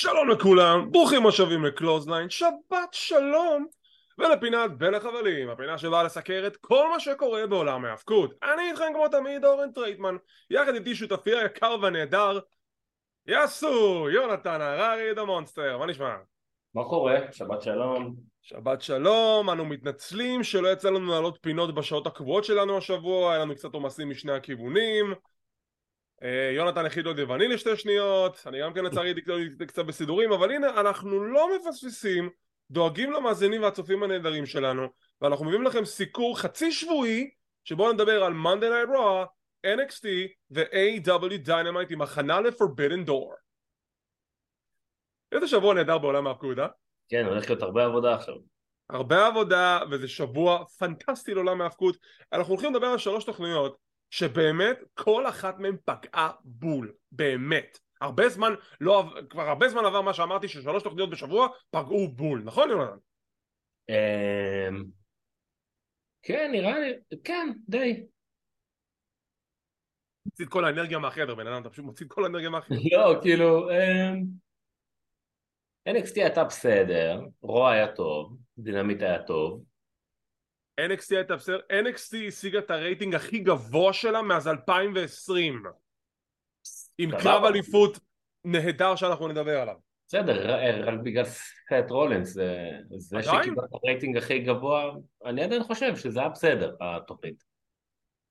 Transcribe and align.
שלום 0.00 0.28
לכולם, 0.28 0.92
ברוכים 0.92 1.26
השבים 1.26 1.64
לקלוזליין, 1.64 2.30
שבת 2.30 2.88
שלום 2.92 3.66
ולפינת 4.18 4.78
בין 4.78 4.94
החבלים, 4.94 5.50
הפינה 5.50 5.78
שבאה 5.78 6.02
לסקר 6.02 6.44
את 6.46 6.56
כל 6.56 6.88
מה 6.90 7.00
שקורה 7.00 7.46
בעולם 7.46 7.84
ההאבקות. 7.84 8.34
אני 8.42 8.70
איתכם 8.70 8.84
כמו 8.94 9.08
תמיד 9.08 9.44
אורן 9.44 9.72
טרייטמן, 9.72 10.16
יחד 10.50 10.74
איתי 10.74 10.94
שותפי 10.94 11.36
היקר 11.36 11.76
והנהדר, 11.82 12.38
יאסו, 13.26 14.06
יונתן 14.10 14.60
הררי 14.60 15.14
the 15.14 15.24
monster, 15.24 15.78
מה 15.78 15.86
נשמע? 15.86 16.14
מה 16.74 16.84
קורה? 16.84 17.18
שבת 17.32 17.62
שלום. 17.62 18.14
שבת 18.42 18.82
שלום, 18.82 19.50
אנו 19.50 19.64
מתנצלים 19.64 20.44
שלא 20.44 20.68
יצא 20.68 20.90
לנו 20.90 21.10
לעלות 21.12 21.38
פינות 21.40 21.74
בשעות 21.74 22.06
הקבועות 22.06 22.44
שלנו 22.44 22.76
השבוע, 22.76 23.32
היה 23.32 23.44
לנו 23.44 23.54
קצת 23.54 23.74
עומסים 23.74 24.10
משני 24.10 24.32
הכיוונים 24.32 25.14
יונתן 26.56 26.86
הכי 26.86 27.00
עוד 27.00 27.18
יווני 27.18 27.48
לשתי 27.48 27.76
שניות, 27.76 28.42
אני 28.46 28.60
גם 28.60 28.74
כן 28.74 28.84
לצערי 28.84 29.08
הייתי 29.08 29.66
קצת 29.66 29.84
בסידורים, 29.84 30.32
אבל 30.32 30.52
הנה 30.52 30.80
אנחנו 30.80 31.24
לא 31.24 31.48
מפספסים, 31.56 32.30
דואגים 32.70 33.12
למאזינים 33.12 33.62
והצופים 33.62 34.02
הנהדרים 34.02 34.46
שלנו, 34.46 34.88
ואנחנו 35.20 35.44
מביאים 35.44 35.62
לכם 35.62 35.84
סיקור 35.84 36.38
חצי 36.38 36.72
שבועי, 36.72 37.30
שבו 37.64 37.92
נדבר 37.92 38.24
על 38.24 38.32
Monday 38.32 38.88
Night 38.88 38.96
Raw, 38.96 39.26
NXT 39.66 40.06
ו-AW 40.50 41.46
Dynamite 41.48 41.92
עם 41.92 42.02
הכנה 42.02 42.40
ל-Forbidden 42.40 43.08
Door. 43.08 43.34
איזה 45.32 45.48
שבוע 45.48 45.74
נהדר 45.74 45.98
בעולם 45.98 46.26
ההפקוד, 46.26 46.58
אה? 46.58 46.66
כן, 47.08 47.26
הולך 47.26 47.50
להיות 47.50 47.62
הרבה 47.62 47.84
עבודה 47.84 48.14
עכשיו. 48.14 48.34
הרבה 48.90 49.26
עבודה, 49.26 49.80
וזה 49.90 50.08
שבוע 50.08 50.64
פנטסטי 50.64 51.34
לעולם 51.34 51.60
ההפקות. 51.60 51.96
אנחנו 52.32 52.52
הולכים 52.52 52.74
לדבר 52.74 52.86
על 52.86 52.98
שלוש 52.98 53.24
תוכניות 53.24 53.87
שבאמת 54.10 54.78
כל 54.94 55.28
אחת 55.28 55.58
מהן 55.58 55.76
פגעה 55.84 56.30
בול, 56.44 56.92
באמת. 57.12 57.78
הרבה 58.00 58.28
זמן, 58.28 58.52
לא, 58.80 59.04
כבר 59.30 59.48
הרבה 59.48 59.68
זמן 59.68 59.84
עבר 59.84 60.02
מה 60.02 60.14
שאמרתי 60.14 60.48
ששלוש 60.48 60.82
תוכניות 60.82 61.10
בשבוע 61.10 61.48
פגעו 61.70 62.08
בול, 62.08 62.42
נכון 62.44 62.70
יונתן? 62.70 62.96
אמ, 63.88 64.84
כן, 66.22 66.48
נראה 66.52 66.78
לי, 66.78 66.92
כן, 67.24 67.52
די. 67.68 68.06
מוציא 70.26 70.44
את 70.44 70.50
כל 70.50 70.64
האנרגיה 70.64 70.98
מהחדר, 70.98 71.34
בן 71.34 71.46
אדם, 71.46 71.62
אתה 71.62 71.70
פשוט 71.70 71.84
מוציא 71.84 72.06
את 72.06 72.10
כל 72.12 72.24
האנרגיה 72.24 72.50
מהחדר. 72.50 72.76
לא, 72.92 73.20
כאילו, 73.22 73.70
אמ, 73.70 74.24
NXT 75.88 76.12
הייתה 76.14 76.44
בסדר, 76.44 77.20
רוע 77.40 77.72
היה 77.72 77.94
טוב, 77.94 78.36
דינמיט 78.58 79.02
היה 79.02 79.22
טוב, 79.22 79.64
NXT 80.78 81.16
הייתה 81.16 81.36
בסדר, 81.36 81.58
NXT 81.58 82.16
השיגה 82.28 82.58
את 82.58 82.70
הרייטינג 82.70 83.14
הכי 83.14 83.38
גבוה 83.38 83.92
שלה 83.92 84.22
מאז 84.22 84.48
2020 84.48 85.62
עם 86.98 87.10
קרב 87.10 87.44
אליפות 87.44 87.98
נהדר 88.44 88.96
שאנחנו 88.96 89.28
נדבר 89.28 89.60
עליו. 89.60 89.76
בסדר, 90.06 90.60
רק 90.84 90.98
בגלל 91.02 91.24
סט 91.24 91.90
רולנס 91.90 92.32
זה 92.90 93.22
שקיבל 93.22 93.64
את 93.64 93.74
הרייטינג 93.82 94.16
הכי 94.16 94.38
גבוה 94.38 94.92
אני 95.24 95.42
עדיין 95.42 95.62
חושב 95.62 95.96
שזה 95.96 96.20
היה 96.20 96.28
בסדר 96.28 96.76
התוכנית. 96.80 97.44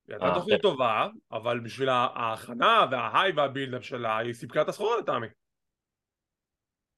הייתה 0.07 0.25
אה, 0.25 0.33
תוכנית 0.33 0.61
טובה 0.61 1.07
אבל 1.31 1.59
בשביל 1.59 1.89
ההכנה 1.89 2.85
וההיי 2.91 3.31
והבילדאפ 3.31 3.83
שלה 3.83 4.17
היא 4.17 4.33
סיפקה 4.33 4.61
את 4.61 4.69
הסחורה 4.69 4.97
לטעמי. 4.97 5.27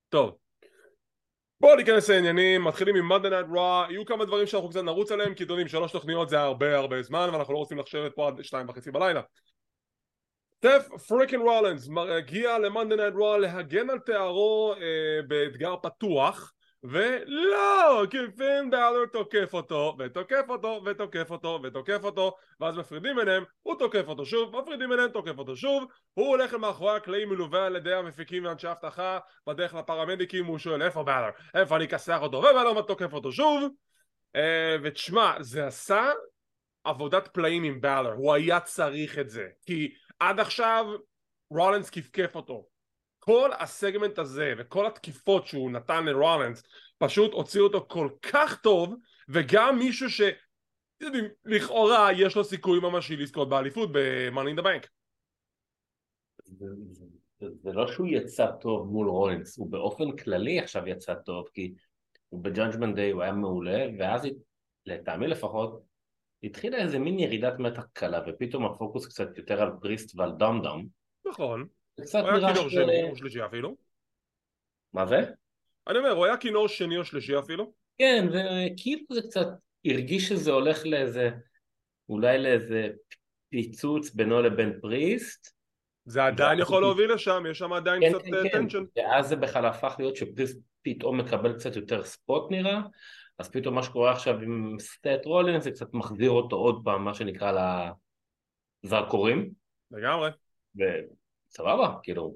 טוב 0.09 0.37
בואו 1.61 1.75
ניכנס 1.75 2.09
לעניינים, 2.09 2.63
מתחילים 2.63 2.95
עם 2.95 3.11
Monday 3.11 3.25
Night 3.25 3.55
Raw, 3.55 3.91
יהיו 3.91 4.05
כמה 4.05 4.25
דברים 4.25 4.47
שאנחנו 4.47 4.69
קצת 4.69 4.81
נרוץ 4.81 5.11
עליהם 5.11 5.33
כי 5.33 5.43
אתם 5.43 5.67
שלוש 5.67 5.91
תוכניות 5.91 6.29
זה 6.29 6.39
הרבה 6.39 6.77
הרבה 6.77 7.01
זמן 7.01 7.29
ואנחנו 7.33 7.53
לא 7.53 7.57
רוצים 7.57 7.79
לחשבת 7.79 8.15
פה 8.15 8.27
עד 8.27 8.43
שתיים 8.43 8.69
וחצי 8.69 8.91
בלילה. 8.91 9.21
סטף 10.55 10.87
פריקן 11.07 11.39
רולנס 11.39 11.87
מגיע 11.87 12.57
ל-Monday 12.57 12.97
Night 12.97 13.15
Raw 13.15 13.37
להגן 13.37 13.89
על 13.89 13.99
תארו 13.99 14.73
אה, 14.81 15.21
באתגר 15.27 15.75
פתוח 15.81 16.53
ולא, 16.83 18.05
כי 18.11 18.17
פין 18.37 18.69
באלר 18.69 19.05
תוקף 19.05 19.53
אותו, 19.53 19.95
ותוקף 19.99 20.45
אותו, 20.49 20.81
ותוקף 20.85 21.31
אותו, 21.31 21.59
ותוקף 21.63 21.99
אותו, 22.03 22.35
ואז 22.59 22.77
מפרידים 22.77 23.15
ביניהם, 23.15 23.43
הוא 23.61 23.75
תוקף 23.79 24.07
אותו 24.07 24.25
שוב, 24.25 24.61
מפרידים 24.61 24.89
ביניהם, 24.89 25.09
תוקף 25.09 25.37
אותו 25.37 25.55
שוב, 25.55 25.83
הוא 26.13 26.27
הולך 26.27 26.53
למאחורי 26.53 26.95
הקלעים 26.95 27.29
מלווה 27.29 27.65
על 27.65 27.75
ידי 27.75 27.93
המפיקים 27.93 28.45
ואנשי 28.45 28.71
אבטחה, 28.71 29.19
בדרך 29.47 29.73
לפרמדיקים, 29.73 30.45
הוא 30.45 30.57
שואל 30.57 30.81
איפה 30.81 31.03
באלר, 31.03 31.29
איפה 31.55 31.75
אני 31.75 31.85
אכסח 31.85 32.19
אותו, 32.21 32.37
ובאלר 32.37 32.81
תוקף 32.81 33.13
אותו 33.13 33.31
שוב, 33.31 33.71
אה, 34.35 34.75
ותשמע, 34.83 35.33
זה 35.39 35.67
עשה 35.67 36.11
עבודת 36.83 37.27
פלאים 37.27 37.63
עם 37.63 37.81
באלר, 37.81 38.11
הוא 38.11 38.33
היה 38.33 38.59
צריך 38.59 39.19
את 39.19 39.29
זה, 39.29 39.47
כי 39.65 39.93
עד 40.19 40.39
עכשיו 40.39 40.85
רולנס 41.49 41.89
כפכף 41.89 42.35
אותו, 42.35 42.65
כל 43.19 43.49
הסגמנט 43.59 44.19
הזה 44.19 44.53
וכל 44.57 44.87
התקיפות 44.87 45.47
שהוא 45.47 45.71
נתן 45.71 46.05
לרולנס 46.05 46.63
פשוט 46.97 47.33
הוציאו 47.33 47.63
אותו 47.63 47.85
כל 47.87 48.09
כך 48.21 48.61
טוב 48.61 48.95
וגם 49.29 49.79
מישהו 49.79 50.09
ש... 50.09 50.21
יודעים, 51.01 51.25
לכאורה 51.45 52.09
יש 52.17 52.35
לו 52.35 52.43
סיכוי 52.43 52.79
ממשי 52.79 53.15
לזכות 53.15 53.49
באליפות 53.49 53.89
ב-Money 53.91 54.55
in 54.55 54.59
the 54.59 54.63
Bank. 54.63 54.87
זה, 56.45 56.65
זה, 57.39 57.47
זה 57.61 57.71
לא 57.73 57.87
שהוא 57.87 58.07
יצא 58.07 58.51
טוב 58.61 58.87
מול 58.87 59.07
רולינס, 59.07 59.57
הוא 59.57 59.71
באופן 59.71 60.17
כללי 60.17 60.59
עכשיו 60.59 60.87
יצא 60.87 61.13
טוב 61.13 61.47
כי 61.53 61.73
הוא 62.29 62.43
ב 62.43 62.49
Judgment 62.49 62.95
Day 62.95 63.11
הוא 63.11 63.21
היה 63.21 63.31
מעולה 63.31 63.85
ואז 63.99 64.27
לטעמי 64.85 65.27
לפחות 65.27 65.83
התחילה 66.43 66.77
איזה 66.77 66.99
מין 66.99 67.19
ירידת 67.19 67.59
מתח 67.59 67.85
קלה 67.93 68.19
ופתאום 68.27 68.65
הפוקוס 68.65 69.07
קצת 69.07 69.37
יותר 69.37 69.61
על 69.61 69.71
פריסט 69.81 70.19
ועל 70.19 70.31
דום 70.31 70.61
דום 70.61 70.85
נכון 71.25 71.67
הוא 72.13 72.29
היה 72.29 72.53
כינור 72.53 72.69
שני 72.69 73.09
או 73.09 73.15
שלישי 73.15 73.45
אפילו. 73.45 73.75
מה 74.93 75.05
זה? 75.05 75.19
אני 75.87 75.97
אומר, 75.97 76.11
הוא 76.11 76.25
היה 76.25 76.37
כינור 76.37 76.67
שני 76.67 76.97
או 76.97 77.05
שלישי 77.05 77.39
אפילו. 77.39 77.73
כן, 77.97 78.27
וכאילו 78.27 79.05
זה 79.09 79.21
קצת 79.21 79.47
הרגיש 79.85 80.29
שזה 80.29 80.51
הולך 80.51 80.85
לאיזה, 80.85 81.29
אולי 82.09 82.37
לאיזה 82.37 82.89
פיצוץ 83.49 84.13
בינו 84.13 84.41
לבין 84.41 84.79
פריסט. 84.81 85.59
זה 86.05 86.25
עדיין 86.25 86.59
יכול 86.59 86.81
להוביל 86.81 87.13
לשם, 87.13 87.43
יש 87.51 87.57
שם 87.57 87.73
עדיין 87.73 88.01
כן, 88.01 88.13
קצת 88.13 88.25
כן, 88.25 88.49
טנשן. 88.49 88.83
כן. 88.95 89.01
ואז 89.01 89.27
זה 89.27 89.35
בכלל 89.35 89.65
הפך 89.65 89.95
להיות 89.99 90.15
שפריסט 90.15 90.59
פתאום 90.81 91.17
מקבל 91.17 91.53
קצת 91.53 91.75
יותר 91.75 92.03
ספוט 92.03 92.51
נראה, 92.51 92.79
אז 93.39 93.51
פתאום 93.51 93.75
מה 93.75 93.83
שקורה 93.83 94.11
עכשיו 94.11 94.39
עם 94.39 94.75
סת' 94.79 95.25
רולינס 95.25 95.63
זה 95.63 95.71
קצת 95.71 95.93
מחזיר 95.93 96.31
אותו 96.31 96.55
עוד 96.55 96.81
פעם, 96.83 97.05
מה 97.05 97.13
שנקרא 97.13 97.81
לזרקורים. 98.83 99.49
לגמרי. 99.91 100.29
סבבה, 101.49 101.93
כאילו. 102.03 102.35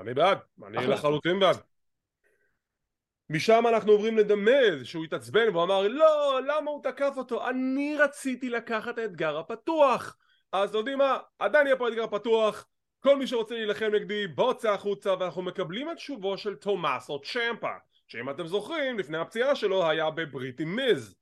אני 0.00 0.14
בעד, 0.14 0.38
אני 0.66 0.86
לחלוטין 0.86 1.40
בעד. 1.40 1.56
משם 3.30 3.64
אנחנו 3.68 3.92
עוברים 3.92 4.16
לדה 4.16 4.50
מיז 4.50 4.84
שהוא 4.84 5.04
התעצבן 5.04 5.48
והוא 5.48 5.62
אמר 5.62 5.88
לא 5.88 6.40
למה 6.46 6.70
הוא 6.70 6.82
תקף 6.82 7.12
אותו? 7.16 7.48
אני 7.48 7.96
רציתי 7.98 8.50
לקחת 8.50 8.94
את 8.94 8.98
האתגר 8.98 9.38
הפתוח. 9.38 10.16
אז 10.52 10.68
אתם 10.68 10.78
יודעים 10.78 10.98
מה? 10.98 11.18
עדיין 11.38 11.66
יהיה 11.66 11.76
פה 11.76 11.88
אתגר 11.88 12.06
פתוח. 12.06 12.66
כל 13.00 13.16
מי 13.16 13.26
שרוצה 13.26 13.54
להילחם 13.54 13.90
נגדי 13.94 14.26
בוא 14.26 14.54
צא 14.54 14.70
החוצה 14.70 15.14
ואנחנו 15.20 15.42
מקבלים 15.42 15.90
את 15.90 15.98
שובו 15.98 16.38
של 16.38 16.54
תומאסו 16.54 17.20
צ'מפה 17.20 17.72
שאם 18.06 18.30
אתם 18.30 18.46
זוכרים 18.46 18.98
לפני 18.98 19.18
הפציעה 19.18 19.54
שלו 19.54 19.88
היה 19.88 20.10
בברית 20.10 20.60
עם 20.60 20.76
מיז 20.76 21.14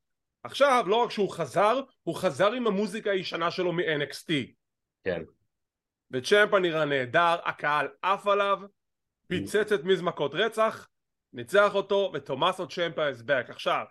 עכשיו 0.43 0.85
לא 0.87 0.95
רק 0.95 1.11
שהוא 1.11 1.29
חזר 1.29 1.81
הוא 2.03 2.15
חזר 2.15 2.51
עם 2.51 2.67
המוזיקה 2.67 3.11
הישנה 3.11 3.51
שלו 3.51 3.73
מ-NXT 3.73 4.31
כן 5.03 5.21
וצ'מפה 6.11 6.59
נראה 6.59 6.85
נהדר, 6.85 7.35
הקהל 7.45 7.87
עף 8.01 8.27
עליו, 8.27 8.59
פיצץ 9.27 9.71
את 9.71 9.83
מיז 9.83 10.01
מכות 10.01 10.31
רצח, 10.33 10.87
ניצח 11.33 11.75
אותו, 11.75 12.11
ותומאסו 12.13 12.67
צ'מפה 12.67 13.09
is 13.09 13.21
back. 13.21 13.51
עכשיו, 13.51 13.85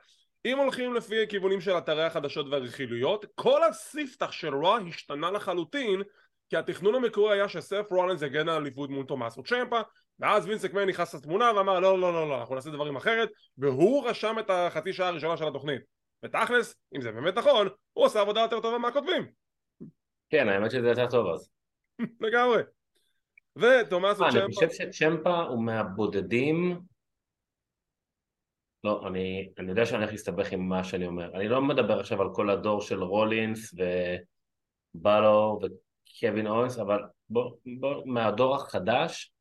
אם 0.44 0.58
הולכים 0.58 0.94
לפי 0.94 1.22
הכיוונים 1.22 1.60
של 1.60 1.78
אתרי 1.78 2.04
החדשות 2.04 2.46
והרכילויות, 2.50 3.24
כל 3.34 3.64
הספתח 3.64 4.32
של 4.32 4.54
רוע 4.54 4.78
השתנה 4.88 5.30
לחלוטין, 5.30 6.02
כי 6.48 6.56
התכנון 6.56 6.94
המקורי 6.94 7.34
היה 7.34 7.48
שסף 7.48 7.86
רולנס 7.90 8.22
יגן 8.22 8.48
על 8.48 8.62
אליפות 8.62 8.90
מול 8.90 9.06
תומאסו 9.06 9.42
צ'מפה, 9.42 9.80
ואז 10.18 10.46
וינסק 10.46 10.74
מן 10.74 10.88
נכנס 10.88 11.14
לתמונה 11.14 11.52
ואמר 11.56 11.80
לא 11.80 11.98
לא 11.98 12.12
לא 12.12 12.28
לא 12.28 12.40
אנחנו 12.40 12.54
נעשה 12.54 12.70
דברים 12.70 12.96
אחרת, 12.96 13.28
והוא 13.58 14.08
רשם 14.08 14.36
את 14.38 14.50
החצי 14.50 14.92
שעה 14.92 15.08
הראשונה 15.08 15.36
של 15.36 15.48
התוכנית. 15.48 15.82
ותכלס, 16.24 16.74
אם 16.96 17.00
זה 17.00 17.12
באמת 17.12 17.38
נכון, 17.38 17.68
הוא 17.92 18.04
עושה 18.04 18.20
עבודה 18.20 18.40
יותר 18.40 18.60
טובה 18.60 18.78
מהכותבים. 18.78 19.26
כן, 20.30 20.48
האמת 20.48 20.70
שזה 20.70 20.88
יותר 20.88 21.06
טוב 21.06 21.26
אז. 21.26 21.55
לגמרי. 22.20 22.62
ותומאסו 23.56 24.24
צ'מפה... 24.24 24.38
אני 24.44 24.54
חושב 24.54 24.68
שצ'מפה 24.70 25.42
הוא 25.42 25.64
מהבודדים... 25.64 26.80
לא, 28.84 29.06
אני, 29.06 29.50
אני 29.58 29.70
יודע 29.70 29.86
שאני 29.86 29.98
הולך 29.98 30.10
להסתבך 30.12 30.52
עם 30.52 30.68
מה 30.68 30.84
שאני 30.84 31.06
אומר. 31.06 31.34
אני 31.34 31.48
לא 31.48 31.62
מדבר 31.62 32.00
עכשיו 32.00 32.22
על 32.22 32.28
כל 32.34 32.50
הדור 32.50 32.80
של 32.80 33.02
רולינס 33.02 33.74
ובלו 34.94 35.60
וקווין 35.62 36.46
אוינס, 36.46 36.78
אבל 36.78 37.02
בוא, 37.28 37.50
בוא, 37.80 38.02
מהדור 38.06 38.56
החדש, 38.56 39.32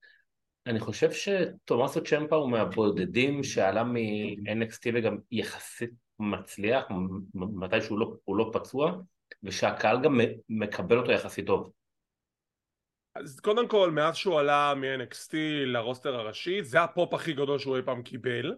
אני 0.66 0.80
חושב 0.80 1.10
שתומאסו 1.12 2.04
צ'מפה 2.04 2.36
הוא 2.36 2.52
מהבודדים 2.52 3.44
שעלה 3.44 3.84
מ-NXT 3.84 4.92
וגם 4.94 5.18
יחסית 5.32 5.92
מצליח, 6.20 6.86
מתי 7.34 7.82
שהוא 7.82 8.00
לא, 8.00 8.14
לא 8.28 8.50
פצוע, 8.54 8.92
ושהקהל 9.44 10.02
גם 10.04 10.20
מקבל 10.50 10.98
אותו 10.98 11.12
יחסית 11.12 11.48
טוב. 11.48 11.72
אז 13.16 13.40
קודם 13.40 13.68
כל, 13.68 13.92
מאז 13.92 14.16
שהוא 14.16 14.40
עלה 14.40 14.74
מ-NXT 14.76 15.34
לרוסטר 15.66 16.16
הראשי, 16.16 16.64
זה 16.64 16.84
הפופ 16.84 17.14
הכי 17.14 17.34
גדול 17.34 17.60
שהוא 17.60 17.78
אי 17.78 17.82
פעם 17.82 18.02
קיבל. 18.02 18.56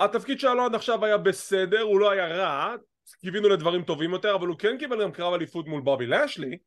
התפקיד 0.00 0.40
שלו 0.40 0.64
עד 0.64 0.74
עכשיו 0.74 1.04
היה 1.04 1.18
בסדר, 1.18 1.80
הוא 1.80 2.00
לא 2.00 2.10
היה 2.10 2.28
רע, 2.28 2.74
קיווינו 3.20 3.48
לדברים 3.48 3.82
טובים 3.82 4.10
יותר, 4.10 4.34
אבל 4.34 4.46
הוא 4.46 4.58
כן 4.58 4.76
קיבל 4.78 5.02
גם 5.02 5.12
קרב 5.12 5.34
אליפות 5.34 5.66
מול 5.66 5.80
בובי 5.80 6.06
לשלי. 6.06 6.58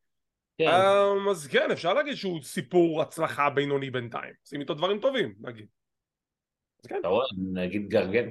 כן. 0.58 0.66
Um, 0.66 1.30
אז 1.30 1.46
כן, 1.46 1.70
אפשר 1.70 1.94
להגיד 1.94 2.14
שהוא 2.14 2.42
סיפור 2.42 3.02
הצלחה 3.02 3.50
בינוני 3.50 3.90
בינתיים. 3.90 4.34
עושים 4.42 4.60
איתו 4.60 4.74
דברים 4.74 5.00
טובים, 5.00 5.34
נגיד. 5.40 5.66
אז 6.82 6.86
כן. 6.86 6.96
אתה 7.00 7.08
רואה, 7.08 7.26
נגיד 7.52 7.88
גרגנו, 7.88 8.28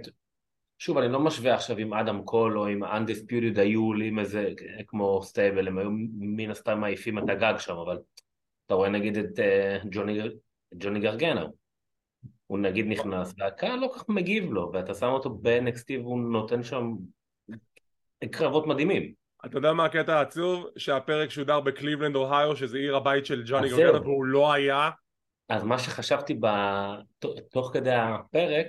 שוב, 0.79 0.97
אני 0.97 1.11
לא 1.11 1.19
משווה 1.19 1.55
עכשיו 1.55 1.77
עם 1.77 1.93
אדם 1.93 2.23
קול 2.23 2.57
או 2.57 2.67
עם 2.67 2.83
Undisputed 2.83 3.59
Era 3.59 3.93
עם 3.93 4.19
איזה, 4.19 4.49
כמו 4.87 5.23
stable, 5.23 5.67
הם 5.67 5.77
היו 5.77 5.89
מן 6.19 6.51
הסתם 6.51 6.79
מעיפים 6.79 7.17
את 7.17 7.23
הגג 7.29 7.53
שם, 7.57 7.75
אבל 7.75 7.97
אתה 8.65 8.73
רואה 8.73 8.89
נגיד 8.89 9.17
את 9.17 9.39
uh, 9.39 9.87
ג'וני, 9.91 10.19
ג'וני 10.73 10.99
גרגנר, 10.99 11.47
הוא 12.47 12.59
נגיד 12.59 12.87
נכנס 12.87 13.33
והקהל 13.37 13.79
לא 13.79 13.87
כל 13.87 13.99
כך 13.99 14.09
מגיב 14.09 14.51
לו, 14.51 14.71
ואתה 14.73 14.93
שם 14.93 15.07
אותו 15.07 15.29
ב-NXT 15.29 15.99
והוא 16.01 16.19
נותן 16.19 16.63
שם 16.63 16.91
קרבות 18.31 18.67
מדהימים. 18.67 19.13
אתה 19.45 19.57
יודע 19.57 19.73
מה 19.73 19.85
הקטע 19.85 20.17
העצוב? 20.17 20.65
שהפרק 20.77 21.29
שודר 21.29 21.59
בקליבלנד 21.59 22.15
אוהיו 22.15 22.55
שזה 22.55 22.77
עיר 22.77 22.95
הבית 22.95 23.25
של 23.25 23.43
ג'וני 23.45 23.69
גרגנר 23.69 24.01
והוא 24.01 24.25
לא 24.25 24.53
היה 24.53 24.89
אז 25.49 25.63
מה 25.63 25.79
שחשבתי 25.79 26.39
תוך 27.51 27.69
כדי 27.73 27.93
הפרק 27.93 28.67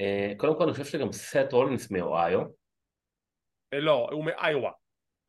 אה, 0.00 0.32
קודם 0.36 0.56
כל 0.56 0.62
אני 0.64 0.72
חושב 0.72 0.84
שגם 0.84 1.12
סט 1.12 1.52
רולינס 1.52 1.90
מאוהיו. 1.90 2.40
אה, 3.72 3.80
לא, 3.80 4.08
הוא 4.12 4.24
מאיווה. 4.24 4.70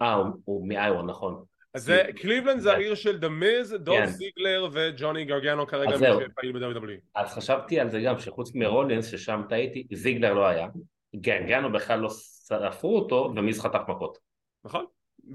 אה, 0.01 0.15
הוא 0.45 0.67
מאיווה, 0.67 1.03
נכון. 1.03 1.43
אז 1.73 1.83
זה, 1.83 2.03
קליבלנד 2.15 2.59
זה 2.59 2.73
העיר 2.73 2.95
של 2.95 3.17
דה 3.17 3.29
מיז, 3.29 3.73
דול 3.73 3.97
כן. 3.97 4.07
סיגלר 4.07 4.67
וג'וני 4.71 5.25
גרגנו 5.25 5.67
כרגע 5.67 5.97
מי 5.97 6.07
שפעיל 6.25 6.51
ב-WWE. 6.51 6.99
אז 7.15 7.33
חשבתי 7.33 7.79
על 7.79 7.89
זה 7.89 8.01
גם, 8.01 8.19
שחוץ 8.19 8.55
מרולינס, 8.55 9.05
ששם 9.05 9.41
טעיתי, 9.49 9.87
זיגלר 9.93 10.33
לא 10.33 10.47
היה. 10.47 10.67
גרגנו 11.15 11.71
בכלל 11.71 11.99
לא 11.99 12.09
ספרו 12.09 12.95
אותו, 12.99 13.33
ומיז 13.35 13.61
חטף 13.61 13.81
מכות. 13.87 14.17
נכון, 14.63 14.85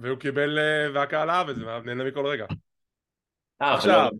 והוא 0.01 0.19
קיבל, 0.19 0.59
אה, 0.59 0.87
והקהל 0.95 1.31
אהב 1.31 1.49
את 1.49 1.57
זה, 1.57 1.65
נהנה 1.65 2.05
מכל 2.05 2.27
רגע. 2.27 2.47
עכשיו, 3.61 4.11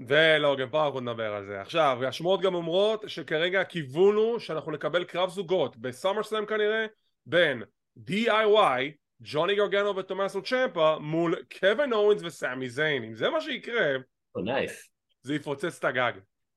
ולוגן 0.00 0.68
פה 0.70 0.86
אנחנו 0.86 1.00
נדבר 1.00 1.34
על 1.34 1.46
זה. 1.46 1.60
עכשיו, 1.60 1.98
השמועות 2.08 2.40
גם 2.40 2.54
אומרות 2.54 3.04
שכרגע 3.06 3.60
הכיוון 3.60 4.16
הוא 4.16 4.38
שאנחנו 4.38 4.72
נקבל 4.72 5.04
קרב 5.04 5.30
זוגות 5.30 5.76
בסאמר 5.76 6.22
סלאם 6.22 6.46
כנראה 6.46 6.86
בין 7.26 7.62
DIY, 8.08 9.01
ג'וני 9.24 9.54
גרגנו 9.54 9.96
ותומאסו 9.96 10.42
צ'מפה 10.42 10.98
מול 11.00 11.36
קווין 11.60 11.92
אורנס 11.92 12.22
וסמי 12.22 12.68
זיין. 12.68 13.04
אם 13.04 13.14
זה 13.14 13.30
מה 13.30 13.40
שיקרה, 13.40 13.96
oh, 14.38 14.40
nice. 14.40 14.88
זה 15.22 15.34
יפוצץ 15.34 15.78
את 15.78 15.84
הגג. 15.84 16.12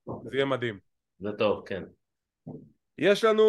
זה 0.06 0.30
יהיה 0.32 0.44
מדהים. 0.44 0.78
זה 1.18 1.28
טוב, 1.38 1.62
כן. 1.66 1.82
יש 2.98 3.24
לנו 3.24 3.44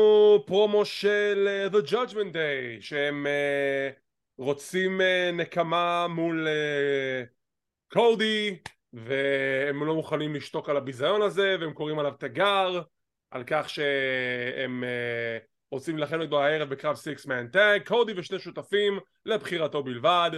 פרומו 0.47 0.85
של 0.85 1.47
uh, 1.47 1.73
The 1.73 1.91
Judgment 1.91 2.33
Day 2.33 2.81
שהם 2.81 3.25
uh, 3.25 3.99
רוצים 4.37 5.01
uh, 5.01 5.35
נקמה 5.35 6.07
מול 6.07 6.47
קודי 7.93 8.57
uh, 8.65 8.69
והם 8.93 9.83
לא 9.83 9.95
מוכנים 9.95 10.35
לשתוק 10.35 10.69
על 10.69 10.77
הביזיון 10.77 11.21
הזה 11.21 11.55
והם 11.59 11.73
קוראים 11.73 11.99
עליו 11.99 12.13
תגר 12.19 12.81
על 13.31 13.43
כך 13.47 13.69
שהם 13.69 14.83
uh, 14.83 15.56
רוצים 15.71 15.97
להילחם 15.97 16.15
נגדו 16.15 16.39
הערב 16.39 16.69
בקרב 16.69 16.95
six 16.95 17.25
man 17.25 17.47
tag 17.47 17.87
קודי 17.87 18.13
ושני 18.15 18.39
שותפים 18.39 18.99
לבחירתו 19.25 19.83
בלבד 19.83 20.31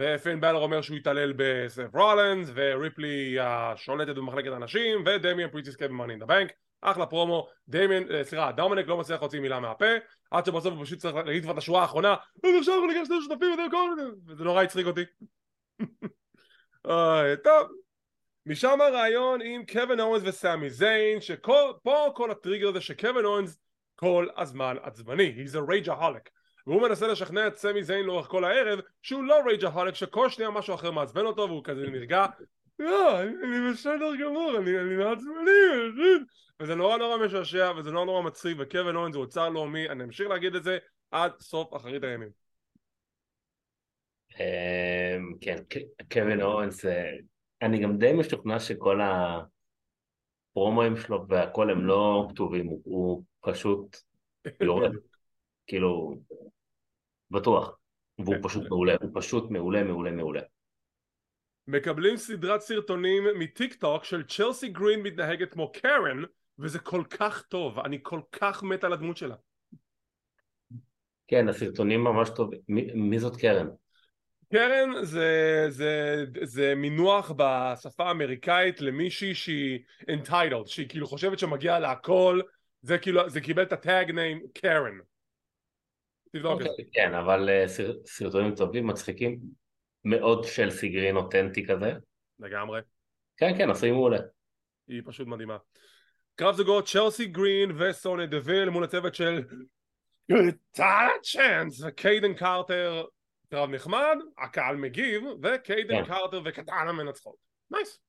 ופין 0.00 0.40
בלר 0.40 0.62
אומר 0.62 0.82
שהוא 0.82 0.96
יתעלל 0.96 1.32
בסת' 1.36 1.94
רולנס 1.94 2.50
וריפלי 2.54 3.36
השולטת 3.40 4.14
במחלקת 4.14 4.52
הנשים 4.52 5.04
ודמיאן 5.06 5.50
פריסט 5.50 5.76
קייב 5.76 5.90
ב 5.90 5.94
Money 5.94 6.12
in 6.12 6.20
the 6.20 6.26
Bank 6.26 6.52
אחלה 6.80 7.06
פרומו. 7.06 7.48
דמיאן, 7.68 8.12
אה, 8.12 8.24
סליחה 8.24 8.52
דומיניק 8.52 8.86
לא 8.86 8.96
מצליח 8.96 9.20
להוציא 9.20 9.40
מילה 9.40 9.60
מהפה 9.60 9.86
עד 10.30 10.46
שבסוף 10.46 10.74
הוא 10.74 10.84
פשוט 10.84 10.98
צריך 10.98 11.14
להגיד 11.14 11.42
כבר 11.42 11.52
את 11.52 11.58
השורה 11.58 11.82
האחרונה 11.82 12.14
אז 12.44 12.50
עכשיו 12.58 12.74
אנחנו 12.74 12.86
ניגש 12.86 13.06
שני 13.06 13.16
שותפים 13.22 13.56
וזה 14.26 14.44
נורא 14.44 14.62
הצחיק 14.62 14.86
אותי. 14.86 15.04
טוב. 17.44 17.68
משם 18.46 18.80
הרעיון 18.80 19.40
עם 19.42 19.66
קווין 19.72 20.00
אורנס 20.00 20.22
וסמי 20.24 20.70
זיין 20.70 21.20
שפה 21.20 22.10
כל 22.14 22.30
הטריגר 22.30 22.72
זה 22.72 22.80
שקווין 22.80 23.24
אורנס 23.24 23.58
כל 23.96 24.26
הזמן 24.36 24.76
עצבני. 24.82 25.34
He's 25.44 25.54
a 25.54 25.70
rageaholic. 25.70 26.30
והוא 26.66 26.82
מנסה 26.82 27.06
לשכנע 27.06 27.46
את 27.46 27.56
סמי 27.56 27.84
זיין 27.84 28.04
לאורך 28.04 28.26
כל 28.26 28.44
הערב 28.44 28.80
שהוא 29.02 29.24
לא 29.24 29.40
rageaholic 29.44 29.94
שכל 29.94 30.30
שנייה 30.30 30.50
משהו 30.50 30.74
אחר 30.74 30.90
מעצבן 30.90 31.26
אותו 31.26 31.42
והוא 31.48 31.64
כזה 31.64 31.90
נרגע. 31.90 32.26
לא, 32.78 33.22
אני 33.22 33.70
בסדר 33.70 34.16
גמור, 34.20 34.54
אני 34.58 34.96
מעצבני 34.96 35.50
וזה 36.60 36.74
נורא 36.74 36.96
נורא 36.96 37.26
משעשע 37.26 37.72
וזה 37.76 37.90
נורא 37.90 38.04
נורא 38.04 38.22
מצחיק 38.22 38.56
וקווין 38.60 38.96
אורנס 38.96 39.14
הוא 39.14 39.24
אוצר 39.24 39.48
לאומי. 39.48 39.88
אני 39.88 40.04
אמשיך 40.04 40.28
להגיד 40.28 40.54
את 40.54 40.62
זה 40.64 40.78
עד 41.10 41.32
סוף 41.40 41.76
אחרית 41.76 42.04
הימים. 42.04 42.28
אמ, 44.40 45.32
כן, 45.40 45.56
קווין 46.12 46.42
אורנס 46.42 46.84
אני 47.62 47.82
גם 47.82 47.98
די 47.98 48.12
משוכנע 48.12 48.60
שכל 48.60 49.00
הפרומואים 50.52 50.96
שלו 50.96 51.28
והכל 51.28 51.70
הם 51.70 51.86
לא 51.86 52.26
כתובים, 52.30 52.66
הוא 52.84 53.24
פשוט 53.46 53.96
יורד, 54.66 54.92
כאילו, 55.66 56.16
בטוח, 57.30 57.78
והוא 58.18 58.36
פשוט 58.42 58.62
מעולה, 58.68 58.94
הוא 59.00 59.10
פשוט 59.14 59.50
מעולה, 59.50 59.82
מעולה, 59.82 60.10
מעולה. 60.10 60.40
מקבלים 61.68 62.16
סדרת 62.16 62.60
סרטונים 62.60 63.24
מטיק 63.38 63.74
טוק 63.74 64.04
של 64.04 64.22
צ'לסי 64.26 64.68
גרין 64.68 65.02
מתנהגת 65.02 65.52
כמו 65.52 65.72
קרן 65.72 66.22
וזה 66.58 66.78
כל 66.78 67.02
כך 67.10 67.42
טוב, 67.42 67.78
אני 67.78 67.98
כל 68.02 68.20
כך 68.32 68.62
מת 68.62 68.84
על 68.84 68.92
הדמות 68.92 69.16
שלה. 69.16 69.34
כן, 71.28 71.48
הסרטונים 71.48 72.04
ממש 72.04 72.30
טובים. 72.36 72.60
מי, 72.68 72.92
מי 72.94 73.18
זאת 73.18 73.36
קרן? 73.36 73.68
קרן 74.52 75.04
זה, 75.04 75.66
זה, 75.68 76.24
זה 76.42 76.74
מינוח 76.74 77.32
בשפה 77.36 78.04
האמריקאית 78.08 78.80
למישהי 78.80 79.34
שהיא 79.34 79.78
entitled, 80.10 80.66
שהיא 80.66 80.88
כאילו 80.88 81.06
חושבת 81.06 81.38
שמגיע 81.38 81.78
לה 81.78 81.90
הכל, 81.90 82.40
זה 82.86 82.98
כאילו, 82.98 83.30
זה 83.30 83.40
קיבל 83.40 83.62
את 83.62 83.72
הטאג 83.72 84.10
ניים 84.10 84.42
קרן. 84.54 84.98
תבדוק 86.32 86.60
את 86.60 86.66
זה. 86.66 86.82
כן, 86.92 87.14
אבל 87.14 87.48
אה, 87.48 87.64
סרטונים 88.06 88.54
טובים, 88.54 88.86
מצחיקים, 88.86 89.40
מאוד 90.04 90.44
של 90.44 90.70
סיגרין 90.70 91.16
אותנטי 91.16 91.66
כזה. 91.66 91.92
לגמרי. 92.38 92.80
כן, 93.36 93.58
כן, 93.58 93.70
עשויים 93.70 93.94
מעולה. 93.94 94.18
היא 94.88 95.02
פשוט 95.04 95.28
מדהימה. 95.28 95.56
קרב 96.34 96.54
זוגות 96.54 96.86
צ'לסי 96.86 97.26
גרין 97.26 97.70
וסוניה 97.80 98.26
דוויל 98.26 98.70
מול 98.70 98.84
הצוות 98.84 99.14
של 99.14 99.44
צ'אנס 101.22 101.82
וקיידן 101.86 102.34
קרטר 102.34 103.04
קרב 103.50 103.70
נחמד, 103.70 104.16
הקהל 104.38 104.76
מגיב, 104.76 105.22
וקיידן 105.42 106.04
כן. 106.04 106.04
קרטר 106.04 106.40
וקטאנה 106.44 106.92
מנצחות. 106.92 107.36
nice. 107.70 108.00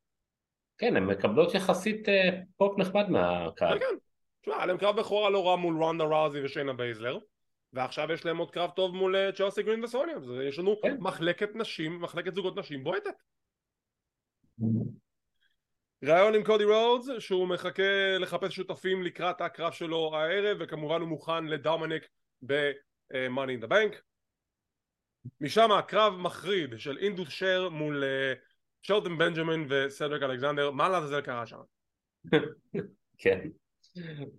כן, 0.77 0.97
הן 0.97 1.05
מקבלות 1.05 1.55
יחסית 1.55 2.09
אה, 2.09 2.29
פופ 2.57 2.79
נחמד 2.79 3.09
מהקהל. 3.09 3.79
כן, 3.79 3.85
כן. 3.85 4.06
תשמע, 4.47 4.57
היה 4.57 4.65
להם 4.65 4.77
קרב 4.77 4.99
בכורה 4.99 5.29
לא 5.29 5.47
רע 5.47 5.55
מול 5.55 5.75
רונדה 5.77 6.03
ראוזי 6.03 6.45
ושיינה 6.45 6.73
בייזלר, 6.73 7.17
ועכשיו 7.73 8.11
יש 8.11 8.25
להם 8.25 8.37
עוד 8.37 8.51
קרב 8.51 8.69
טוב 8.69 8.95
מול 8.95 9.15
אה, 9.15 9.31
צ'לסי 9.31 9.63
גרין 9.63 9.83
וסוניה, 9.83 10.15
אז 10.15 10.23
יש 10.43 10.59
לנו 10.59 10.81
כן. 10.81 10.97
מחלקת 10.99 11.49
נשים, 11.55 12.01
מחלקת 12.01 12.35
זוגות 12.35 12.57
נשים 12.57 12.83
בועטת. 12.83 13.13
ראיון 16.03 16.35
עם 16.35 16.43
קודי 16.43 16.63
רודס 16.63 17.05
שהוא 17.19 17.47
מחכה 17.47 18.17
לחפש 18.19 18.55
שותפים 18.55 19.03
לקראת 19.03 19.41
הקרב 19.41 19.71
שלו 19.71 20.15
הערב 20.15 20.57
וכמובן 20.59 21.01
הוא 21.01 21.09
מוכן 21.09 21.45
לדומניק 21.45 22.07
ב-Money 22.45 23.61
in 23.61 23.65
the 23.65 23.69
Bank 23.69 23.95
משם 25.41 25.71
הקרב 25.71 26.13
מחריד 26.13 26.73
של 26.77 26.97
אינדוס 26.97 27.29
שר 27.29 27.69
מול 27.69 28.03
uh, 28.03 28.37
שרטון 28.81 29.17
בנג'מין 29.17 29.65
וסדריק 29.69 30.23
אלכסנדר 30.23 30.71
מה 30.71 30.89
לעזאזל 30.89 31.21
קרה 31.21 31.45
שם? 31.45 31.59
כן 33.17 33.47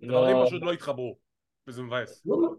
דברים 0.01 0.37
לא... 0.37 0.45
פשוט 0.47 0.61
לא 0.61 0.73
התחברו 0.73 1.17
וזה 1.67 1.81
מבאס. 1.81 2.25
לא, 2.25 2.41
לא, 2.41 2.49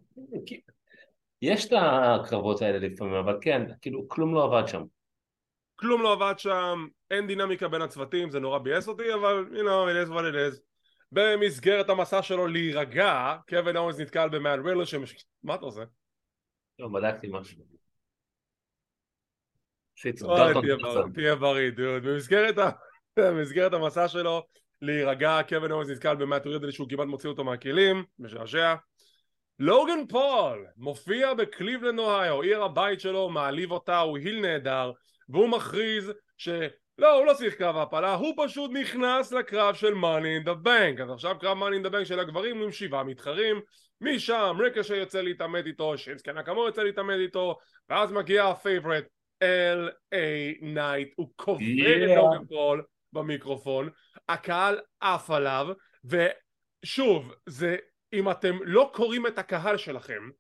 יש 1.42 1.66
את 1.66 1.72
הקרבות 1.82 2.62
האלה 2.62 2.78
לפעמים 2.78 3.14
אבל 3.14 3.38
כן 3.40 3.62
כאילו 3.80 4.08
כלום 4.08 4.34
לא 4.34 4.44
עבד 4.44 4.68
שם. 4.68 4.82
כלום 5.76 6.02
לא 6.02 6.12
עבד 6.12 6.34
שם 6.38 6.86
אין 7.10 7.26
דינמיקה 7.26 7.68
בין 7.68 7.82
הצוותים 7.82 8.30
זה 8.30 8.40
נורא 8.40 8.58
ביאס 8.58 8.88
אותי 8.88 9.14
אבל 9.14 9.44
you 9.52 9.62
know 9.62 9.88
it 9.90 10.08
is 10.08 10.12
what 10.12 10.22
it 10.22 10.54
is. 10.54 10.60
במסגרת 11.12 11.88
המסע 11.88 12.22
שלו 12.22 12.46
להירגע 12.46 13.36
קווין 13.48 13.76
אוונס 13.76 13.98
נתקל 13.98 14.28
במאט 14.28 14.60
רידל 14.66 14.84
שמש... 14.84 15.26
מה 15.42 15.54
אתה 15.54 15.64
עושה? 15.64 15.82
לא 16.78 16.88
בדקתי 16.88 17.28
משהו. 17.30 17.64
תהיה 21.14 21.36
בריא 21.36 21.70
דוד. 21.70 22.02
במסגרת 23.16 23.72
המסע 23.74 24.08
שלו 24.08 24.46
להירגע 24.82 25.40
קווין 25.48 25.72
אוונס 25.72 25.88
נתקל 25.88 26.14
במאט 26.14 26.46
רידל 26.46 26.70
שהוא 26.70 26.88
כמעט 26.88 27.06
מוציא 27.06 27.28
אותו 27.28 27.44
מהכלים 27.44 28.04
משעשע 28.18 28.74
לוגן 29.58 30.06
פול 30.08 30.66
מופיע 30.76 31.34
בקליבלנד 31.34 31.98
אוהיו 31.98 32.42
עיר 32.42 32.62
הבית 32.62 33.00
שלו 33.00 33.28
מעליב 33.28 33.72
אותה 33.72 33.98
הוא 33.98 34.18
heel 34.18 34.40
נהדר 34.40 34.92
והוא 35.28 35.48
מכריז 35.48 36.12
ש... 36.38 36.48
לא, 36.98 37.12
הוא 37.12 37.26
לא 37.26 37.32
צריך 37.32 37.54
קרב 37.54 37.76
העפלה, 37.76 38.14
הוא 38.14 38.34
פשוט 38.44 38.70
נכנס 38.74 39.32
לקרב 39.32 39.74
של 39.74 39.92
money 39.92 40.44
in 40.44 40.48
the 40.48 40.66
bank 40.66 41.02
אז 41.02 41.10
עכשיו 41.10 41.36
קרב 41.40 41.58
money 41.58 41.82
in 41.82 41.88
the 41.88 41.92
bank 41.92 42.04
של 42.04 42.20
הגברים 42.20 42.62
עם 42.62 42.72
שבעה 42.72 43.04
מתחרים 43.04 43.60
משם 44.00 44.56
ריקושה 44.60 44.96
יוצא 44.96 45.20
להתעמת 45.20 45.66
איתו, 45.66 45.98
שינסקה 45.98 46.32
נקמורה 46.32 46.66
יוצא 46.66 46.82
להתעמת 46.82 47.18
איתו 47.18 47.58
ואז 47.88 48.12
מגיע 48.12 48.44
ה 48.44 48.51
favorite 48.51 49.04
L.A. 49.44 50.16
נייט 50.62 51.08
הוא 51.16 51.28
קובר 51.36 51.60
yeah. 51.60 52.12
את 52.12 52.16
לוגן 52.16 52.44
פול 52.48 52.82
במיקרופון 53.12 53.88
הקהל 54.32 54.80
עף 55.00 55.30
עליו 55.30 55.66
ושוב 56.04 57.34
זה 57.46 57.76
אם 58.12 58.30
אתם 58.30 58.56
לא 58.62 58.90
קוראים 58.94 59.26
את 59.26 59.38
הקהל 59.38 59.76
שלכם 59.76 60.30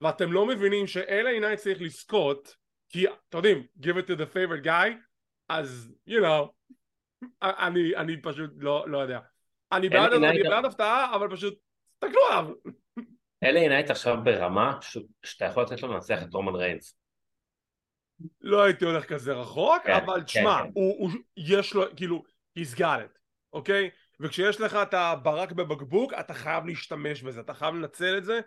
ואתם 0.00 0.32
לא 0.32 0.46
מבינים 0.46 0.86
ש-LA 0.86 1.40
נייט 1.40 1.58
צריך 1.58 1.80
לזכות 1.80 2.56
כי 2.88 3.06
אתם 3.08 3.36
יודעים 3.36 3.66
give 3.80 3.96
it 3.96 4.08
to 4.08 4.18
the 4.18 4.34
favorite 4.34 4.66
guy 4.66 4.90
אז 5.48 5.94
you 6.08 6.20
know 6.22 6.48
אני, 7.42 7.96
אני 7.96 8.22
פשוט 8.22 8.50
לא, 8.56 8.84
לא 8.88 8.98
יודע. 8.98 9.20
אני 9.72 9.88
בעד, 9.88 10.12
אני 10.12 10.42
בעד 10.42 10.64
הפתעה 10.64 11.16
אבל 11.16 11.30
פשוט 11.30 11.58
תסתכלו 11.92 12.20
עליו. 12.30 12.54
LA 13.44 13.68
נייט 13.68 13.90
עכשיו 13.90 14.16
ברמה 14.24 14.78
ש... 14.80 14.98
שאתה 15.24 15.44
יכול 15.44 15.62
לתת 15.62 15.82
לו 15.82 15.92
לנצח 15.92 16.22
את 16.22 16.34
רומן 16.34 16.54
ריינס. 16.54 16.98
לא 18.40 18.62
הייתי 18.62 18.84
הולך 18.84 19.04
כזה 19.04 19.32
רחוק 19.32 19.82
כן, 19.84 19.92
אבל 19.92 20.18
כן, 20.18 20.24
תשמע 20.24 20.62
כן. 20.62 20.70
הוא, 20.74 20.96
הוא, 20.98 21.10
יש 21.36 21.74
לו 21.74 21.84
כאילו 21.96 22.22
he's 22.58 22.74
got 22.74 22.78
it 22.80 23.18
אוקיי 23.56 23.90
וכשיש 24.20 24.60
לך 24.60 24.74
את 24.82 24.94
הברק 24.94 25.52
בבקבוק 25.52 26.12
אתה 26.12 26.34
חייב 26.34 26.66
להשתמש 26.66 27.22
בזה 27.22 27.40
אתה 27.40 27.54
חייב 27.54 27.74
לנצל 27.74 28.18
את 28.18 28.24
זה 28.24 28.40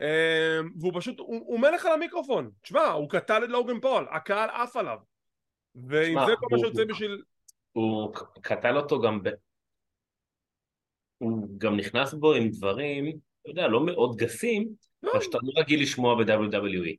אמ, 0.00 0.70
והוא 0.80 0.92
פשוט, 0.96 1.18
הוא, 1.18 1.44
הוא 1.46 1.60
מלך 1.60 1.86
על 1.86 1.92
המיקרופון 1.92 2.50
תשמע 2.62 2.86
הוא 2.86 3.10
קטל 3.10 3.44
את 3.44 3.48
לוגן 3.48 3.80
פול 3.80 4.06
הקהל 4.10 4.50
עף 4.50 4.76
עליו 4.76 4.98
ואם 5.74 6.18
זה 6.26 6.32
כל 6.36 6.46
מה 6.50 6.58
שיוצא 6.58 6.84
בשביל... 6.84 7.22
הוא 7.72 8.14
קטל 8.40 8.76
אותו 8.76 9.00
גם 9.00 9.22
ב... 9.22 9.28
הוא 11.18 11.48
גם 11.58 11.76
נכנס 11.76 12.14
בו 12.14 12.34
עם 12.34 12.48
דברים, 12.48 13.08
אתה 13.42 13.50
יודע, 13.50 13.68
לא 13.68 13.86
מאוד 13.86 14.16
גסים, 14.16 14.68
לא. 15.02 15.20
שאתה 15.20 15.38
לא 15.42 15.60
רגיל 15.60 15.82
לשמוע 15.82 16.14
ב-WWE. 16.14 16.96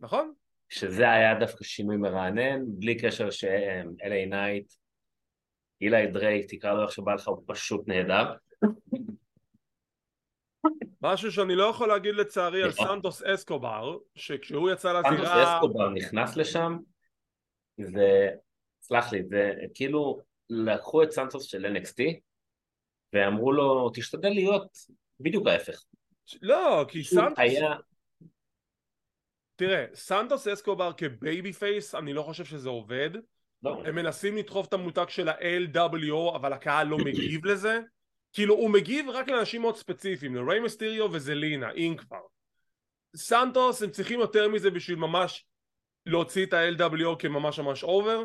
נכון. 0.00 0.32
שזה 0.68 1.10
היה 1.10 1.34
דווקא 1.34 1.64
שינוי 1.64 1.96
מרענן, 1.96 2.60
בלי 2.66 2.98
קשר 2.98 3.30
ש-LA 3.30 4.28
נייט, 4.30 4.72
אילי 5.82 6.06
דרייק, 6.06 6.46
תקרא 6.54 6.74
לו 6.74 6.82
איך 6.82 6.92
שבא 6.92 7.14
לך, 7.14 7.28
הוא 7.28 7.42
פשוט 7.46 7.88
נהדר. 7.88 8.32
משהו 11.02 11.32
שאני 11.32 11.54
לא 11.54 11.64
יכול 11.64 11.88
להגיד 11.88 12.14
לצערי 12.14 12.62
על 12.62 12.68
נכון. 12.68 12.86
סנטוס 12.86 13.22
אסקובר, 13.22 13.98
שכשהוא 14.14 14.70
יצא 14.70 14.92
לזירה... 14.92 15.16
סנטוס 15.16 15.28
אסקובר 15.28 15.88
נכנס 15.88 16.36
לשם, 16.36 16.78
זה, 17.80 18.28
סלח 18.82 19.12
לי, 19.12 19.22
זה 19.24 19.52
כאילו 19.74 20.20
לקחו 20.50 21.02
את 21.02 21.10
סנטוס 21.10 21.44
של 21.44 21.76
NXT 21.76 22.02
ואמרו 23.12 23.52
לו 23.52 23.90
תשתדל 23.94 24.28
להיות 24.28 24.78
בדיוק 25.20 25.46
ההפך. 25.46 25.82
לא, 26.42 26.84
כי 26.88 27.04
סנטוס... 27.04 27.38
היה... 27.38 27.74
תראה, 29.56 29.84
סנטוס 29.94 30.48
אסקובר 30.48 30.92
כ 30.92 31.52
babyface, 31.52 31.94
אני 31.94 32.12
לא 32.12 32.22
חושב 32.22 32.44
שזה 32.44 32.68
עובד. 32.68 33.10
לא. 33.62 33.82
הם 33.84 33.94
מנסים 33.94 34.36
לדחוף 34.36 34.66
את 34.66 34.72
המותג 34.72 35.04
של 35.08 35.28
ה-LWO, 35.28 36.36
אבל 36.36 36.52
הקהל 36.52 36.86
לא 36.86 36.98
מגיב 36.98 37.46
לזה. 37.46 37.80
כאילו, 38.32 38.54
הוא 38.54 38.70
מגיב 38.70 39.08
רק 39.08 39.28
לאנשים 39.28 39.60
מאוד 39.60 39.76
ספציפיים, 39.76 40.34
לריי 40.34 40.60
מסטיריו 40.60 41.08
וזלינה, 41.12 41.70
אם 41.70 41.94
כבר. 41.98 42.20
סנטוס, 43.16 43.82
הם 43.82 43.90
צריכים 43.90 44.20
יותר 44.20 44.48
מזה 44.48 44.70
בשביל 44.70 44.98
ממש 44.98 45.44
להוציא 46.06 46.46
את 46.46 46.52
ה-LWO 46.52 47.16
כממש 47.18 47.58
ממש 47.58 47.84
over 47.84 48.24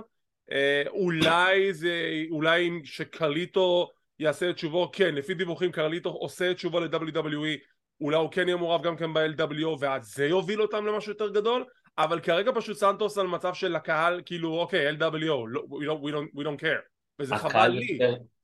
אה, 0.51 0.83
אולי 0.87 1.73
זה, 1.73 2.23
אולי 2.29 2.69
שקרליטו 2.83 3.91
יעשה 4.19 4.49
את 4.49 4.55
שובו, 4.55 4.89
כן, 4.93 5.15
לפי 5.15 5.33
דיווחים 5.33 5.71
קרליטו 5.71 6.09
עושה 6.09 6.51
את 6.51 6.55
שובו 6.55 6.79
ל-WWE 6.79 7.57
אולי 8.01 8.17
הוא 8.17 8.31
כן 8.31 8.47
יהיה 8.47 8.57
מעורב 8.57 8.83
גם 8.83 8.97
כן 8.97 9.13
ב-LWO 9.13 9.77
ואז 9.79 10.13
זה 10.13 10.25
יוביל 10.25 10.61
אותם 10.61 10.85
למשהו 10.85 11.11
יותר 11.11 11.29
גדול 11.29 11.65
אבל 11.97 12.19
כרגע 12.19 12.51
פשוט 12.55 12.77
סנטוס 12.77 13.17
על 13.17 13.27
מצב 13.27 13.53
של 13.53 13.75
הקהל 13.75 14.21
כאילו 14.25 14.59
אוקיי 14.59 14.91
LWO 14.91 15.47
לא, 15.47 15.63
we, 15.69 15.83
don't, 15.83 16.03
we, 16.03 16.11
don't, 16.11 16.39
we 16.39 16.43
don't 16.43 16.61
care 16.61 16.81
וזה 17.19 17.35
חבל 17.35 17.67
לי 17.67 17.99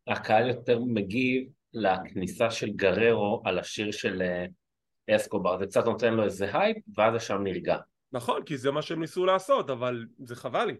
הקהל 0.07 0.49
יותר 0.49 0.79
מגיב 0.79 1.43
לכניסה 1.73 2.51
של 2.51 2.69
גררו 2.69 3.41
על 3.45 3.59
השיר 3.59 3.91
של 3.91 4.21
אה, 4.21 5.15
אסקובר 5.15 5.57
זה 5.57 5.65
קצת 5.65 5.85
נותן 5.85 6.13
לו 6.13 6.23
איזה 6.23 6.57
הייפ 6.57 6.77
ואז 6.97 7.13
זה 7.13 7.19
שם 7.19 7.43
נרגע 7.43 7.77
נכון, 8.13 8.43
כי 8.43 8.57
זה 8.57 8.71
מה 8.71 8.81
שהם 8.81 8.99
ניסו 8.99 9.25
לעשות, 9.25 9.69
אבל 9.69 10.05
זה 10.19 10.35
חבל 10.35 10.65
לי. 10.65 10.75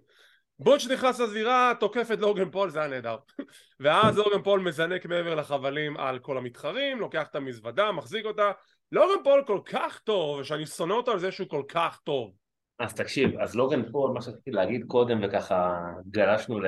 בוטש 0.60 0.88
נכנס 0.88 1.20
לזירה, 1.20 1.74
תוקף 1.80 2.12
את 2.14 2.20
לוגן 2.20 2.52
פול, 2.52 2.70
זה 2.70 2.80
היה 2.80 2.88
נהדר. 2.88 3.18
ואז 3.80 4.18
לוגן 4.18 4.42
פול 4.44 4.60
מזנק 4.60 5.06
מעבר 5.06 5.36
לחבלים 5.36 5.98
על 5.98 6.20
כל 6.20 6.38
המתחרים, 6.38 7.00
לוקח 7.00 7.28
את 7.28 7.36
המזוודה, 7.36 7.92
מחזיק 7.92 8.26
אותה. 8.26 8.52
לוגן 8.92 9.24
פול 9.24 9.44
כל 9.48 9.60
כך 9.66 10.00
טוב, 10.00 10.40
ושאני 10.40 10.66
שונא 10.66 10.94
אותו 10.94 11.12
על 11.12 11.20
זה 11.20 11.32
שהוא 11.32 11.50
כל 11.50 11.64
כך 11.68 12.00
טוב. 12.04 12.34
אז 12.80 12.94
תקשיב, 12.94 13.40
אז 13.40 13.56
לוגן 13.56 13.92
פול, 13.92 14.12
מה 14.12 14.22
שרציתי 14.22 14.52
להגיד 14.52 14.84
קודם, 14.88 15.20
וככה 15.24 15.84
גלשנו 16.10 16.60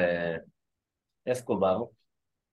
לאסקובר, 1.27 1.83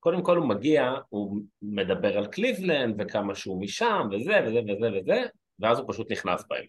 קודם 0.01 0.23
כל 0.23 0.37
הוא 0.37 0.49
מגיע, 0.49 0.93
הוא 1.09 1.41
מדבר 1.63 2.19
על 2.19 2.27
קליבלנד, 2.27 3.01
וכמה 3.01 3.35
שהוא 3.35 3.63
משם, 3.63 4.09
וזה 4.13 4.33
וזה 4.47 4.61
וזה 4.69 4.99
וזה, 4.99 5.23
ואז 5.59 5.79
הוא 5.79 5.93
פשוט 5.93 6.13
נכנס 6.13 6.45
בהם. 6.49 6.65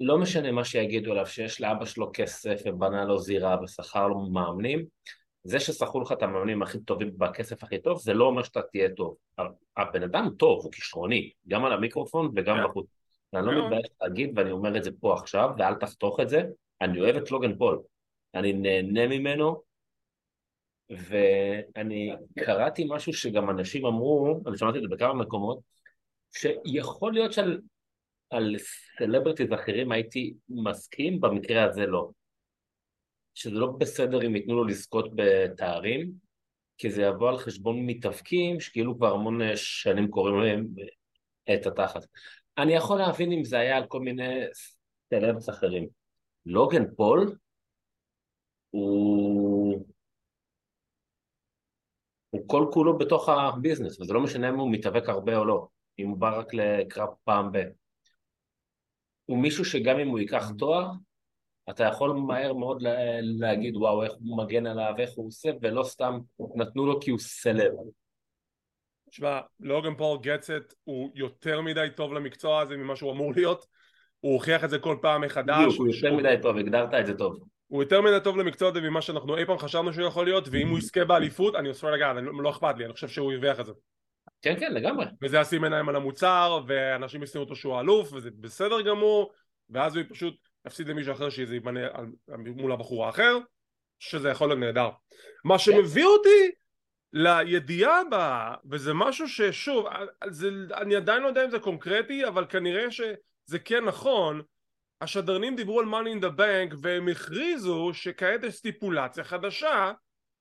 ולא 0.00 0.18
משנה 0.18 0.52
מה 0.52 0.64
שיגידו 0.64 1.12
עליו, 1.12 1.26
שיש 1.26 1.60
לאבא 1.60 1.84
שלו 1.84 2.10
כסף 2.14 2.60
ובנה 2.66 3.04
לו 3.04 3.18
זירה 3.18 3.62
ושכר 3.62 4.08
לו 4.08 4.30
מאמנים, 4.30 4.86
זה 5.44 5.60
ששכרו 5.60 6.00
לך 6.00 6.12
את 6.12 6.22
המאמנים 6.22 6.62
הכי 6.62 6.80
טובים 6.80 7.18
בכסף 7.18 7.64
הכי 7.64 7.78
טוב, 7.78 8.00
זה 8.00 8.14
לא 8.14 8.24
אומר 8.24 8.42
שאתה 8.42 8.62
תהיה 8.62 8.88
טוב. 8.96 9.16
הבן 9.76 10.02
אדם 10.02 10.28
טוב, 10.36 10.64
הוא 10.64 10.72
כישרוני, 10.72 11.30
גם 11.48 11.64
על 11.64 11.72
המיקרופון 11.72 12.32
וגם 12.36 12.56
yeah. 12.58 12.68
בחוץ. 12.68 12.86
אני 13.34 13.46
לא 13.46 13.64
מתבייש 13.64 13.88
להגיד, 14.00 14.38
ואני 14.38 14.50
אומר 14.50 14.76
את 14.76 14.84
זה 14.84 14.90
פה 15.00 15.14
עכשיו, 15.14 15.50
ואל 15.58 15.74
תחתוך 15.74 16.20
את 16.20 16.28
זה, 16.28 16.42
אני 16.80 17.00
אוהב 17.00 17.16
את 17.16 17.30
לוגן 17.30 17.58
פול. 17.58 17.82
אני 18.34 18.52
נהנה 18.52 19.06
ממנו, 19.06 19.62
ואני 20.90 22.12
קראתי 22.38 22.86
משהו 22.88 23.12
שגם 23.12 23.50
אנשים 23.50 23.86
אמרו, 23.86 24.40
אני 24.46 24.58
שמעתי 24.58 24.78
את 24.78 24.82
זה 24.82 24.88
בכמה 24.88 25.14
מקומות, 25.14 25.58
שיכול 26.32 27.12
להיות 27.12 27.32
שעל 27.32 28.56
celebrities 28.98 29.52
אחרים 29.52 29.92
הייתי 29.92 30.34
מסכים, 30.48 31.20
במקרה 31.20 31.64
הזה 31.64 31.86
לא. 31.86 32.10
שזה 33.34 33.58
לא 33.58 33.66
בסדר 33.78 34.26
אם 34.26 34.36
ייתנו 34.36 34.54
לו 34.54 34.64
לזכות 34.64 35.10
בתארים, 35.14 36.12
כי 36.78 36.90
זה 36.90 37.02
יבוא 37.02 37.28
על 37.28 37.38
חשבון 37.38 37.86
מתאבקים 37.86 38.60
שכאילו 38.60 38.96
כבר 38.96 39.12
המון 39.12 39.40
שנים 39.54 40.10
קוראים 40.10 40.36
להם 40.36 40.66
את 41.54 41.66
התחת. 41.66 42.06
אני 42.58 42.74
יכול 42.74 42.98
להבין 42.98 43.32
אם 43.32 43.44
זה 43.44 43.58
היה 43.58 43.76
על 43.76 43.86
כל 43.86 44.00
מיני 44.00 44.44
סלבס 45.10 45.48
אחרים. 45.48 45.88
לוגן 46.46 46.94
פול 46.96 47.36
הוא... 48.70 49.86
הוא 52.30 52.48
כל 52.48 52.66
כולו 52.72 52.98
בתוך 52.98 53.28
הביזנס, 53.28 54.00
וזה 54.00 54.12
לא 54.12 54.20
משנה 54.20 54.48
אם 54.48 54.58
הוא 54.58 54.72
מתאבק 54.72 55.08
הרבה 55.08 55.36
או 55.36 55.44
לא. 55.44 55.68
אם 55.98 56.08
הוא 56.08 56.18
בא 56.18 56.38
רק 56.38 56.54
לקרב 56.54 57.08
פעם 57.24 57.52
ב... 57.52 57.58
הוא 59.26 59.38
מישהו 59.38 59.64
שגם 59.64 59.98
אם 59.98 60.08
הוא 60.08 60.18
ייקח 60.18 60.50
תואר, 60.58 60.90
אתה 61.70 61.84
יכול 61.84 62.12
מהר 62.12 62.52
מאוד 62.52 62.82
להגיד 63.22 63.76
וואו 63.76 64.02
איך 64.02 64.12
הוא 64.12 64.38
מגן 64.38 64.66
עליו, 64.66 64.94
איך 64.98 65.10
הוא 65.14 65.26
עושה, 65.26 65.50
ולא 65.62 65.82
סתם 65.82 66.18
נתנו 66.56 66.86
לו 66.86 67.00
כי 67.00 67.10
הוא 67.10 67.18
סלב. 67.18 67.72
תשמע, 69.10 69.40
לוגן 69.60 69.94
פול 69.94 70.18
גטסט 70.22 70.74
הוא 70.84 71.10
יותר 71.14 71.60
מדי 71.60 71.86
טוב 71.96 72.12
למקצוע 72.12 72.60
הזה 72.60 72.76
ממה 72.76 72.96
שהוא 72.96 73.12
אמור 73.12 73.32
להיות, 73.36 73.66
הוא 74.20 74.32
הוכיח 74.32 74.64
את 74.64 74.70
זה 74.70 74.78
כל 74.78 74.96
פעם 75.02 75.20
מחדש. 75.20 75.64
בדיוק, 75.64 75.78
הוא 75.78 75.88
יותר 75.88 76.16
מדי 76.16 76.34
טוב, 76.42 76.56
הגדרת 76.56 76.94
את 76.94 77.06
זה 77.06 77.14
טוב. 77.14 77.38
הוא 77.66 77.82
יותר 77.82 78.00
מדי 78.00 78.18
טוב 78.24 78.36
למקצוע 78.36 78.68
הזה 78.68 78.80
ממה 78.80 79.02
שאנחנו 79.02 79.36
אי 79.36 79.46
פעם 79.46 79.58
חשבנו 79.58 79.92
שהוא 79.92 80.06
יכול 80.06 80.24
להיות, 80.24 80.48
ואם 80.50 80.68
הוא 80.68 80.78
יזכה 80.78 81.04
באליפות, 81.04 81.54
אני 81.54 81.68
עושה 81.68 81.90
לגמרי, 81.90 82.22
לא 82.42 82.50
אכפת 82.50 82.74
לי, 82.78 82.84
אני 82.84 82.92
חושב 82.92 83.08
שהוא 83.08 83.32
ירוויח 83.32 83.60
את 83.60 83.66
זה. 83.66 83.72
כן 84.42 84.60
כן 84.60 84.74
לגמרי 84.74 85.06
וזה 85.22 85.38
ישים 85.38 85.64
עיניים 85.64 85.88
על 85.88 85.96
המוצר 85.96 86.60
ואנשים 86.66 87.22
ישימו 87.22 87.44
אותו 87.44 87.56
שהוא 87.56 87.80
אלוף 87.80 88.12
וזה 88.12 88.30
בסדר 88.40 88.80
גמור 88.80 89.32
ואז 89.70 89.96
הוא 89.96 90.04
פשוט 90.08 90.34
יפסיד 90.66 90.88
למישהו 90.88 91.12
אחר 91.12 91.30
שזה 91.30 91.54
ייבנה 91.54 91.80
מול 92.56 92.72
הבחור 92.72 93.06
האחר 93.06 93.38
שזה 93.98 94.28
יכול 94.28 94.48
להיות 94.48 94.60
נהדר 94.60 94.90
מה 95.44 95.58
שמביא 95.58 96.04
אותי 96.04 96.50
לידיעה 97.12 98.00
הבאה 98.00 98.54
וזה 98.70 98.94
משהו 98.94 99.28
ששוב 99.28 99.86
זה, 100.26 100.48
אני 100.74 100.96
עדיין 100.96 101.22
לא 101.22 101.28
יודע 101.28 101.44
אם 101.44 101.50
זה 101.50 101.58
קונקרטי 101.58 102.26
אבל 102.26 102.46
כנראה 102.48 102.90
שזה 102.90 103.58
כן 103.64 103.84
נכון 103.84 104.42
השדרנים 105.00 105.56
דיברו 105.56 105.80
על 105.80 105.86
money 105.86 106.18
in 106.18 106.24
the 106.24 106.38
bank 106.38 106.76
והם 106.82 107.08
הכריזו 107.08 107.90
שכעת 107.94 108.44
יש 108.44 108.54
סטיפולציה 108.54 109.24
חדשה 109.24 109.92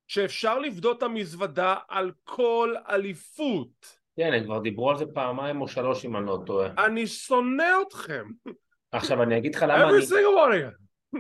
שאפשר 0.08 0.60
לבדות 0.60 0.98
את 0.98 1.04
המזוודה 1.04 1.76
על 1.88 2.12
כל 2.24 2.76
אליפות. 2.90 4.02
כן, 4.16 4.34
הם 4.34 4.44
כבר 4.44 4.60
דיברו 4.60 4.90
על 4.90 4.98
זה 4.98 5.06
פעמיים 5.14 5.62
או 5.62 5.68
שלוש 5.68 6.06
אם 6.06 6.18
אני 6.18 6.26
לא 6.26 6.40
טועה. 6.46 6.86
אני 6.86 7.08
שונא 7.08 7.74
אתכם. 7.88 8.26
עכשיו 8.92 9.24
אני 9.24 9.38
אגיד 9.38 9.56
לך 9.56 9.64
למה 9.64 9.90
אני... 9.90 9.98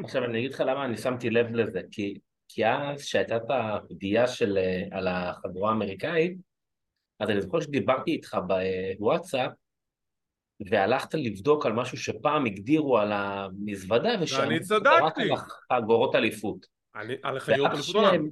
עכשיו 0.03 0.25
אני 0.25 0.39
אגיד 0.39 0.53
לך 0.53 0.59
למה 0.59 0.85
אני 0.85 0.97
שמתי 0.97 1.29
לב 1.29 1.55
לזה, 1.55 1.81
כי, 1.91 2.19
כי 2.47 2.67
אז 2.67 3.01
שהייתה 3.01 3.35
את 3.35 3.49
הפדיעה 3.49 4.27
של, 4.27 4.57
אה, 4.57 4.97
על 4.97 5.07
החבורה 5.07 5.69
האמריקאית, 5.69 6.37
אז 7.19 7.29
אני 7.29 7.41
זוכר 7.41 7.59
שדיברתי 7.59 8.11
איתך 8.11 8.37
בוואטסאפ, 8.97 9.51
והלכת 10.69 11.13
לבדוק 11.13 11.65
על 11.65 11.73
משהו 11.73 11.97
שפעם 11.97 12.45
הגדירו 12.45 12.97
על 12.97 13.11
המזוודה, 13.11 14.09
ואני 14.37 14.59
צדקתי. 14.59 15.29
חגורות 15.73 16.15
אליפות. 16.15 16.65
אני, 16.95 17.15
על 17.23 17.39
חגורות 17.39 17.71
אליפות. 17.71 18.23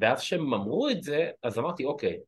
ואז 0.00 0.20
כשהם 0.20 0.54
אמרו 0.54 0.88
את 0.88 1.02
זה, 1.02 1.30
אז 1.42 1.58
אמרתי, 1.58 1.84
אוקיי, 1.84 2.18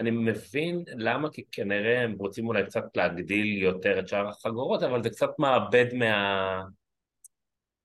אני 0.00 0.10
מבין 0.10 0.84
למה, 0.86 1.30
כי 1.30 1.44
כנראה 1.52 2.00
הם 2.00 2.12
רוצים 2.18 2.46
אולי 2.46 2.64
קצת 2.64 2.84
להגדיל 2.96 3.62
יותר 3.62 3.98
את 3.98 4.08
שאר 4.08 4.28
החגורות, 4.28 4.82
אבל 4.82 5.02
זה 5.02 5.10
קצת 5.10 5.30
מאבד 5.38 5.94
מה... 5.94 6.62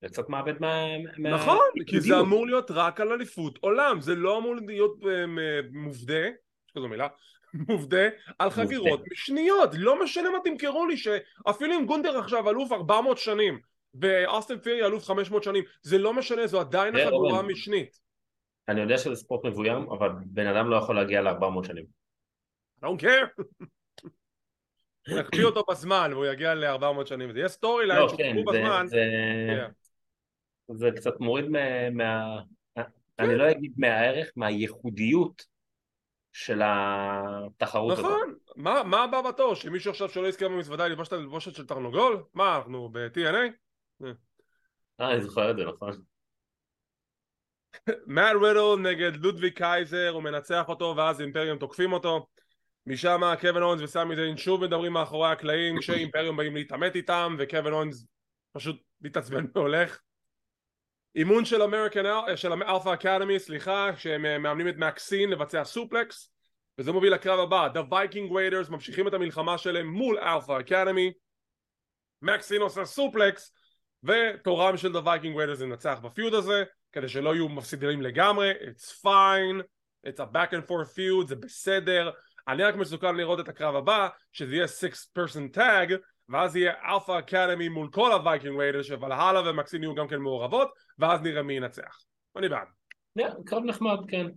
זה 0.02 0.08
קצת 0.08 0.30
מאבד 0.30 0.54
מה... 0.60 0.86
נכון, 1.20 1.58
מה... 1.78 1.86
כי 1.88 2.02
זה 2.02 2.20
אמור 2.20 2.46
להיות 2.46 2.72
רק 2.72 3.02
על 3.02 3.12
אליפות 3.12 3.58
עולם, 3.62 4.02
זה 4.02 4.16
לא 4.16 4.38
אמור 4.38 4.56
להיות 4.68 4.96
אה, 5.06 5.26
מובדה, 5.72 6.28
יש 6.28 6.72
כזו 6.78 6.88
מילה, 6.88 7.08
מובדה 7.70 8.10
על 8.40 8.50
חגירות 8.50 9.04
משניות, 9.12 9.70
לא 9.74 10.04
משנה 10.04 10.30
מה 10.30 10.38
תמכרו 10.44 10.86
לי 10.86 10.98
שאפילו 10.98 11.76
אם 11.80 11.86
גונדר 11.86 12.18
עכשיו 12.18 12.50
אלוף 12.50 12.72
400 12.72 13.18
שנים 13.18 13.60
ואוסטן 13.94 14.60
פירי 14.60 14.86
אלוף 14.86 15.06
500 15.06 15.44
שנים, 15.44 15.64
זה 15.82 15.98
לא 15.98 16.14
משנה, 16.14 16.48
זו 16.48 16.60
עדיין 16.60 16.96
החגורה 16.96 17.40
המשנית. 17.40 18.00
אני 18.68 18.82
יודע 18.82 18.98
שזה 18.98 19.16
ספורט 19.16 19.46
מבוים, 19.46 19.90
אבל 19.92 20.10
בן 20.26 20.48
אדם 20.48 20.70
לא 20.70 20.76
יכול 20.76 20.96
להגיע 20.96 21.22
ל-400 21.22 21.68
שנים. 21.68 22.01
I 22.84 22.88
don't 22.88 23.02
care. 23.02 23.44
נכפיל 25.08 25.46
אותו 25.46 25.64
בזמן 25.70 26.10
והוא 26.14 26.26
יגיע 26.26 26.56
ל-400 26.56 27.06
שנים, 27.06 27.32
זה 27.32 27.40
יהיה 27.40 27.48
storyline 27.48 28.08
שהוא 28.08 28.18
כן, 28.18 28.36
בזמן. 28.46 28.86
זה 30.74 30.90
קצת 30.96 31.20
מוריד 31.20 31.46
מה... 31.92 32.42
אני 33.20 33.36
לא 33.36 33.52
אגיד 33.52 33.74
מהערך, 33.78 34.32
מהייחודיות 34.36 35.46
של 36.34 36.62
התחרות 36.66 37.98
הזאת. 37.98 38.06
נכון, 38.06 38.36
מה 38.86 39.04
הבא 39.04 39.22
בתור? 39.22 39.56
שמישהו 39.56 39.92
עכשיו 39.92 40.10
שלא 40.10 40.28
יזכה 40.28 40.46
במזוודה 40.46 40.86
ילבש 40.86 41.08
את 41.08 41.14
התלבושת 41.14 41.56
של 41.56 41.68
תרנוגול? 41.68 42.24
מה, 42.34 42.58
אנחנו 42.58 42.90
ב-TNA? 42.92 43.52
אה, 45.02 45.12
אני 45.14 45.22
זוכר 45.22 45.52
את 45.52 45.56
זה, 45.58 45.66
נכון. 45.66 46.02
מאט 48.08 48.36
רידל 48.42 48.90
נגד 48.90 49.16
לודווי 49.16 49.52
קייזר, 49.52 50.10
הוא 50.10 50.24
מנצח 50.24 50.70
אותו 50.70 50.94
ואז 50.98 51.22
אימפריום 51.22 51.58
תוקפים 51.58 51.94
אותו 51.94 52.28
משם 52.88 53.22
קווין 53.42 53.64
אונס 53.64 53.82
וסמי 53.82 54.16
זיין 54.16 54.38
שוב 54.38 54.66
מדברים 54.66 54.94
מאחורי 54.94 55.32
הקלעים 55.32 55.80
כשאימפריום 55.80 56.38
באים 56.38 56.56
להתעמת 56.56 56.96
איתם 56.96 57.36
וקווין 57.40 57.74
אונס 57.74 58.06
פשוט 58.54 58.82
מתעצבן 59.02 59.46
והולך. 59.56 60.00
אימון 61.16 61.46
של 61.46 61.62
אמריקן 61.62 62.04
של 62.36 62.54
אלפא 62.54 62.94
אקדמי 62.94 63.40
סליחה 63.40 63.90
שהם 63.98 64.22
מאמנים 64.44 64.68
את 64.68 64.76
מקסין 64.78 65.30
לבצע 65.30 65.64
suplex 65.64 66.34
וזה 66.78 66.92
מוביל 66.92 67.14
לקרב 67.14 67.40
הבא. 67.40 67.68
The 67.74 67.92
Viking 67.92 68.32
Raiders 68.32 68.72
ממשיכים 68.72 69.08
את 69.08 69.14
המלחמה 69.14 69.58
שלהם 69.58 69.88
מול 69.88 70.20
אלפא 70.20 70.60
אקדמי. 70.60 71.14
מקסין 72.22 72.62
עושה 72.62 72.86
suplex 72.86 73.56
ותורם 74.04 74.78
ל-The 74.78 75.02
Viking 75.06 75.36
Raiders 75.36 75.64
לנצח 75.64 76.00
ב 76.02 76.08
feud 76.08 76.34
הזה 76.34 76.64
כדי 76.92 77.10
שלא 77.10 77.36
יהיו 77.36 77.50
מפסידים 77.50 78.02
לגמרי. 78.02 78.52
It's 78.52 78.92
fine. 79.04 79.64
It's 80.08 80.20
a 80.20 80.34
back 80.34 80.52
and 80.52 80.68
forth 80.68 80.96
feud 80.96 81.28
זה 81.28 81.36
בסדר 81.36 82.12
אני 82.48 82.64
רק 82.64 82.76
מסוקרן 82.76 83.16
לראות 83.16 83.40
את 83.40 83.50
הקרב 83.50 83.76
הבא 83.76 84.08
שזה 84.32 84.56
יהיה 84.56 84.68
6 84.68 84.86
person 84.86 85.58
tag 85.58 85.94
ואז 86.30 86.56
יהיה 86.56 86.74
אלפא 86.86 87.20
אקדמי 87.20 87.70
מול 87.70 87.90
כל 87.92 88.12
הווייקינג 88.12 88.60
ריידרס 88.60 88.82
וולהאלה 88.82 89.50
ומקסין 89.50 89.84
יהיו 89.84 89.96
גם 89.96 90.08
כן 90.08 90.18
מעורבות 90.18 90.70
ואז 91.00 91.22
נראה 91.22 91.44
מי 91.44 91.54
ינצח. 91.54 92.04
אני 92.36 92.50
בעד. 92.50 92.68
קרב 93.46 93.64
נחמד 93.66 93.98
כן. 94.08 94.28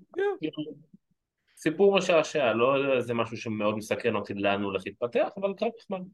סיפור 1.56 1.96
משעשע 1.96 2.52
לא 2.52 2.96
איזה 2.96 3.14
משהו 3.14 3.36
שמאוד 3.36 3.76
מסקרן 3.76 4.16
אותי 4.16 4.34
לאן 4.34 4.62
הוא 4.62 4.70
הולך 4.70 4.82
להתפתח 4.86 5.28
אבל 5.36 5.54
קרב 5.58 5.70
נחמד. 5.78 6.06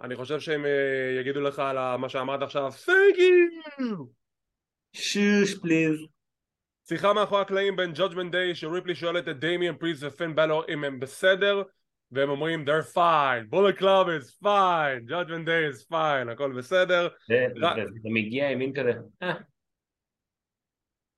אני 0.00 0.16
חושב 0.16 0.40
שהם 0.40 0.64
אה, 0.64 1.20
יגידו 1.20 1.40
לך 1.40 1.58
על 1.58 1.96
מה 1.96 2.08
שאמרת 2.08 2.42
עכשיו 2.42 2.72
thank 2.86 3.16
you! 3.16 4.06
שוש 4.92 5.54
פליז 5.54 6.06
שיחה 6.90 7.12
מאחורי 7.12 7.40
הקלעים 7.40 7.76
בין 7.76 7.92
Judgment 7.92 8.32
Day 8.32 8.54
שריפלי 8.54 8.94
שואלת 8.94 9.28
את 9.28 9.38
דמיאן 9.38 9.76
פריס 9.76 10.02
ופן 10.02 10.34
בלו 10.34 10.62
אם 10.68 10.84
הם 10.84 11.00
בסדר 11.00 11.62
והם 12.12 12.30
אומרים 12.30 12.64
they're 12.64 12.94
fine, 12.94 13.54
bullet 13.54 13.80
club 13.80 14.06
is 14.06 14.44
fine, 14.44 15.10
judgment 15.10 15.46
day 15.46 15.74
is 15.74 15.92
fine, 15.92 16.30
הכל 16.32 16.52
בסדר. 16.52 17.08
זה 18.02 18.08
מגיע 18.10 18.48
עם 18.48 18.58
מין 18.58 18.72
כזה. 18.72 18.92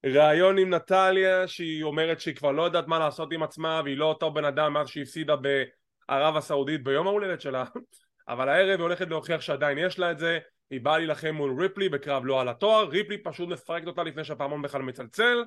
ראיון 0.06 0.58
עם 0.58 0.74
נטליה 0.74 1.48
שהיא 1.48 1.82
אומרת 1.82 2.20
שהיא 2.20 2.34
כבר 2.34 2.52
לא 2.52 2.62
יודעת 2.62 2.86
מה 2.88 2.98
לעשות 2.98 3.32
עם 3.32 3.42
עצמה 3.42 3.80
והיא 3.84 3.96
לא 3.96 4.04
אותו 4.04 4.30
בן 4.30 4.44
אדם 4.44 4.72
מאז 4.72 4.88
שהיא 4.88 5.02
הפסידה 5.02 5.34
בערב 5.36 6.36
הסעודית 6.36 6.84
ביום 6.84 7.06
ההולדת 7.06 7.40
שלה 7.40 7.64
אבל 8.28 8.48
הערב 8.48 8.78
היא 8.78 8.82
הולכת 8.82 9.08
להוכיח 9.08 9.40
שעדיין 9.40 9.78
יש 9.78 9.98
לה 9.98 10.10
את 10.10 10.18
זה. 10.18 10.38
היא 10.70 10.80
באה 10.80 10.98
להילחם 10.98 11.34
מול 11.34 11.60
ריפלי 11.60 11.88
בקרב 11.88 12.26
לא 12.26 12.40
על 12.40 12.48
התואר. 12.48 12.88
ריפלי 12.88 13.18
פשוט 13.18 13.48
מפרקת 13.48 13.86
אותה 13.86 14.02
לפני 14.02 14.24
שהפעמון 14.24 14.62
בכלל 14.62 14.82
מצלצל 14.82 15.44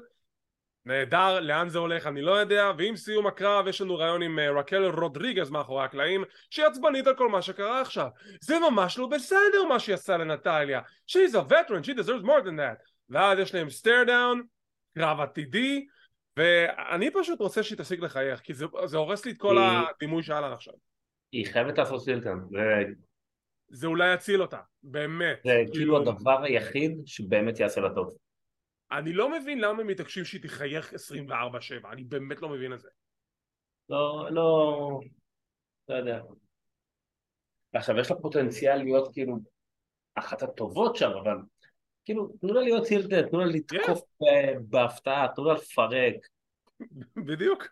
נהדר, 0.86 1.40
לאן 1.40 1.70
זה 1.70 1.80
הולך 1.80 2.08
אני 2.08 2.22
לא 2.22 2.32
יודע, 2.32 2.72
ועם 2.78 2.96
סיום 2.96 3.28
הקרב 3.28 3.68
יש 3.68 3.82
לנו 3.82 3.98
ראיון 3.98 4.22
עם 4.22 4.40
אה, 4.40 4.52
רקל 4.52 4.86
רודריגז 4.86 5.50
מאחורי 5.50 5.84
הקלעים 5.84 6.24
שהיא 6.50 6.66
עצבנית 6.66 7.08
על 7.08 7.16
כל 7.16 7.30
מה 7.30 7.42
שקרה 7.42 7.82
עכשיו. 7.82 8.08
זה 8.42 8.56
ממש 8.60 8.98
לא 8.98 9.08
בסדר 9.08 9.64
מה 9.70 9.80
שהיא 9.80 9.94
עשה 9.94 10.18
לנטליה. 10.18 10.82
She's 11.12 11.34
a 11.34 11.52
veteran, 11.52 11.84
she 11.84 11.94
deserves 11.94 12.26
more 12.26 12.46
than 12.46 12.58
that. 12.58 12.86
ואז 13.10 13.40
יש 13.40 13.56
להם 13.56 13.70
stare 13.70 14.04
down, 14.04 14.42
קרב 14.96 15.20
עתידי 15.20 15.86
ואני 16.38 17.12
פשוט 17.12 17.40
רוצה 17.40 17.64
שהיא 17.64 17.78
תפסיק 17.78 18.00
לחייך 18.00 18.40
כי 18.40 18.54
זה, 18.54 18.66
זה 18.86 18.98
הורס 18.98 19.26
לי 19.26 19.32
את 19.32 19.38
כל 19.38 19.58
היא... 19.58 19.68
הדימוי 19.96 20.24
שהיה 20.24 20.42
לה 20.42 20.54
עכשיו. 20.54 20.74
היא 21.32 21.46
חייבת 21.46 21.78
לעשות 21.78 22.04
סילטון 22.04 22.48
זה... 23.70 23.88
אולי 23.88 24.14
יציל 24.14 24.42
אותה, 24.42 24.60
באמת. 24.84 25.38
זה 25.44 25.64
כאילו 25.74 25.98
הדבר 25.98 26.44
היחיד 26.44 27.02
שבאמת 27.06 27.60
יעשה 27.60 27.82
לה 27.82 27.90
טוב 27.96 28.18
אני 28.92 29.14
לא 29.14 29.32
מבין 29.32 29.60
למה 29.60 29.82
הם 29.82 29.88
מתעקשים 29.88 30.26
שהיא 30.26 30.42
תחייך 30.42 30.94
24-7, 30.94 31.88
אני 31.92 32.04
באמת 32.04 32.42
לא 32.42 32.50
מבין 32.50 32.74
את 32.74 32.80
זה. 32.80 32.90
לא, 33.90 34.28
לא, 34.32 35.00
לא 35.90 35.96
יודע. 35.96 36.22
עכשיו 37.74 38.00
יש 38.00 38.12
לה 38.12 38.18
פוטנציאל 38.18 38.76
להיות 38.76 39.14
כאילו 39.14 39.38
אחת 40.16 40.44
הטובות 40.44 40.96
שם, 40.96 41.10
אבל 41.24 41.38
כאילו 42.06 42.28
תנו 42.42 42.54
לה 42.54 42.62
להיות 42.62 42.88
הילדד, 42.88 43.28
תנו 43.28 43.40
לה 43.40 43.46
לתקוף 43.46 44.00
yeah. 44.00 44.60
בהפתעה, 44.60 45.28
תנו 45.36 45.46
לה 45.46 45.54
לפרק. 45.54 46.16
בדיוק. 47.26 47.68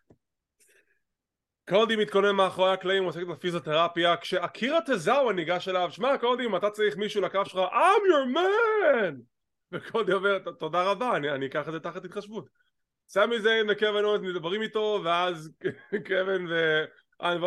קודי 1.70 1.96
מתכונן 1.96 2.36
מאחורי 2.36 2.74
הקלעים, 2.74 3.04
הוא 3.04 3.10
עושה 3.10 3.22
את 3.22 3.28
הפיזיותרפיה, 3.32 4.18
כשאקירה 4.18 4.80
תזאווה 4.86 5.34
ניגש 5.34 5.68
אליו, 5.68 5.92
שמע 5.92 6.18
קודי 6.18 6.46
אם 6.46 6.56
אתה 6.56 6.70
צריך 6.70 6.98
מישהו 6.98 7.22
לקרב 7.22 7.46
שלך, 7.46 7.60
I'm 7.60 8.04
your 8.10 8.36
man! 8.36 9.33
וקודי 9.74 10.14
אומר 10.14 10.40
תודה 10.40 10.84
רבה 10.84 11.16
אני, 11.16 11.32
אני 11.32 11.46
אקח 11.46 11.68
את 11.68 11.74
זה 11.74 11.80
תחת 11.80 12.06
התחשבות 12.06 12.50
סמי 13.08 13.42
זיין 13.42 13.68
וקווין 13.70 14.06
אורנס 14.06 14.22
מדברים 14.22 14.62
איתו 14.62 15.02
ואז 15.04 15.52
קווין 16.08 16.48
ו... 16.50 16.84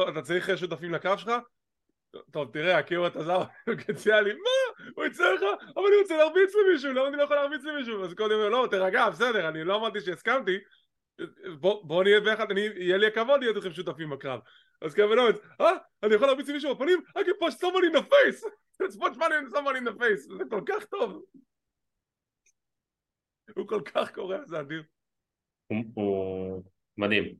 אתה 0.08 0.22
צריך 0.22 0.58
שותפים 0.58 0.94
לקרב 0.94 1.18
שלך? 1.18 1.32
טוב 2.30 2.52
תראה 2.52 2.78
הכירו 2.78 3.06
את 3.06 3.16
הזר 3.16 3.42
הציע 3.88 4.20
לי 4.20 4.32
מה? 4.32 4.86
הוא 4.94 5.04
יצא 5.04 5.32
לך? 5.32 5.42
אבל 5.76 5.84
אני 5.86 5.96
רוצה 6.02 6.16
להרביץ 6.16 6.52
למישהו 6.54 6.92
למה 6.92 7.08
אני 7.08 7.16
לא 7.16 7.22
יכול 7.22 7.36
להרביץ 7.36 7.64
למישהו? 7.64 8.04
אז 8.04 8.14
קודי 8.14 8.34
אומר 8.34 8.48
לא 8.48 8.68
תרגע 8.70 9.10
בסדר 9.10 9.48
אני 9.48 9.64
לא 9.64 9.76
אמרתי 9.76 10.00
שהסכמתי 10.00 10.58
בוא, 11.60 11.84
בוא 11.84 12.02
נהיה 12.02 12.20
ביחד, 12.20 12.46
יהיה 12.76 12.96
לי 12.96 13.06
הכבוד 13.06 13.40
להיות 13.40 13.56
לכם 13.56 13.72
שותפים 13.72 14.10
בקרב 14.10 14.40
אז 14.80 14.94
קווין 14.94 15.18
אוונס, 15.18 15.36
אה? 15.60 15.72
אני 16.02 16.14
יכול 16.14 16.26
להרביץ 16.26 16.48
למישהו 16.48 16.74
בפנים? 16.74 17.00
I 17.18 17.20
can 17.20 17.46
push 17.46 17.54
someone 17.54 17.84
in 17.90 17.98
the 17.98 18.02
face! 18.02 18.44
Let's 18.82 18.96
push 18.96 19.16
someone 19.52 19.76
in 19.76 19.88
the 19.88 19.98
face! 20.00 20.36
זה 20.38 20.44
כל 20.50 20.60
כך 20.66 20.84
טוב 20.84 21.22
הוא 23.54 23.68
כל 23.68 23.80
כך 23.84 24.12
קורע, 24.12 24.38
זה 24.46 24.60
אדיר. 24.60 24.82
הוא 25.94 26.62
מדהים. 26.96 27.34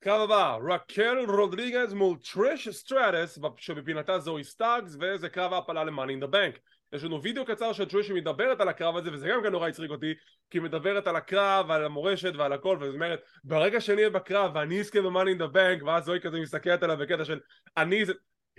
קרב 0.00 0.20
הבא, 0.20 0.56
רקל 0.74 1.24
רודריגז 1.28 1.92
מול 1.92 2.16
טריש 2.32 2.68
סטרטס 2.68 3.38
שבפינתה 3.56 4.18
זואי 4.18 4.44
סטארקס 4.44 4.96
וזה 5.00 5.28
קרב 5.28 5.52
העפלה 5.52 5.84
ל 5.84 5.89
Money 5.89 6.12
in 6.12 6.20
the 6.20 6.26
Bank 6.26 6.58
יש 6.92 7.04
לנו 7.04 7.22
וידאו 7.22 7.44
קצר 7.44 7.72
של 7.72 7.88
טריש 7.88 8.08
שמדברת 8.08 8.60
על 8.60 8.68
הקרב 8.68 8.96
הזה 8.96 9.12
וזה 9.12 9.28
גם 9.28 9.42
כן 9.42 9.52
נורא 9.52 9.68
הצחיק 9.68 9.90
אותי 9.90 10.14
כי 10.50 10.58
היא 10.58 10.62
מדברת 10.62 11.06
על 11.06 11.16
הקרב 11.16 11.66
ועל 11.68 11.84
המורשת 11.84 12.32
ועל 12.36 12.52
הכל 12.52 12.78
וזאת 12.80 12.94
אומרת 12.94 13.22
ברגע 13.44 13.80
שאני 13.80 13.96
אהיה 13.96 14.10
בקרב 14.10 14.50
ואני 14.54 14.80
אזכה 14.80 15.00
במאני 15.00 15.30
אין 15.30 15.38
דה 15.38 15.46
בנק 15.46 15.82
ואז 15.82 16.04
זוהי 16.04 16.20
כזה 16.20 16.40
מסתכלת 16.40 16.82
עליו 16.82 16.96
בקטע 16.96 17.24
של 17.24 17.40
אני 17.76 18.04
זה 18.04 18.12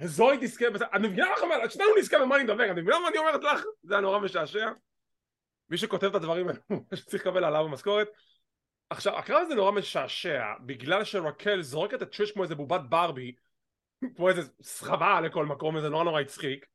זוהי 0.04 0.38
תזכה 0.42 0.70
בזה 0.70 0.86
אני 0.94 1.08
מבינה 1.08 1.32
לך 1.32 1.44
מה 1.44 1.70
שנינו 1.70 1.90
נזכה 1.98 2.20
במאני 2.20 2.40
אין 2.40 2.48
דה 2.48 2.56
בנק 2.56 2.70
אני 2.70 2.82
מבינה 2.82 3.00
מה 3.00 3.08
אני 3.08 3.18
אומרת 3.18 3.44
לך 3.44 3.64
זה 3.84 3.94
היה 3.94 4.02
נורא 4.02 4.20
משעשע 4.20 4.70
מי 5.72 5.78
שכותב 5.78 6.08
את 6.08 6.16
הדברים 6.16 6.48
האלו 6.48 6.84
שצריך 6.96 7.26
לקבל 7.26 7.44
עליו 7.44 7.66
המשכורת 7.66 8.08
עכשיו 8.90 9.18
הקרב 9.18 9.42
הזה 9.42 9.56
נורא 9.56 9.72
משעשע 9.72 10.44
בגלל 10.66 11.04
שרקל 11.04 11.62
זורקת 11.62 12.02
את 12.02 12.12
טריש 12.12 12.32
כמו 12.32 12.44
איזה 12.44 12.56
בובת 12.56 12.82
ברבי 12.90 13.36
כמו 14.16 14.30
איזה 14.30 14.42
סחבה 14.62 15.22
לכל 15.22 15.46
מקום 15.46 15.76
וזה 15.76 15.90
נורא 15.90 16.04
נורא 16.04 16.22
הצחיק. 16.22 16.66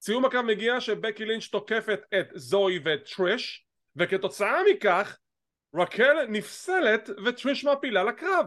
סיום 0.00 0.24
הקרב 0.24 0.44
מגיע 0.44 0.80
שבקי 0.80 1.24
לינץ' 1.24 1.46
תוקפת 1.46 2.00
את 2.20 2.28
זוהי 2.34 2.78
ואת 2.84 3.08
טריש 3.16 3.66
וכתוצאה 3.96 4.58
מכך 4.72 5.18
רקל 5.74 6.26
נפסלת 6.28 7.10
וטריש 7.24 7.64
מעפילה 7.64 8.04
לקרב 8.04 8.46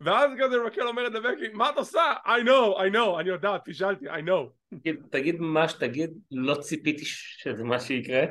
ואז 0.00 0.30
כזה 0.38 0.56
רקל 0.66 0.82
אומרת 0.88 1.12
לבקי 1.12 1.48
מה 1.52 1.70
את 1.70 1.76
עושה? 1.76 2.12
I 2.24 2.44
know, 2.44 2.78
I 2.78 2.94
know, 2.94 3.20
אני 3.20 3.28
יודעת, 3.28 3.60
פישלתי, 3.64 4.10
I 4.10 4.22
know 4.28 4.78
תגיד 5.10 5.40
מה 5.40 5.68
שתגיד, 5.68 6.10
לא 6.30 6.54
ציפיתי 6.54 7.04
שזה 7.04 7.64
מה 7.64 7.80
שיקרה 7.80 8.22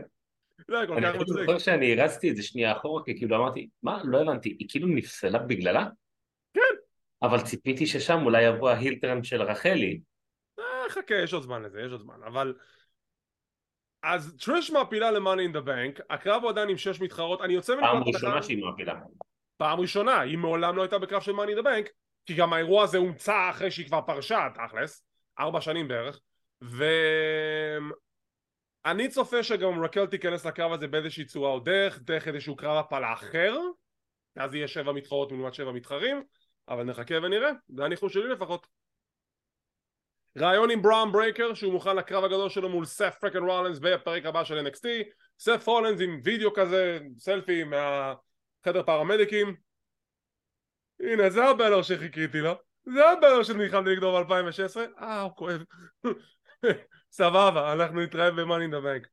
זה 0.57 0.87
כל 0.87 0.93
אני 0.93 1.01
כך 1.05 1.15
מצחיק 1.15 1.27
זוכר 1.27 1.57
שאני 1.57 1.93
הרצתי 1.93 2.31
את 2.31 2.35
זה 2.35 2.43
שנייה 2.43 2.71
אחורה 2.77 3.03
כי 3.05 3.17
כאילו 3.17 3.35
אמרתי 3.35 3.69
מה 3.83 4.01
לא 4.03 4.21
הבנתי 4.21 4.49
היא 4.59 4.67
כאילו 4.69 4.87
נפסלה 4.87 5.39
בגללה? 5.39 5.85
כן. 6.53 6.75
אבל 7.21 7.41
ציפיתי 7.41 7.87
ששם 7.87 8.19
אולי 8.25 8.43
יבוא 8.43 8.69
ההילטרן 8.69 9.23
של 9.23 9.41
רחלי 9.41 9.99
אה, 10.59 10.89
חכה, 10.89 11.15
יש 11.15 11.33
עוד 11.33 11.43
זמן 11.43 11.61
לזה, 11.63 11.81
יש 11.81 11.91
עוד 11.91 12.01
זמן, 12.01 12.23
אבל... 12.27 12.53
אז 14.03 14.37
טריש 14.45 14.71
מעפילה 14.71 15.11
ל-Money 15.11 15.51
in 15.51 15.55
the 15.55 15.67
Bank, 15.67 16.03
הקרב 16.09 16.41
הוא 16.41 16.49
עדיין 16.49 16.69
עם 16.69 16.77
שש 16.77 17.01
מתחרות, 17.01 17.41
אני 17.41 17.53
יוצא 17.53 17.75
פעם 17.79 17.97
מנקודת 17.97 18.15
ראשונה 18.15 18.33
הנחה- 18.33 18.45
שהיא 18.45 18.63
מעפילה 18.63 18.93
פעם 19.57 19.79
ראשונה, 19.79 20.19
היא 20.19 20.37
מעולם 20.37 20.75
לא 20.75 20.81
הייתה 20.81 20.99
בקרב 20.99 21.21
של 21.21 21.31
in 21.31 21.59
the 21.59 21.63
Bank, 21.63 21.89
כי 22.25 22.33
גם 22.33 22.53
האירוע 22.53 22.83
הזה 22.83 22.97
הומצא 22.97 23.49
אחרי 23.49 23.71
שהיא 23.71 23.87
כבר 23.87 24.01
פרשה, 24.01 24.47
תכלס, 24.55 25.03
ארבע 25.39 25.61
שנים 25.61 25.87
בערך, 25.87 26.19
ו... 26.63 26.85
אני 28.85 29.09
צופה 29.09 29.43
שגם 29.43 29.83
רקל 29.83 30.05
תיכנס 30.05 30.45
לקרב 30.45 30.71
הזה 30.71 30.87
באיזושהי 30.87 31.25
צורה 31.25 31.49
או 31.49 31.59
דרך, 31.59 31.99
דרך 32.01 32.27
איזשהו 32.27 32.55
קרב 32.55 32.77
הפלה 32.77 33.13
אחר, 33.13 33.57
אז 34.35 34.55
יהיה 34.55 34.67
שבע 34.67 34.91
מתחרות 34.91 35.31
לעומת 35.31 35.53
שבע 35.53 35.71
מתחרים, 35.71 36.23
אבל 36.67 36.83
נחכה 36.83 37.15
ונראה, 37.23 37.51
זה 37.69 37.85
הניחוש 37.85 38.13
שלי 38.13 38.27
לפחות. 38.27 38.67
ראיון 40.37 40.71
עם 40.71 40.81
בראון 40.81 41.11
ברייקר 41.11 41.53
שהוא 41.53 41.73
מוכן 41.73 41.95
לקרב 41.95 42.23
הגדול 42.23 42.49
שלו 42.49 42.69
מול 42.69 42.85
סת' 42.85 43.15
פריקין 43.21 43.43
רולינס 43.43 43.79
בפרק 43.79 44.25
הבא 44.25 44.43
של 44.43 44.67
NXT 44.67 44.87
סת' 45.39 45.67
רולינס 45.67 46.01
עם 46.01 46.21
וידאו 46.23 46.53
כזה 46.53 46.99
סלפי 47.17 47.63
מהחדר 48.67 48.83
פרמדיקים. 48.83 49.55
הנה 50.99 51.29
זה 51.29 51.45
הבלר 51.45 51.81
שחיכיתי 51.81 52.39
לו. 52.39 52.53
זה 52.85 53.09
הבלר 53.09 53.43
שנלחמתי 53.43 53.89
נגדו 53.89 54.11
ב-2016 54.11 54.99
אה 54.99 55.21
הוא 55.21 55.31
כואב. 55.35 55.63
סבבה 57.11 57.73
אנחנו 57.73 58.01
נתראה 58.01 58.31
ב-Money 58.31 58.69
in 58.69 58.73
the 58.73 58.83
Bank 58.83 59.07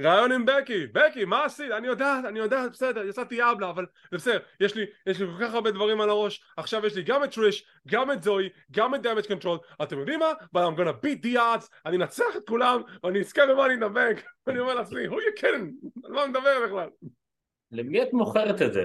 ראיון 0.00 0.32
עם 0.32 0.46
בקי, 0.46 0.86
בקי 0.86 1.24
מה 1.24 1.44
עשית? 1.44 1.70
אני 1.70 1.86
יודעת, 1.86 2.24
אני 2.24 2.38
יודעת, 2.38 2.70
בסדר, 2.70 3.06
יצאתי 3.06 3.42
אבלה 3.42 3.70
אבל 3.70 3.86
זה 4.10 4.16
בסדר, 4.16 4.38
יש 4.60 4.74
לי, 4.74 4.86
יש 5.06 5.20
לי 5.20 5.26
כל 5.26 5.44
כך 5.44 5.54
הרבה 5.54 5.70
דברים 5.70 6.00
על 6.00 6.10
הראש. 6.10 6.44
עכשיו 6.56 6.86
יש 6.86 6.94
לי 6.94 7.02
גם 7.02 7.24
את 7.24 7.34
טריש, 7.34 7.64
גם 7.88 8.12
את 8.12 8.22
זואי, 8.22 8.48
גם 8.70 8.94
את 8.94 9.02
דמג' 9.02 9.26
קונטרול 9.26 9.58
אתם 9.82 9.98
יודעים 9.98 10.18
מה? 10.18 10.32
But 10.56 10.60
I'm 10.60 10.78
gonna 10.78 11.04
beat 11.04 11.26
the 11.26 11.36
odds. 11.36 11.68
אני 11.86 11.96
אנצח 11.96 12.36
את 12.36 12.48
כולם 12.48 12.82
ואני 13.04 13.20
אזכה 13.20 13.42
ב-Money 13.46 13.82
in 13.82 14.20
ואני 14.46 14.58
אומר 14.58 14.74
לעצמי, 14.74 15.08
who 15.08 15.12
you 15.12 15.40
kidding? 15.40 15.88
על 16.04 16.12
מה 16.12 16.22
אני 16.22 16.30
מדבר 16.30 16.66
בכלל? 16.66 17.10
למי 17.72 18.02
את 18.02 18.12
מוכרת 18.12 18.62
את 18.62 18.72
זה? 18.72 18.84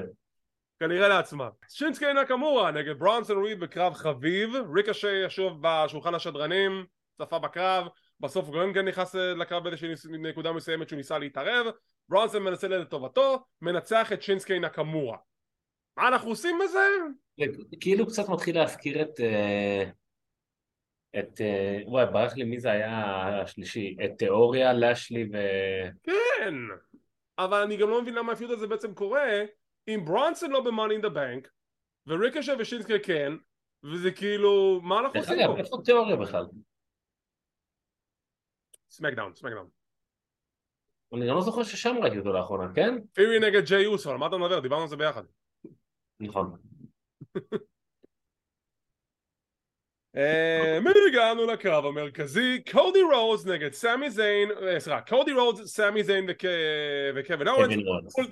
כנראה 0.80 1.08
לעצמה. 1.08 1.50
שינסקי 1.70 2.06
נקמורה 2.14 2.72
נגד 2.72 3.00
ברונסון 3.00 3.46
ריד 3.46 3.60
בקרב 3.60 3.94
חביב, 3.94 4.50
ריקושה 4.76 5.12
יושב 5.26 5.58
בשולחן 5.62 6.16
השדרנים, 6.16 6.86
צפה 7.18 7.40
בקרב, 7.40 7.88
בסוף 8.20 8.50
כן 8.74 8.88
נכנס 8.88 9.16
לקרב 9.16 9.64
באיזושהי 9.64 10.18
נקודה 10.20 10.52
מסוימת 10.52 10.90
שהוא 10.90 10.98
ניסה 10.98 11.20
להתערב, 11.20 11.66
ברונסון 12.10 12.44
מנסה 12.44 12.68
לטובתו, 12.68 13.46
מנצח 13.62 14.14
את 14.14 14.22
שינסקי 14.22 14.60
נקמורה. 14.60 15.18
מה 15.98 16.08
אנחנו 16.08 16.30
עושים 16.30 16.60
בזה? 16.64 16.88
זה 17.70 17.76
כאילו 17.80 18.08
קצת 18.08 18.30
מתחיל 18.30 18.56
להזכיר 18.56 19.02
את... 19.02 19.20
אה, 19.20 19.84
את... 21.20 21.42
אה, 21.42 21.80
וואי, 21.86 22.06
ברח 22.06 22.38
לי 22.38 22.44
מי 22.44 22.60
זה 22.60 22.72
היה 22.72 23.02
השלישי? 23.42 23.98
את 24.06 24.12
תיאוריה, 24.18 24.74
לשלי 24.74 25.30
ו... 25.34 25.38
כן, 26.04 26.54
אבל 27.40 27.62
אני 27.64 27.78
גם 27.78 27.90
לא 27.90 28.02
מבין 28.02 28.14
למה 28.14 28.32
הפיוט 28.32 28.52
הזה 28.52 28.68
בעצם 28.68 28.94
קורה 28.94 29.28
אם 29.88 30.00
ברונסון 30.06 30.52
לא 30.52 30.62
ב-Money 30.62 31.02
in 31.02 31.06
the 31.06 31.16
Bank 31.16 31.50
וריקשה 32.08 32.54
ושינסקי 32.60 33.00
כן 33.00 33.34
וזה 33.84 34.12
כאילו, 34.12 34.82
מה 34.84 35.00
אנחנו 35.00 35.20
עושים 35.20 35.38
פה? 35.48 35.58
איפה 35.58 35.78
תיאוריה 35.86 36.16
בכלל? 36.16 36.46
סמקדאון, 38.90 39.36
סמקדאון. 39.36 39.70
אני 41.14 41.28
גם 41.28 41.36
לא 41.36 41.42
זוכר 41.42 41.64
ששם 41.64 41.96
ראיתי 42.02 42.18
אותו 42.18 42.34
לאחרונה, 42.34 42.74
כן? 42.76 42.94
פירי 43.14 43.40
נגד 43.40 43.66
ג'יי 43.66 43.86
אוסו, 43.86 44.12
על 44.12 44.18
מה 44.18 44.28
אתה 44.28 44.38
מדבר? 44.38 44.60
דיברנו 44.60 44.82
על 44.82 44.88
זה 44.88 44.96
ביחד. 44.96 45.24
נכון. 46.20 46.58
אה, 50.18 50.80
הגענו 51.08 51.46
לקרב 51.46 51.86
המרכזי, 51.86 52.64
קודי 52.72 53.02
רוז 53.02 53.48
נגד 53.48 53.74
סמי 53.74 54.10
זיין, 54.10 54.52
אה, 54.52 54.80
סליחה, 54.80 55.02
קודי 55.02 55.32
רוז, 55.32 55.72
סמי 55.72 56.04
זיין 56.04 56.26
וק- 56.30 56.46
וקווין 57.16 57.48
אוונס, 57.48 57.74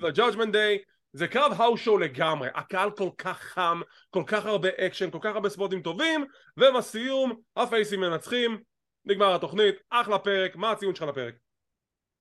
ה-Judgment 0.02 0.52
Day, 0.52 0.84
זה 1.12 1.28
קרב 1.28 1.52
האוס 1.56 1.80
שואו 1.80 1.98
לגמרי, 1.98 2.48
הקהל 2.54 2.90
כל 2.90 3.08
כך 3.18 3.40
חם, 3.40 3.80
כל 4.10 4.22
כך 4.26 4.46
הרבה 4.46 4.68
אקשן, 4.78 5.10
כל 5.10 5.18
כך 5.20 5.34
הרבה 5.34 5.48
ספוטים 5.48 5.82
טובים, 5.82 6.24
ובסיום 6.56 7.40
הפייסים 7.56 8.00
מנצחים, 8.00 8.58
נגמר 9.04 9.34
התוכנית, 9.34 9.74
אחלה 9.90 10.18
פרק, 10.18 10.56
מה 10.56 10.70
הציון 10.70 10.94
שלך 10.94 11.08
לפרק? 11.08 11.34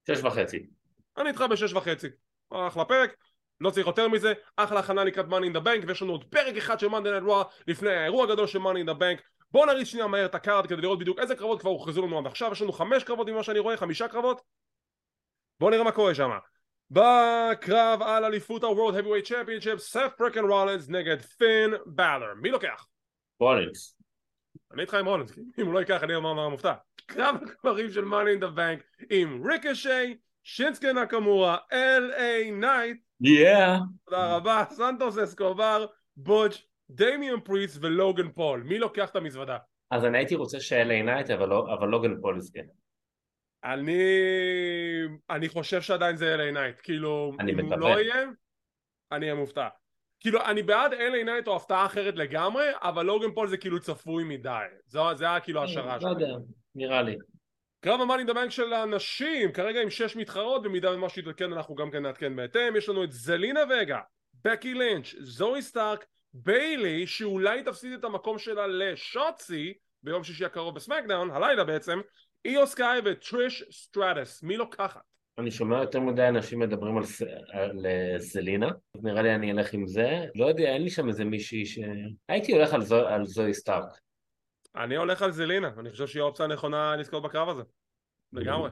שש 0.08 0.24
וחצי. 0.24 0.66
אני 1.18 1.30
איתך 1.30 1.42
בשש 1.42 1.74
וחצי, 1.74 2.08
אחלה 2.52 2.86
פרק, 2.86 3.16
לא 3.62 3.70
צריך 3.70 3.88
יותר 3.88 4.08
מזה, 4.08 4.34
אחלה 4.58 4.80
הכנה 4.80 5.04
לקראת 5.04 5.26
Money 5.26 5.54
in 5.54 5.58
the 5.58 5.62
Bank, 5.66 5.88
ויש 5.88 6.02
לנו 6.02 6.12
עוד 6.12 6.24
פרק 6.24 6.58
אחד 6.58 6.80
של 6.80 6.88
Monday 6.88 7.22
Night 7.22 7.30
Raw 7.30 7.64
לפני 7.68 7.92
האירוע 7.92 8.24
הגדול 8.24 8.48
של 8.48 8.60
Money 8.60 8.86
in 8.86 8.90
the 8.90 9.00
Bank, 9.00 9.22
בואו 9.54 9.66
נריץ 9.66 9.88
שנייה 9.88 10.08
מהר 10.08 10.26
את 10.26 10.36
ה 10.36 10.42
card 10.42 10.68
כדי 10.68 10.82
לראות 10.82 11.00
בדיוק 11.00 11.20
איזה 11.20 11.36
קרבות 11.36 11.60
כבר 11.60 11.70
הוכרזו 11.70 12.08
לנו 12.08 12.20
עד 12.20 12.28
עכשיו, 12.28 12.52
יש 12.52 12.62
לנו 12.62 12.72
חמש 12.72 13.04
קרבות 13.04 13.30
ממה 13.30 13.44
שאני 13.44 13.60
רואה, 13.60 13.78
חמישה 13.78 14.08
קרבות, 14.08 14.42
בואו 15.60 15.72
נראה 15.72 15.84
מה 15.84 15.92
קורה 15.92 16.16
שם. 16.16 16.32
בקרב 16.92 18.02
על 18.02 18.26
אליפות 18.26 18.64
ה-World 18.64 18.94
Heavyweight 18.94 19.28
Championship, 19.28 19.78
סת' 19.78 20.12
פריקין 20.18 20.46
רולינס 20.46 20.90
נגד 20.90 21.22
פין 21.22 21.74
בלר, 21.86 22.34
מי 22.42 22.52
לוקח? 22.52 22.86
רולינס. 23.40 23.98
אני 24.74 24.82
איתך 24.82 24.94
עם 24.94 25.06
רולינס, 25.06 25.38
אם 25.60 25.66
הוא 25.66 25.74
לא 25.74 25.80
ייקח 25.80 26.04
אני 26.04 26.16
אהיה 26.16 26.50
מופתע. 26.50 26.74
קרב 27.06 27.36
הגברים 27.42 27.92
של 27.92 28.04
Money 28.04 28.40
in 28.40 28.44
the 28.44 28.58
Bank 28.58 29.06
עם 29.10 29.44
ריקושה, 29.48 30.18
שינסקי 30.44 30.94
נקמורה, 30.94 31.58
L.A. 31.72 32.52
נייט, 32.52 32.98
yeah. 33.22 33.78
תודה 34.06 34.36
רבה, 34.36 34.64
סנטוס 34.70 35.18
אסקובר, 35.18 35.86
בוטש, 36.18 36.66
דמיאן 36.98 37.40
פריסט 37.42 37.78
ולוגן 37.82 38.32
פול. 38.32 38.64
מי 38.64 38.80
לוקח 38.80 39.10
את 39.10 39.16
המזוודה? 39.16 39.58
אז 39.92 40.06
אני 40.06 40.18
הייתי 40.18 40.36
רוצה 40.36 40.60
ש 40.60 40.74
L.A. 40.74 41.02
נייט, 41.02 41.30
אבל 41.30 41.50
לא- 41.50 41.74
אבל 41.74 41.88
לוגן 41.88 42.22
פול 42.22 42.38
יזכה. 42.38 42.60
אני... 43.64 44.02
אני 45.30 45.50
חושב 45.50 45.82
שעדיין 45.82 46.16
זה 46.16 46.36
L.A. 46.36 46.52
נייט. 46.54 46.76
כאילו, 46.84 47.32
אני 47.42 47.68
מקווה. 47.68 47.78
לא 47.78 48.00
יהיה, 48.00 48.26
אני 49.12 49.26
אהיה 49.26 49.36
מופתע. 49.36 49.68
כאילו, 50.20 50.46
אני 50.46 50.64
בעד 50.64 50.94
L.A. 50.94 51.24
נייט 51.26 51.48
או 51.48 51.56
הפתעה 51.56 51.86
אחרת 51.86 52.16
לגמרי, 52.16 52.66
אבל 52.82 53.06
לוגן 53.06 53.32
פול 53.36 53.48
זה 53.48 53.58
כאילו 53.58 53.80
צפוי 53.80 54.24
מדי. 54.24 54.50
זו- 54.86 55.16
זה 55.16 55.26
היה 55.26 55.40
כאילו 55.40 55.64
השערה 55.64 55.96
לא 55.96 56.02
שלי. 56.02 56.10
יודע, 56.10 56.34
נראה 56.76 57.02
לי. 57.02 57.16
קרב 57.82 58.02
ה 58.02 58.04
Money 58.05 58.18
in 58.18 58.24
the 58.24 58.35
Bank 58.35 58.50
של 58.52 58.74
הנשים, 58.74 59.52
כרגע 59.52 59.82
עם 59.82 59.90
שש 59.90 60.16
מתחרות, 60.16 60.64
במידה 60.64 60.92
ומה 60.96 61.10
שיתעדכן 61.10 61.54
אנחנו 61.54 61.76
גם 61.76 61.92
כן 61.92 62.04
נעדכן 62.04 62.36
בהתאם, 62.36 62.76
יש 62.76 62.90
לנו 62.90 63.04
את 63.04 63.12
זלינה 63.12 63.60
וגה, 63.70 64.00
בקי 64.46 64.74
לינץ', 64.74 65.16
זואי 65.20 65.62
סטארק, 65.62 66.06
ביילי, 66.34 67.08
שאולי 67.08 67.64
תפסיד 67.64 67.94
את 67.94 68.04
המקום 68.04 68.40
שלה 68.40 68.68
לשוצי, 68.68 69.74
ביום 70.04 70.24
שישי 70.24 70.46
הקרוב 70.46 70.76
בסמקדאון, 70.76 71.32
הלילה 71.32 71.64
בעצם, 71.64 72.00
איו 72.46 72.68
סקאי 72.68 73.00
וטריש 73.06 73.64
סטרטס, 73.72 74.44
מי 74.44 74.58
לוקחת? 74.58 75.02
אני 75.38 75.52
שומע 75.52 75.78
יותר 75.82 76.00
מדי 76.00 76.28
אנשים 76.28 76.60
מדברים 76.60 76.98
על, 76.98 77.04
ס- 77.04 77.22
על 77.52 77.86
אה, 77.86 78.16
זלינה, 78.18 78.70
אז 78.96 79.04
נראה 79.04 79.22
לי 79.22 79.36
אני 79.36 79.52
אלך 79.52 79.74
עם 79.74 79.88
זה. 79.88 80.26
לא 80.36 80.46
יודע, 80.46 80.64
אין 80.64 80.84
לי 80.84 80.90
שם 80.90 81.08
איזה 81.08 81.26
מישהי 81.26 81.66
ש... 81.66 81.80
הייתי 82.30 82.52
הולך 82.52 82.74
על, 82.74 82.82
זו, 82.82 83.08
על 83.08 83.26
זואי 83.26 83.54
סטארק. 83.54 84.00
אני 84.76 84.96
הולך 84.96 85.22
על 85.22 85.32
זלינה, 85.32 85.72
אני 85.80 85.92
חושב 85.92 86.08
שהיא 86.08 86.22
האופציה 86.22 86.46
הנכונה 86.46 86.96
לזכות 86.96 87.24
בקרב 87.24 87.50
הזה, 87.50 87.62
לגמרי. 88.34 88.70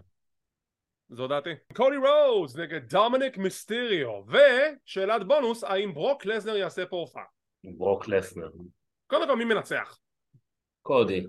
זו 1.09 1.27
דעתי. 1.27 1.49
קודי 1.73 1.97
רוז 1.97 2.59
נגד 2.59 2.89
דומיניק 2.89 3.37
מיסטריו, 3.37 4.21
ושאלת 4.27 5.27
בונוס, 5.27 5.63
האם 5.63 5.93
ברוק 5.93 6.25
לזנר 6.25 6.55
יעשה 6.55 6.85
פה 6.85 6.95
הופעה? 6.95 7.23
ברוק 7.63 8.07
לזנר. 8.07 8.49
קודם 9.07 9.27
כל 9.27 9.35
מי 9.35 9.45
מנצח? 9.45 9.97
קודי. 10.81 11.25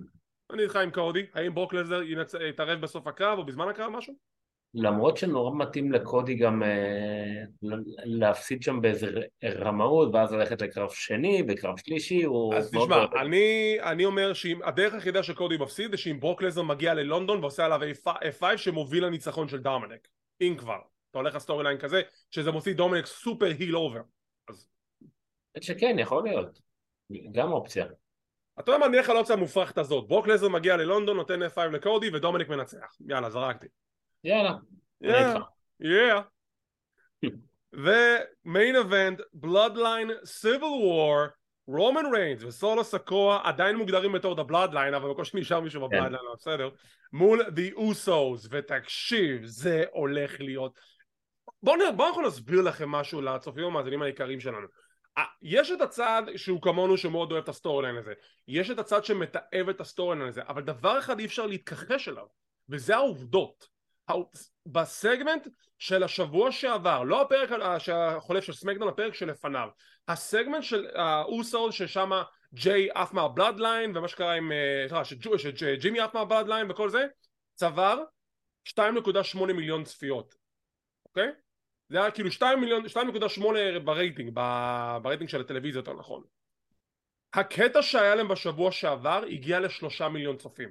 אני 0.52 0.62
איתך 0.62 0.76
עם 0.76 0.90
קודי, 0.90 1.26
האם 1.34 1.54
ברוק 1.54 1.74
לזנר 1.74 2.00
ינצ- 2.02 2.42
יתערב 2.42 2.80
בסוף 2.80 3.06
הקרב 3.06 3.38
או 3.38 3.46
בזמן 3.46 3.68
הקרב 3.68 3.90
משהו? 3.92 4.14
למרות 4.74 5.16
שנורא 5.16 5.54
מתאים 5.56 5.92
לקודי 5.92 6.34
גם 6.34 6.62
אה, 6.62 7.42
להפסיד 8.04 8.62
שם 8.62 8.80
באיזה 8.80 9.06
רמאות, 9.44 10.08
ואז 10.14 10.32
ללכת 10.32 10.62
לקרב 10.62 10.90
שני, 10.90 11.42
בקרב 11.42 11.78
שלישי, 11.78 12.22
הוא... 12.22 12.54
אז 12.54 12.74
מאוד 12.74 12.86
תשמע, 12.88 12.96
אוהב- 12.98 13.14
אני, 13.14 13.76
אני 13.82 14.04
אומר 14.04 14.32
שהדרך 14.32 14.94
היחידה 14.94 15.22
שקודי 15.22 15.56
מפסיד 15.56 15.90
זה 15.90 15.96
שאם 15.96 16.20
ברוק 16.20 16.42
לזנר 16.42 16.62
מגיע 16.64 16.94
ללונדון 16.94 17.40
ועושה 17.40 17.64
עליו 17.64 17.80
F5 18.40 18.56
שמוביל 18.56 19.04
לניצחון 19.06 19.48
של 19.48 19.58
דומניק, 19.58 20.08
אם 20.40 20.54
כבר, 20.58 20.78
אתה 21.10 21.18
הולך 21.18 21.34
ל 21.34 21.39
story 21.39 21.64
line 21.64 21.78
כזה, 21.78 22.02
שזה 22.30 22.50
מוציא 22.50 22.74
דומניק 22.74 23.06
super 23.06 23.46
heel 23.58 23.76
over, 23.76 24.00
שכן, 25.60 25.96
יכול 25.98 26.22
להיות. 26.24 26.58
גם 27.32 27.52
אופציה. 27.52 27.86
אתה 28.60 28.72
יודע 28.72 28.78
מה, 28.78 28.88
נלך 28.88 29.10
על 29.10 29.16
האופציה 29.16 29.36
המופרכת 29.36 29.78
הזאת. 29.78 30.08
ברוק 30.08 30.26
לזנר 30.26 30.48
מגיע 30.48 30.76
ללונדון, 30.76 31.16
נותן 31.16 31.42
F5 31.42 31.60
לקודי 31.60 32.10
ודומיניק 32.14 32.48
מנצח. 32.48 32.96
יאללה, 33.08 33.30
זרקתי. 33.30 33.66
יאללה. 34.24 34.52
יאללה. 35.00 36.20
ו 37.72 37.93
main 37.93 38.76
event, 38.76 39.20
Bloodline, 39.32 40.10
Civil 40.24 40.64
War, 40.64 41.18
רומן 41.66 42.06
ריינס 42.14 42.42
וסולו 42.42 42.84
סיקואה 42.84 43.40
עדיין 43.44 43.76
מוגדרים 43.76 44.12
בתור 44.12 44.40
The 44.40 44.50
Bloodline 44.50 44.96
אבל 44.96 45.10
בקושי 45.10 45.40
נשאר 45.40 45.60
מישהו 45.60 45.80
כן. 45.80 45.86
ב 45.86 45.90
Bloodline, 45.90 46.24
אבל 46.26 46.34
בסדר 46.36 46.70
מול 47.12 47.40
The 47.40 47.78
Usos 47.78 48.48
ותקשיב 48.50 49.44
זה 49.44 49.84
הולך 49.92 50.40
להיות 50.40 50.80
בואו. 51.62 51.76
בוא 51.96 52.08
אנחנו 52.08 52.22
נסביר 52.22 52.62
לכם 52.62 52.88
משהו 52.88 53.20
לצופים 53.20 53.64
המאזינים 53.64 54.02
העיקריים 54.02 54.40
שלנו 54.40 54.66
יש 55.42 55.70
את 55.70 55.80
הצד 55.80 56.22
שהוא 56.36 56.62
כמונו 56.62 56.96
שמאוד 56.96 57.32
אוהב 57.32 57.42
את 57.42 57.48
ה 57.48 57.56
story 57.56 57.98
הזה 57.98 58.12
יש 58.48 58.70
את 58.70 58.78
הצד 58.78 59.04
שמתעב 59.04 59.68
את 59.70 59.80
ה 59.80 59.88
story 59.88 60.28
הזה 60.28 60.42
אבל 60.48 60.62
דבר 60.62 60.98
אחד 60.98 61.18
אי 61.18 61.24
אפשר 61.24 61.46
להתכחש 61.46 62.08
אליו 62.08 62.26
וזה 62.68 62.96
העובדות 62.96 63.68
בסגמנט 64.66 65.48
של 65.78 66.02
השבוע 66.02 66.52
שעבר, 66.52 67.02
לא 67.02 67.22
הפרק 67.22 67.50
החולף 67.92 68.44
של 68.44 68.52
סמאקדאון, 68.52 68.88
הפרק 68.88 69.14
שלפניו, 69.14 69.68
הסגמנט 70.08 70.62
של 70.62 70.86
האוסוס 70.94 71.70
ששם 71.70 72.10
ג'יי 72.54 72.88
עף 72.94 73.12
מה 73.12 73.27
Bloodline 73.27 73.96
ומה 73.96 74.08
שקרה 74.08 74.34
עם, 74.34 74.52
סליחה, 74.88 75.04
שג'ימי 75.38 76.00
עף 76.00 76.14
מה 76.14 76.24
Bloodline 76.24 76.70
וכל 76.70 76.90
זה, 76.90 77.06
צבר 77.54 78.02
2.8 78.68 79.52
מיליון 79.52 79.84
צפיות, 79.84 80.34
אוקיי? 81.04 81.28
זה 81.92 82.00
היה 82.00 82.10
כאילו 82.10 82.28
2.8 82.28 83.78
ב 83.84 83.90
rating, 83.90 84.30
ב 85.02 85.06
rating 85.06 85.30
של 85.30 85.40
הטלוויזיה 85.40 85.78
יותר 85.78 85.92
נכון. 85.92 86.22
הקטע 87.34 87.82
שהיה 87.82 88.14
להם 88.14 88.28
בשבוע 88.28 88.72
שעבר 88.72 89.24
הגיע 89.30 89.60
לשלושה 89.60 90.08
מיליון 90.08 90.36
צופים. 90.36 90.68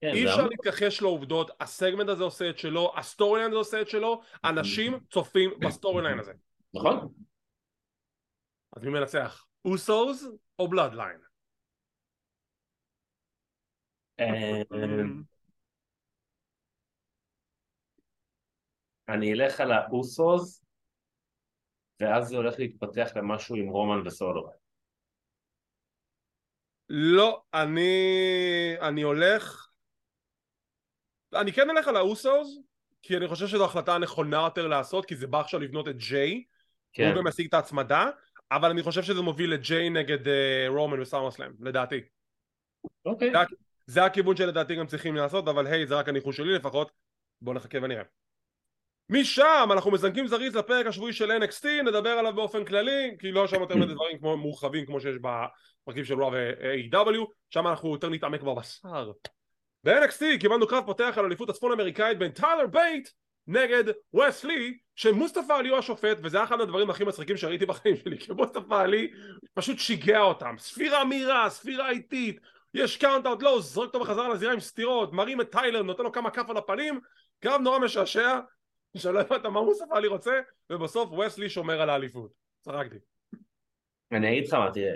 כן, 0.00 0.10
אי 0.14 0.24
אפשר 0.24 0.46
להתכחש 0.46 1.02
לעובדות, 1.02 1.50
הסגמנט 1.60 2.08
הזה 2.08 2.24
עושה 2.24 2.50
את 2.50 2.58
שלו, 2.58 2.92
ה 2.96 3.03
story 3.03 3.38
line 3.40 3.50
הזה 3.50 3.58
עושה 3.58 3.80
את 3.80 3.88
שלו, 3.88 4.22
אנשים 4.44 5.00
צופים 5.10 5.50
ב 5.60 5.67
story 5.67 6.02
line 6.02 6.18
הזה. 6.18 6.32
נכון. 6.74 7.12
אז 8.76 8.84
מי 8.84 8.90
מנצח? 8.90 9.46
אוסוס 9.64 10.28
או 10.58 10.68
Bloodline? 10.68 11.20
אני 19.10 19.32
אלך 19.32 19.60
על 19.60 19.72
האוסוס 19.72 20.64
ואז 22.00 22.28
זה 22.28 22.36
הולך 22.36 22.58
להתפתח 22.58 23.10
למשהו 23.16 23.56
עם 23.56 23.68
רומן 23.68 24.06
וסולו. 24.06 24.50
לא, 26.88 27.42
אני, 27.54 28.74
אני 28.80 29.02
הולך 29.02 29.70
אני 31.34 31.52
כן 31.52 31.70
אלך 31.70 31.88
על 31.88 31.96
האוסוס 31.96 32.58
כי 33.02 33.16
אני 33.16 33.28
חושב 33.28 33.46
שזו 33.46 33.64
החלטה 33.64 33.94
הנכונה 33.94 34.36
יותר 34.36 34.68
לעשות 34.68 35.06
כי 35.06 35.16
זה 35.16 35.26
בא 35.26 35.40
עכשיו 35.40 35.60
לבנות 35.60 35.88
את 35.88 35.96
ג'יי 35.96 36.44
כן. 36.92 37.08
הוא 37.08 37.16
גם 37.16 37.26
ישיג 37.26 37.46
את 37.46 37.54
ההצמדה 37.54 38.10
אבל 38.50 38.70
אני 38.70 38.82
חושב 38.82 39.02
שזה 39.02 39.22
מוביל 39.22 39.54
לג'יי 39.54 39.90
נגד 39.90 40.26
uh, 40.26 40.30
רומן 40.68 41.00
בסאמרסלאם 41.00 41.52
לדעתי 41.60 42.00
אוקיי 43.04 43.30
זה, 43.32 43.38
זה 43.86 44.04
הכיוון 44.04 44.36
שלדעתי 44.36 44.76
גם 44.76 44.86
צריכים 44.86 45.16
לעשות 45.16 45.48
אבל 45.48 45.66
היי 45.66 45.86
זה 45.86 45.94
רק 45.94 46.08
הניחוש 46.08 46.36
שלי 46.36 46.54
לפחות 46.54 46.92
בואו 47.40 47.56
נחכה 47.56 47.78
ונראה 47.82 48.04
משם 49.10 49.68
אנחנו 49.72 49.90
מזנקים 49.90 50.26
זריז 50.26 50.56
לפרק 50.56 50.86
השבועי 50.86 51.12
של 51.12 51.30
NXT 51.30 51.66
נדבר 51.84 52.10
עליו 52.10 52.34
באופן 52.34 52.64
כללי 52.64 53.16
כי 53.18 53.32
לא 53.32 53.46
שם 53.46 53.60
יותר 53.60 53.76
מדי 53.76 53.94
דברים 53.94 54.18
כמו 54.18 54.36
מורחבים 54.36 54.86
כמו 54.86 55.00
שיש 55.00 55.16
בפרקים 55.16 56.04
של 56.04 56.22
רוו 56.22 56.32
ו-AEW 56.32 57.26
שם 57.50 57.66
אנחנו 57.66 57.92
יותר 57.92 58.08
נתעמק 58.08 58.42
בבשר. 58.42 59.10
ב-NXT 59.84 60.38
קיבלנו 60.40 60.66
קרב 60.66 60.86
פותח 60.86 61.14
על 61.16 61.24
אליפות 61.24 61.50
הצפון 61.50 61.72
אמריקאית 61.72 62.18
בין 62.18 62.30
טיילר 62.32 62.66
בייט 62.66 63.08
נגד 63.46 63.84
וסלי 64.14 64.78
שמוסטפא 64.96 65.52
עלי 65.52 65.68
הוא 65.68 65.78
השופט 65.78 66.18
וזה 66.22 66.36
היה 66.36 66.44
אחד 66.44 66.60
הדברים 66.60 66.90
הכי 66.90 67.04
מצחיקים 67.04 67.36
שראיתי 67.36 67.66
בחיים 67.66 67.96
שלי 67.96 68.18
כי 68.20 68.32
מוסטפא 68.32 68.74
עלי 68.74 69.10
פשוט 69.54 69.78
שיגע 69.78 70.20
אותם. 70.20 70.54
ספירה 70.58 71.04
מהירה, 71.04 71.50
ספירה 71.50 71.90
איטית 71.90 72.40
יש 72.74 72.96
count 72.96 73.26
out 73.26 73.42
לא, 73.42 73.60
זרוק 73.60 73.86
אותו 73.86 74.00
בחזרה 74.00 74.28
לזירה 74.28 74.52
עם 74.52 74.60
סטירות, 74.60 75.12
מרים 75.12 75.40
את 75.40 75.50
טיילר, 75.50 75.82
נותן 75.82 76.02
לו 76.02 76.12
כמה 76.12 76.30
כף 76.30 76.50
על 76.50 76.56
הפנים 76.56 77.00
קרב 77.40 77.60
נורא 77.60 77.78
משעשע 77.78 78.40
שלא 78.96 79.20
הבנת 79.20 79.46
מה 79.46 79.62
מוסטפא 79.62 79.94
עלי 79.94 80.08
רוצה 80.08 80.40
ובסוף 80.70 81.12
וסלי 81.12 81.48
שומר 81.48 81.80
על 81.80 81.90
האליפות 81.90 82.32
צחקתי 82.60 82.96
אני 84.12 84.28
אגיד 84.32 84.46
לך 84.46 84.54
מה 84.54 84.70
תראה 84.74 84.94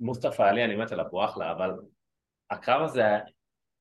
מוסטפא 0.00 0.42
עלי 0.42 0.64
אני 0.64 0.76
מת 0.76 0.92
עליו 0.92 1.06
הוא 1.10 1.24
אחלה 1.24 1.52
אבל 1.52 1.70
הקרב 2.50 2.82
הזה 2.82 3.02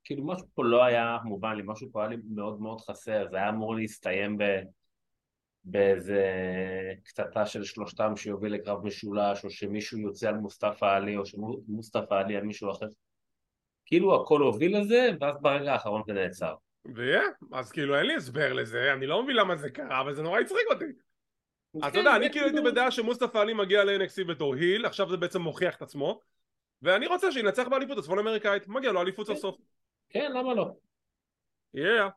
כאילו 0.04 0.26
משהו 0.26 0.48
פה 0.54 0.64
לא 0.64 0.84
היה 0.84 1.18
מובן 1.24 1.56
לי, 1.56 1.64
משהו 1.66 1.88
פה 1.92 2.02
היה 2.02 2.10
לי 2.10 2.18
מאוד 2.30 2.62
מאוד 2.62 2.82
חסר, 2.82 3.28
זה 3.32 3.38
היה 3.38 3.50
אמור 3.50 3.76
להסתיים 3.76 4.38
ב... 4.38 4.44
באיזה 5.64 6.24
קטטה 7.04 7.46
של 7.46 7.64
שלושתם 7.64 8.16
שיוביל 8.16 8.54
לקרב 8.54 8.86
משולש, 8.86 9.46
או 9.46 9.50
שמישהו 9.50 9.98
יוצא 9.98 10.30
על 10.30 10.38
מוסטפא 10.38 10.86
עלי, 10.86 11.18
או 11.18 11.26
שמוסטפא 11.26 12.14
עלי 12.14 12.36
על 12.36 12.44
מישהו 12.44 12.72
אחר. 12.72 12.88
כאילו 13.86 14.22
הכל 14.22 14.42
הוביל 14.42 14.78
לזה, 14.78 15.10
ואז 15.20 15.42
ברגע 15.42 15.74
האחרון 15.74 16.02
זה 16.08 16.14
נעצר. 16.14 16.56
ויהיה, 16.86 17.24
אז 17.52 17.72
כאילו 17.72 17.98
אין 17.98 18.06
לי 18.06 18.16
הסבר 18.16 18.54
לזה, 18.54 18.94
אני 18.94 19.08
לא 19.08 19.24
מבין 19.24 19.36
למה 19.36 19.56
זה 19.56 19.70
קרה, 19.70 20.02
אבל 20.02 20.14
זה 20.14 20.24
נורא 20.24 20.40
הצחיק 20.40 20.68
אותי. 20.70 20.86
אז 21.84 21.90
אתה 21.90 22.00
יודע, 22.00 22.16
אני 22.16 22.32
כאילו 22.32 22.46
הייתי 22.46 22.62
בדעה 22.62 22.92
שמוסטפא 22.92 23.38
עלי 23.38 23.54
מגיע 23.54 23.84
ל-NXC 23.84 24.28
בתור 24.28 24.56
היל, 24.56 24.86
עכשיו 24.86 25.10
זה 25.10 25.18
בעצם 25.18 25.42
מוכיח 25.42 25.76
את 25.76 25.82
עצמו, 25.82 26.20
ואני 26.82 27.08
רוצה 27.08 27.32
שינצח 27.32 27.68
באליפות 27.68 27.98
הצפון 27.98 28.20
אמריקאית, 28.20 28.68
מגיע 28.68 28.92
לו 28.92 29.02
אליפות 29.02 29.28
סוף 29.28 29.38
סוף. 29.38 29.58
כן, 30.10 30.32
למה 30.32 30.54
לא? 30.54 30.72
יאה. 31.74 32.10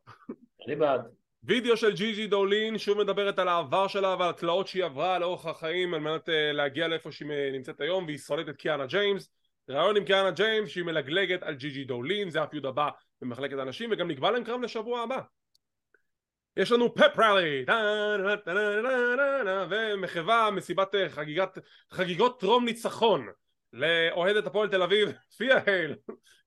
אני 0.66 0.76
בעד. 0.76 1.00
וידאו 1.46 1.76
של 1.76 1.94
ג'י 1.94 2.12
ג'י 2.12 2.26
דולין 2.26 2.78
שוב 2.78 2.98
מדברת 2.98 3.38
על 3.38 3.48
העבר 3.48 3.88
שלה 3.88 4.16
ועל 4.18 4.30
התלאות 4.30 4.66
שהיא 4.66 4.84
עברה 4.84 5.18
לאורך 5.18 5.46
החיים 5.46 5.94
על 5.94 6.00
מנת 6.00 6.28
uh, 6.28 6.32
להגיע 6.52 6.88
לאיפה 6.88 7.12
שהיא 7.12 7.52
נמצאת 7.52 7.80
היום 7.80 8.04
והיא 8.04 8.18
שורדת 8.18 8.48
את 8.48 8.56
קיאנה 8.56 8.86
ג'יימס 8.86 9.30
ראיון 9.68 9.96
עם 9.96 10.04
קיאנה 10.04 10.30
ג'יימס 10.30 10.68
שהיא 10.68 10.84
מלגלגת 10.84 11.42
על 11.42 11.54
ג'יג'י 11.54 11.84
דולין 11.84 12.30
זה 12.30 12.42
ה 12.42 12.47
feud 12.47 12.66
הבא 12.66 12.88
במחלקת 13.24 13.58
הנשים 13.58 13.90
וגם 13.92 14.08
נקבע 14.08 14.30
להם 14.30 14.44
קרב 14.44 14.62
לשבוע 14.62 15.00
הבא. 15.00 15.20
יש 16.56 16.72
לנו 16.72 16.94
pep 16.94 17.18
rally 17.18 17.64
ומחווה 19.68 20.50
מסיבת 20.50 20.94
אה, 20.94 21.08
חגיגת, 21.08 21.58
חגיגות 21.92 22.40
טרום 22.40 22.64
ניצחון 22.64 23.28
לאוהדת 23.72 24.46
הפועל 24.46 24.68
תל 24.68 24.82
אביב 24.82 25.12
פיה 25.36 25.60
הייל 25.66 25.96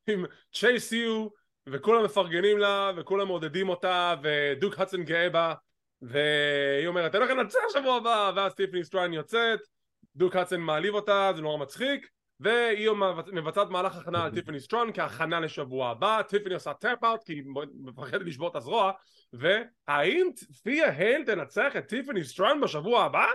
עם 0.08 0.26
צ'ייס 0.54 0.92
יו 0.92 1.28
וכולם 1.68 2.04
מפרגנים 2.04 2.58
לה 2.58 2.92
וכולם 2.98 3.28
מעודדים 3.28 3.70
אותה 3.70 4.16
ודוק 4.24 4.80
הדסון 4.80 5.04
גאה 5.04 5.30
בה 5.30 5.54
והיא 6.02 6.88
אומרת 6.88 7.16
אני 7.16 7.24
הולך 7.24 7.38
לנצח 7.38 7.60
שבוע 7.74 7.96
הבא 7.96 8.32
ואז 8.36 8.54
טיפני 8.54 8.84
סטראטון 8.84 9.14
יוצאת 9.14 9.60
דוק 10.16 10.36
הדסון 10.36 10.62
מעליב 10.62 10.94
אותה 10.94 11.32
זה 11.36 11.42
נורא 11.42 11.58
מצחיק 11.58 12.10
והיא 12.40 12.90
מבצעת 13.34 13.70
מהלך 13.70 13.96
הכנה 13.96 14.24
על 14.24 14.32
טיפני 14.32 14.60
סטראטון 14.60 14.94
כהכנה 14.94 15.40
לשבוע 15.40 15.90
הבא 15.90 16.22
טיפני 16.22 16.54
עושה 16.54 16.74
tap 16.74 17.04
out 17.04 17.24
כי 17.24 17.34
היא 17.34 17.44
מפחדת 17.74 18.22
לשבור 18.22 18.50
את 18.50 18.56
הזרוע 18.56 18.92
והאם 19.34 20.28
פיה 20.64 20.90
הייל 20.90 21.26
תנצח 21.26 21.76
את 21.78 21.88
טיפני 21.88 22.24
סטראטון 22.24 22.62
בשבוע 22.62 23.04
הבא? 23.04 23.26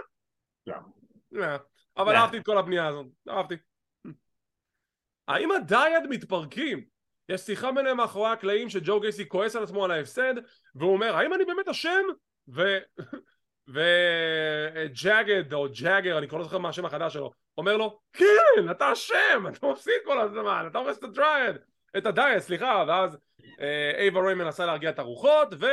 לא. 0.67 0.77
לא. 1.33 1.47
אבל 1.97 2.17
אהבתי 2.17 2.38
את 2.38 2.45
כל 2.45 2.59
הבנייה 2.59 2.87
הזאת 2.87 3.07
אהבתי 3.29 3.55
האם 5.29 5.51
ה 5.51 5.61
Dyad 5.61 6.03
מתפרקים? 6.11 6.85
יש 7.29 7.41
שיחה 7.41 7.73
ביניהם 7.73 7.97
מאחורי 7.97 8.31
הקלעים 8.31 8.69
שג'ו 8.69 9.01
גייסי 9.01 9.29
כועס 9.29 9.57
על 9.57 9.62
עצמו 9.62 9.85
על 9.85 9.91
ההפסד 9.91 10.35
והוא 10.75 10.93
אומר 10.93 11.17
האם 11.17 11.35
אני 11.35 11.45
באמת 11.45 11.69
אשם? 11.69 12.03
ו... 12.55 12.79
וג'אגד 13.68 15.53
או 15.53 15.66
ג'אגר 15.83 16.18
אני 16.18 16.29
כבר 16.29 16.38
לא 16.38 16.44
זוכר 16.44 16.59
מה 16.59 16.68
השם 16.68 16.85
החדש 16.85 17.12
שלו 17.12 17.33
אומר 17.59 17.77
לו 17.77 17.98
כן 18.12 18.70
אתה 18.70 18.92
אשם 18.92 19.44
אתה 19.48 19.66
מפסיד 19.66 19.94
כל 20.05 20.20
הזמן 20.20 20.64
אתה 20.70 20.79
הורס 20.79 20.98
את 20.98 21.05
הדרייד 21.05 21.57
את 21.96 22.07
ה 22.07 22.13
Dyad 22.13 22.38
סליחה 22.38 22.85
ואז 22.88 23.18
איבה 23.99 24.21
ריין 24.21 24.35
מנסה 24.35 24.66
להרגיע 24.66 24.90
את 24.90 24.98
הרוחות 24.98 25.48
ו 25.59 25.66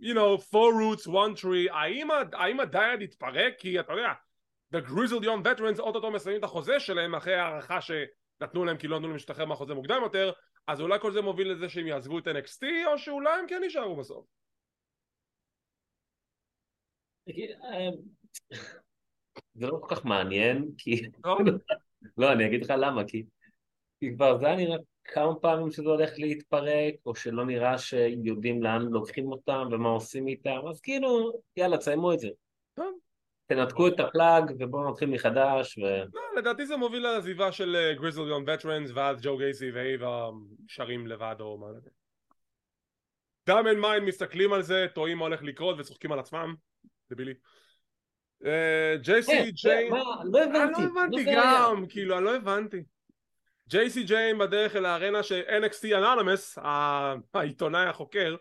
you 0.00 0.14
know 0.14 0.40
four 0.40 0.72
roots 0.72 1.06
one 1.06 1.40
tree. 1.42 1.72
האם, 1.72 2.08
האם 2.32 2.60
ה 2.60 2.68
Dyad 2.68 3.02
יתפרק? 3.02 3.54
כי 3.58 3.80
אתה 3.80 3.92
יודע 3.92 4.12
the 4.74 4.78
Grizzled 4.78 5.24
Young 5.24 5.46
Veterans 5.46 5.80
אוטוטו 5.80 6.10
מסיימים 6.10 6.38
את 6.38 6.44
החוזה 6.44 6.80
שלהם 6.80 7.14
אחרי 7.14 7.34
הערכה 7.34 7.80
ש... 7.80 7.90
נתנו 8.40 8.64
להם 8.64 8.76
כי 8.76 8.88
לא 8.88 8.96
נתנו 8.96 9.08
להם 9.08 9.16
להשתחרר 9.16 9.44
מהחוזה 9.44 9.74
מוקדם 9.74 10.02
יותר 10.02 10.32
אז 10.66 10.80
אולי 10.80 11.00
כל 11.00 11.12
זה 11.12 11.22
מוביל 11.22 11.52
לזה 11.52 11.68
שהם 11.68 11.86
יעזבו 11.86 12.18
את 12.18 12.28
NXT 12.28 12.62
או 12.86 12.98
שאולי 12.98 13.38
הם 13.38 13.46
כן 13.48 13.60
יישארו 13.64 13.96
בסוף 13.96 14.26
זה 19.54 19.66
לא 19.66 19.78
כל 19.80 19.94
כך 19.94 20.04
מעניין 20.04 20.70
כי 20.78 21.02
לא, 21.24 21.38
לא 22.18 22.32
אני 22.32 22.46
אגיד 22.46 22.64
לך 22.64 22.72
למה 22.78 23.02
כי 23.04 23.24
כבר 24.16 24.38
זה 24.38 24.46
היה 24.46 24.56
נראה 24.56 24.76
כמה 25.04 25.34
פעמים 25.34 25.70
שזה 25.70 25.88
הולך 25.88 26.10
להתפרק 26.16 26.94
או 27.06 27.14
שלא 27.14 27.44
נראה 27.44 27.78
שיודעים 27.78 28.62
לאן 28.62 28.82
לוקחים 28.82 29.32
אותם 29.32 29.68
ומה 29.72 29.88
עושים 29.88 30.28
איתם 30.28 30.60
אז 30.70 30.80
כאילו 30.80 31.32
יאללה 31.56 31.78
תסיימו 31.78 32.12
את 32.12 32.18
זה. 32.18 32.28
תנתקו 33.46 33.88
את 33.88 34.00
ה 34.00 34.10
plug 34.10 34.52
ובואו 34.58 34.90
נתחיל 34.90 35.10
מחדש 35.10 35.78
ו... 35.78 35.82
לא, 35.82 36.22
לדעתי 36.36 36.66
זה 36.66 36.76
מוביל 36.76 37.02
לעזיבה 37.02 37.52
של 37.52 37.92
Grizzled 37.96 38.26
Young 38.26 38.44
Veterans 38.46 38.90
ואז 38.94 39.22
ג'ו 39.22 39.36
גייסי 39.36 39.70
ואיבה 39.70 40.28
נשארים 40.68 41.06
לבד 41.06 41.36
או 41.40 41.58
מה 41.58 41.72
זה. 41.72 41.90
דאמון 43.46 43.80
קמפ 43.80 44.08
מסתכלים 44.08 44.52
על 44.52 44.62
זה, 44.62 44.86
טועים 44.94 45.18
מה 45.18 45.24
הולך 45.24 45.42
לקרות 45.42 45.78
וצוחקים 45.78 46.12
על 46.12 46.18
עצמם, 46.18 46.54
דבילי. 47.10 47.34
ג'ייסי 49.02 49.50
ג'יי... 49.52 49.90
לא 50.24 50.42
הבנתי. 50.42 50.82
אני 50.82 50.94
לא 50.94 51.00
הבנתי 51.00 51.24
גם, 51.24 51.84
כאילו, 51.88 52.16
אני 52.18 52.24
לא 52.24 52.36
הבנתי. 52.36 52.84
ג'ייסי 53.68 54.02
ג'יי 54.02 54.34
בדרך 54.34 54.76
אל 54.76 54.86
הארנה 54.86 55.22
ש-NXT 55.22 55.96
אנונמס, 55.96 56.58
העיתונאי 57.34 57.86
החוקר, 57.86 58.36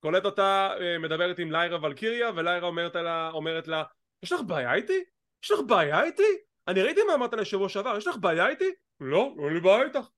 קולט 0.00 0.24
אותה, 0.24 0.74
אה, 0.80 0.98
מדברת 0.98 1.38
עם 1.38 1.52
ליירה 1.52 1.82
ולקיריה, 1.82 2.30
וליירה 2.36 2.68
אומרת 2.68 2.94
לה, 2.94 3.30
אומרת 3.30 3.68
לה, 3.68 3.82
יש 4.22 4.32
לך 4.32 4.40
בעיה 4.40 4.74
איתי? 4.74 5.04
יש 5.44 5.50
לך 5.50 5.60
בעיה 5.66 6.02
איתי? 6.02 6.22
אני 6.68 6.82
ראיתי 6.82 7.00
מה 7.06 7.14
אמרת 7.14 7.32
לשבוע 7.32 7.68
שעבר, 7.68 7.96
יש 7.98 8.06
לך 8.06 8.16
בעיה 8.16 8.48
איתי? 8.48 8.70
לא, 9.00 9.34
אין 9.38 9.54
לי 9.54 9.60
בעיה 9.60 9.82
איתך. 9.82 10.08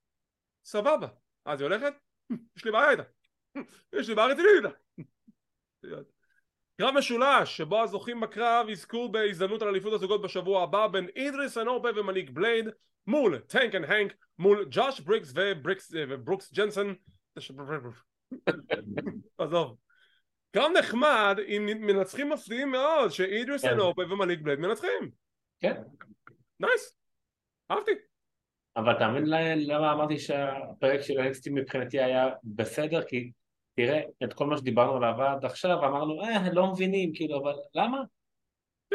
סבבה. 0.65 1.09
אז 1.45 1.61
היא 1.61 1.69
הולכת? 1.69 1.93
יש 2.57 2.65
לי 2.65 2.71
בעיה 2.71 2.91
איתה. 2.91 3.03
יש 3.93 4.09
לי 4.09 4.15
בעיה 4.15 4.29
רצינית 4.29 4.51
איתה. 4.57 4.77
קרב 6.79 6.95
משולש 6.95 7.57
שבו 7.57 7.83
הזוכים 7.83 8.21
בקרב 8.21 8.69
יזכו 8.69 9.09
בהזדמנות 9.09 9.63
על 9.63 9.69
אליפות 9.69 9.93
הזוגות 9.93 10.23
בשבוע 10.23 10.63
הבא 10.63 10.87
בין 10.87 11.09
אידריס 11.17 11.59
אנורפה 11.59 11.89
ומניק 11.97 12.31
בלייד 12.31 12.69
מול 13.07 13.39
טנק 13.39 13.75
אנד 13.75 13.85
הנק 13.85 14.15
מול 14.39 14.67
ג'וש 14.71 15.01
בריקס 15.01 15.33
ובריקס, 15.35 15.93
וברוקס 15.95 16.53
ג'נסון 16.53 16.95
עזוב 19.39 19.77
קרב 20.51 20.71
נחמד 20.79 21.39
עם 21.47 21.67
מנצחים 21.67 22.29
מפתיעים 22.29 22.71
מאוד 22.71 23.11
שאידריס 23.11 23.63
כן. 23.63 23.73
אנורפה 23.73 24.03
ומניק 24.03 24.41
בלייד 24.41 24.59
מנצחים 24.59 25.11
כן. 25.61 25.83
נייס 26.61 26.99
אהבתי 27.71 27.93
אבל 28.77 28.99
תאמין 28.99 29.25
למה 29.57 29.93
אמרתי 29.93 30.19
שהפרק 30.19 31.01
של 31.01 31.15
NXT 31.15 31.51
מבחינתי 31.51 32.01
היה 32.01 32.29
בסדר? 32.45 33.03
כי 33.03 33.31
תראה, 33.77 34.01
את 34.25 34.33
כל 34.33 34.47
מה 34.47 34.57
שדיברנו 34.57 34.97
עליו 34.97 35.23
עד 35.23 35.45
עכשיו, 35.45 35.79
אמרנו, 35.79 36.23
אה, 36.23 36.53
לא 36.53 36.73
מבינים, 36.73 37.15
כאילו, 37.15 37.43
אבל 37.43 37.55
למה? 37.75 38.03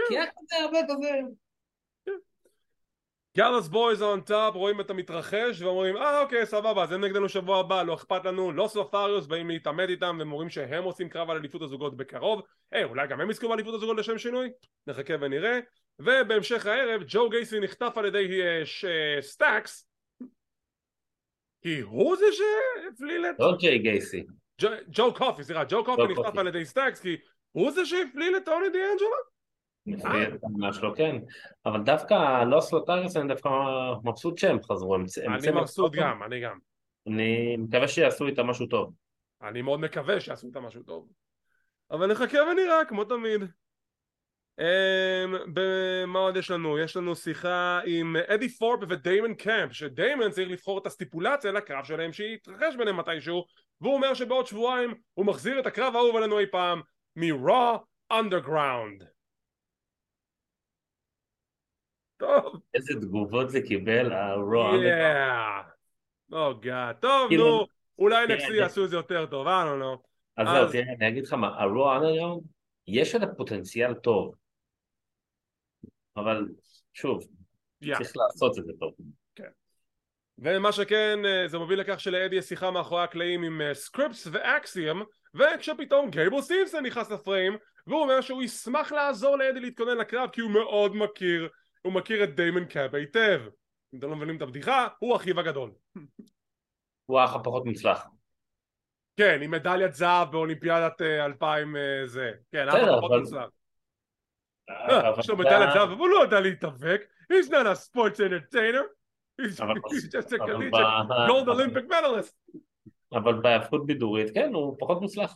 כי 0.07 0.17
היה 0.17 0.25
כזה 0.25 0.55
הרבה 0.63 0.79
כזה... 0.89 1.09
Gallus 3.37 3.67
Boys 3.67 4.01
on 4.01 4.21
top 4.21 4.55
רואים 4.55 4.81
את 4.81 4.89
המתרחש 4.89 5.61
ואומרים 5.61 5.97
אה 5.97 6.21
אוקיי 6.21 6.45
סבבה 6.45 6.83
אז 6.83 6.91
הם 6.91 7.03
נגדנו 7.03 7.29
שבוע 7.29 7.59
הבא 7.59 7.83
לא 7.83 7.93
אכפת 7.93 8.25
לנו 8.25 8.51
לוס 8.51 8.67
לותריוס 8.67 9.27
באים 9.27 9.49
להתעמת 9.49 9.89
איתם 9.89 10.15
והם 10.19 10.31
אומרים 10.31 10.49
שהם 10.49 10.83
עושים 10.83 11.09
קרב 11.09 11.29
על 11.29 11.37
אליפות 11.37 11.61
הזוגות 11.61 11.97
בקרוב. 11.97 12.41
היי 12.71 12.83
אולי 12.83 13.07
גם 13.07 13.21
הם 13.21 13.29
יזכו 13.29 13.49
באליפות 13.49 13.73
הזוגות 13.73 13.97
לשם 13.97 14.17
שינוי? 14.17 14.49
נחכה 14.87 15.13
ונראה. 15.21 15.59
ובהמשך 15.99 16.65
הערב 16.65 17.01
ג'ו 17.07 17.29
גייסי 17.29 17.59
נחטף 17.59 17.93
על 17.95 18.05
ידי 18.05 18.41
אה, 18.41 18.65
ש- 18.65 18.85
סטאקס. 19.19 19.87
כי 21.61 21.79
הוא 21.79 22.15
זה 22.15 22.25
שהפליל 22.31 23.25
את 23.25 23.35
לא 23.39 23.55
ג'יי 23.59 23.79
גייסי. 23.79 24.23
ג'ו- 24.89 25.13
קופי 25.13 25.43
סליחה 25.43 25.63
ג'ו 25.69 25.85
קופי 25.85 26.01
נחטף. 26.13 26.37
על 26.37 26.47
ידי 26.47 26.65
סטאקס 26.65 27.01
כי 27.01 27.17
הוא 27.51 27.71
זה 27.71 27.85
שהפליל 27.85 28.37
את 28.37 28.45
טוני 28.45 28.69
דיאנג'לו 28.69 29.31
ממש 30.43 30.79
לא 30.83 30.93
כן. 30.97 31.15
אבל 31.65 31.81
דווקא 31.81 32.43
לוס 32.43 32.61
לותריוס, 32.61 33.17
אני 33.17 33.27
דווקא 33.27 33.49
מבסוט 34.03 34.37
שהם 34.37 34.63
חזרו. 34.63 34.95
אני 34.95 35.51
מבסוט. 35.61 35.95
גם 35.95 36.23
אני 36.23 36.39
גם 36.41 36.57
אני 37.07 37.57
מקווה 37.57 37.87
שיעשו 37.87 38.27
איתם 38.27 38.47
משהו 38.47 38.65
טוב. 38.65 38.93
אני 39.41 39.61
מאוד 39.61 39.79
מקווה 39.79 40.19
שיעשו 40.19 40.47
איתם 40.47 40.63
משהו 40.63 40.83
טוב. 40.83 41.07
אבל 41.91 42.11
נחכה 42.11 42.37
ונראה, 42.51 42.85
כמו 42.85 43.03
תמיד. 43.03 43.41
Um, 44.59 45.59
מה 46.07 46.19
עוד 46.19 46.37
יש 46.37 46.51
לנו? 46.51 46.79
יש 46.79 46.97
לנו 46.97 47.15
שיחה 47.15 47.79
עם 47.85 48.15
אדי 48.27 48.49
פורפ 48.49 48.79
ודיימון 48.89 49.33
קמפ 49.33 49.71
שדיימון 49.73 50.31
צריך 50.31 50.49
לבחור 50.49 50.77
את 50.77 50.85
הסטיפולציה 50.85 51.51
לקרב 51.51 51.83
שלהם 51.83 52.13
שיתרחש 52.13 52.75
ביניהם 52.77 52.97
מתישהו 52.97 53.45
והוא 53.81 53.93
אומר 53.93 54.13
שבעוד 54.13 54.47
שבועיים 54.47 54.93
הוא 55.13 55.25
מחזיר 55.25 55.59
את 55.59 55.65
הקרב 55.65 55.95
האהוב 55.95 56.15
עלינו 56.15 56.39
אי 56.39 56.45
פעם 56.51 56.81
מ-Raw 57.15 57.77
Underground 58.13 59.03
טוב, 62.17 62.61
איזה 62.73 62.93
תגובות 63.01 63.49
זה 63.49 63.61
קיבל, 63.61 64.11
הרוע. 64.13 64.71
yeah, 64.71 65.65
oh 66.31 66.65
God, 66.65 66.93
טוב 66.99 67.29
כאילו- 67.29 67.45
נו, 67.45 67.65
אולי 67.99 68.25
זה- 68.27 68.55
יעשו 68.55 68.85
את 68.85 68.89
זה 68.89 68.95
יותר 68.95 69.25
טוב, 69.25 69.47
I 69.47 69.49
don't 69.49 69.81
know 69.83 70.07
אז 70.37 70.47
אז- 70.47 70.53
זהו, 70.53 70.71
תראה, 70.71 70.93
אני 70.99 71.07
אגיד 71.07 71.23
לך 71.25 71.33
מה, 71.33 71.61
ה 71.61 71.70
Raw 71.70 71.97
Underground, 71.97 72.43
יש 72.87 73.15
לזה 73.15 73.25
פוטנציאל 73.37 73.93
טוב. 73.93 74.35
אבל 76.17 76.45
שוב, 76.93 77.23
Yeah. 77.83 77.97
צריך 77.97 78.13
לעשות 78.17 78.59
את 78.59 78.65
זה 78.65 78.71
טוב. 78.79 78.93
ומה 80.37 80.71
שכן 80.71 81.19
אה, 81.25 81.47
זה 81.47 81.57
מוביל 81.57 81.79
לכך 81.79 81.99
שלאדי 81.99 82.35
יש 82.35 82.45
שיחה 82.45 82.71
מאחורי 82.71 83.03
הקלעים 83.03 83.43
עם 83.43 83.61
אה, 83.61 83.73
סקריפס 83.73 84.27
ואקסיום 84.31 85.03
וכשפתאום 85.33 86.09
גייבל 86.09 86.41
סטיבסון 86.41 86.85
נכנס 86.85 87.11
לפריים 87.11 87.57
והוא 87.87 88.01
אומר 88.01 88.21
שהוא 88.21 88.43
ישמח 88.43 88.91
לעזור 88.91 89.35
לאדי 89.37 89.59
להתכונן 89.59 89.97
לקרב 89.97 90.29
כי 90.29 90.41
הוא 90.41 90.51
מאוד 90.51 90.95
מכיר 90.95 91.49
הוא 91.81 91.93
מכיר 91.93 92.23
את 92.23 92.35
דיימון 92.35 92.65
קמפ 92.65 92.95
היטב 92.95 93.41
אם 93.93 93.99
אתם 93.99 94.09
לא 94.09 94.15
מבינים 94.15 94.37
את 94.37 94.41
הבדיחה 94.41 94.87
הוא 94.99 95.15
אחיו 95.15 95.39
הגדול 95.39 95.71
הוא 97.05 97.19
האח 97.19 97.35
הפחות 97.35 97.65
מוצלח. 97.65 98.05
כן 99.17 99.39
עם 99.43 99.51
מדליית 99.51 99.93
זהב 99.93 100.31
באולימפיאדת 100.31 101.01
אה, 101.01 101.25
2000 101.25 101.75
אה, 101.75 101.81
זה 102.05 102.31
כן 102.51 102.69
אף 102.69 102.75
בסדר, 102.75 102.97
פחות 102.97 103.11
אבל- 103.11 103.19
מוצלח 103.19 103.43
אה, 103.43 103.47
יש 105.19 105.29
לו 105.29 105.37
מדליית 105.37 105.69
זהב 105.73 105.89
אבל 105.89 105.99
הוא 105.99 106.09
לא 106.09 106.21
יודע 106.21 106.39
להתאבק 106.39 107.01
he's 107.33 107.47
not 107.47 107.65
a 107.65 107.75
sports 107.75 108.19
entertainer 108.19 108.83
he's, 109.41 109.57
just 110.15 110.33
a 110.33 110.37
collegiate 110.37 111.07
gold 111.27 111.49
Olympic 111.49 111.87
medalist 111.89 112.33
אבל 113.13 113.41
בהיאבקות 113.41 113.85
בידורית, 113.85 114.33
כן, 114.33 114.53
הוא 114.53 114.75
פחות 114.79 115.01
מוצלח. 115.01 115.35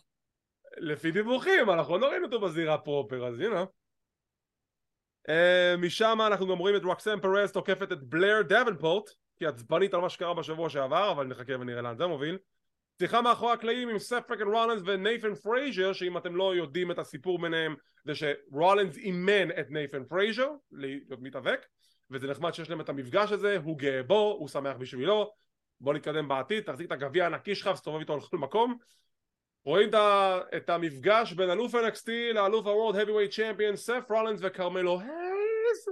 לפי 0.78 1.12
דיווחים, 1.12 1.70
אנחנו 1.70 1.98
לא 1.98 2.10
ראינו 2.10 2.26
אותו 2.26 2.40
בזירה 2.40 2.78
פרופר, 2.78 3.28
אז 3.28 3.40
הנה. 3.40 3.64
Uh, 5.28 5.78
משם 5.78 6.18
אנחנו 6.28 6.48
גם 6.48 6.58
רואים 6.58 6.76
את 6.76 6.84
רוקסן 6.84 7.20
פרז 7.20 7.52
תוקפת 7.52 7.92
את 7.92 8.04
בלר 8.04 8.42
דבנפורט, 8.42 9.10
כי 9.38 9.46
עצבנית 9.46 9.94
על 9.94 10.02
מה 10.02 10.10
שקרה 10.10 10.34
בשבוע 10.34 10.70
שעבר, 10.70 11.12
אבל 11.12 11.28
נחכה 11.28 11.54
ונראה 11.60 11.82
לאן 11.82 11.98
זה 11.98 12.08
מוביל. 12.08 12.38
שיחה 13.00 13.22
מאחורי 13.22 13.54
הקלעים 13.54 13.90
עם 13.90 14.00
סף 14.00 14.24
freakin' 14.28 14.48
רולנס 14.48 14.82
ונייפן 14.86 15.36
פרייזר, 15.36 15.94
שאם 15.94 16.18
אתם 16.18 16.36
לא 16.36 16.56
יודעים 16.56 16.92
את 16.92 17.00
הסיפור 17.00 17.42
ביניהם, 17.42 17.76
זה 18.06 18.14
שרולנס 18.16 18.98
אימן 18.98 19.52
את 19.60 19.70
נייפן 19.70 20.04
פרייזר 20.04 20.50
להיות 20.72 21.22
מתאבק, 21.22 21.66
וזה 22.12 22.28
נחמד 22.28 22.54
שיש 22.54 22.70
להם 22.70 22.82
את 22.82 22.90
המפגש 22.90 23.32
הזה, 23.32 23.58
הוא 23.64 23.78
גאה 23.78 24.04
בו, 24.04 24.36
הוא 24.40 24.48
שמח 24.48 24.78
בשבילו, 24.78 25.32
בוא 25.82 25.94
נתקדם 25.94 26.28
בעתיד, 26.28 26.64
תחזיק 26.64 26.88
את 26.88 26.92
הגביע 26.92 27.24
הענקי 27.24 27.56
שלך 27.56 27.70
וסתובב 27.74 28.00
איתו 28.00 28.18
לכל 28.18 28.38
מקום. 28.38 28.78
רואים 29.66 29.90
את 30.58 30.70
המפגש 30.70 31.34
בין 31.34 31.50
אלוף 31.50 31.76
NXT 31.76 32.10
לאלוף 32.34 32.68
ה-World 32.68 32.96
Heavyweight 32.96 33.34
Champion 33.34 33.76
סף 33.76 34.04
רולנס 34.10 34.40
וקרמלו 34.44 35.00
הייז 35.00 35.86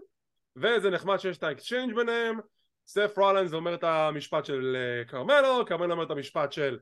וזה 0.55 0.89
נחמד 0.89 1.17
שיש 1.17 1.37
את 1.37 1.43
ה 1.43 1.49
exchange 1.49 1.95
ביניהם 1.95 2.39
סף 2.87 3.17
רולנס 3.17 3.53
אומר 3.53 3.73
את 3.73 3.83
המשפט 3.83 4.45
של 4.45 4.75
אה, 4.75 5.05
קרמלו, 5.05 5.65
קרמלו 5.65 5.91
אומר 5.91 6.03
את 6.03 6.11
המשפט 6.11 6.51
של 6.51 6.79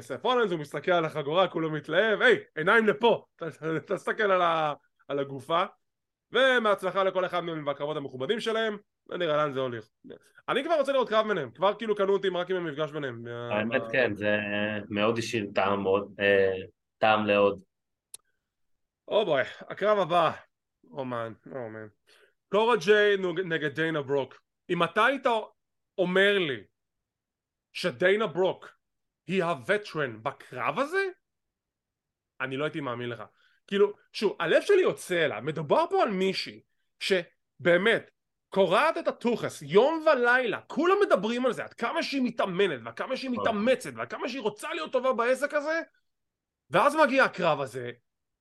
סף 0.00 0.24
רולנס, 0.24 0.50
הוא 0.50 0.60
מסתכל 0.60 0.92
על 0.92 1.04
החגורה, 1.04 1.48
כולו 1.48 1.70
מתלהב, 1.70 2.22
היי, 2.22 2.38
עיניים 2.54 2.86
לפה, 2.86 3.24
תסתכל 3.86 4.30
על, 4.30 4.42
ה- 4.42 4.74
על 5.08 5.18
הגופה 5.18 5.64
ומהצלחה 6.32 7.04
לכל 7.04 7.26
אחד 7.26 7.40
מהם 7.40 7.64
בקרבות 7.64 7.96
המכובדים 7.96 8.40
שלהם 8.40 8.76
ונראה 9.08 9.36
לאן 9.36 9.52
זה 9.52 9.60
הולך 9.60 9.88
אני 10.48 10.64
כבר 10.64 10.74
רוצה 10.78 10.92
לראות 10.92 11.08
קרב 11.08 11.28
ביניהם, 11.28 11.50
כבר 11.50 11.74
כאילו 11.74 11.96
קנו 11.96 12.12
אותי 12.12 12.28
רק 12.28 12.50
עם 12.50 12.56
המפגש 12.56 12.90
ביניהם 12.90 13.26
האמת 13.26 13.82
כן, 13.92 14.14
זה 14.14 14.36
מאוד 14.90 15.18
השאיר 15.18 15.46
טעם 15.54 15.82
מאוד, 15.82 16.14
אה, 16.20 16.56
טעם 16.98 17.26
לעוד. 17.26 17.60
או 19.08 19.24
בואי, 19.24 19.42
הקרב 19.60 19.98
הבא, 19.98 20.32
אומן, 20.90 21.32
אומן. 21.52 21.86
קורה 22.48 22.76
ג'יי 22.76 23.16
נגד 23.44 23.74
דיינה 23.74 24.02
ברוק. 24.02 24.40
אם 24.70 24.82
אתה 24.84 25.04
היית 25.04 25.26
אומר 25.98 26.38
לי 26.38 26.64
שדיינה 27.72 28.26
ברוק 28.26 28.75
היא 29.26 29.44
הווטרן 29.44 30.22
בקרב 30.22 30.78
הזה, 30.78 31.08
אני 32.40 32.56
לא 32.56 32.64
הייתי 32.64 32.80
מאמין 32.80 33.08
לך. 33.08 33.22
כאילו, 33.66 33.92
שוב, 34.12 34.36
הלב 34.40 34.62
שלי 34.62 34.82
יוצא 34.82 35.24
אליו, 35.24 35.40
מדובר 35.42 35.84
פה 35.90 36.02
על 36.02 36.10
מישהי 36.10 36.60
שבאמת 37.00 38.10
קורעת 38.48 38.98
את 38.98 39.08
הטוחס 39.08 39.62
יום 39.62 40.04
ולילה, 40.06 40.60
כולם 40.60 40.96
מדברים 41.06 41.46
על 41.46 41.52
זה, 41.52 41.64
עד 41.64 41.74
כמה 41.74 42.02
שהיא 42.02 42.22
מתאמנת, 42.22 42.80
ועד 42.84 42.94
כמה 42.94 43.16
שהיא 43.16 43.30
מתאמצת, 43.30 43.90
ועד 43.94 44.10
כמה 44.10 44.28
שהיא 44.28 44.40
רוצה 44.40 44.74
להיות 44.74 44.92
טובה 44.92 45.12
בעסק 45.12 45.54
הזה, 45.54 45.80
ואז 46.70 46.96
מגיע 46.96 47.24
הקרב 47.24 47.60
הזה, 47.60 47.90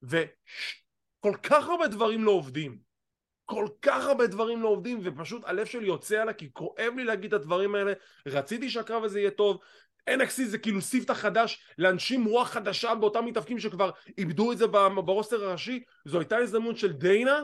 וכל 0.03 1.35
כך 1.43 1.69
הרבה 1.69 1.87
דברים 1.87 2.23
לא 2.23 2.31
עובדים. 2.31 2.85
כל 3.45 3.67
כך 3.81 4.05
הרבה 4.05 4.27
דברים 4.27 4.61
לא 4.61 4.67
עובדים, 4.67 4.99
ופשוט 5.03 5.43
הלב 5.45 5.65
שלי 5.65 5.87
יוצא 5.87 6.21
עליה, 6.21 6.33
כי 6.33 6.53
כואב 6.53 6.93
לי 6.95 7.03
להגיד 7.03 7.33
את 7.33 7.41
הדברים 7.41 7.75
האלה. 7.75 7.93
רציתי 8.25 8.69
שהקרב 8.69 9.03
הזה 9.03 9.19
יהיה 9.19 9.31
טוב. 9.31 9.59
NXT 10.09 10.45
זה 10.45 10.57
כאילו 10.57 10.81
ספתח 10.81 11.13
חדש 11.13 11.73
לאנשים 11.77 12.25
רוח 12.25 12.49
חדשה 12.49 12.95
באותם 12.95 13.25
מתאבקים 13.25 13.59
שכבר 13.59 13.91
איבדו 14.17 14.51
את 14.51 14.57
זה 14.57 14.67
ברוסטר 15.05 15.43
הראשי. 15.43 15.83
זו 16.05 16.19
הייתה 16.19 16.37
הזדמנות 16.37 16.77
של 16.77 16.93
דיינה 16.93 17.39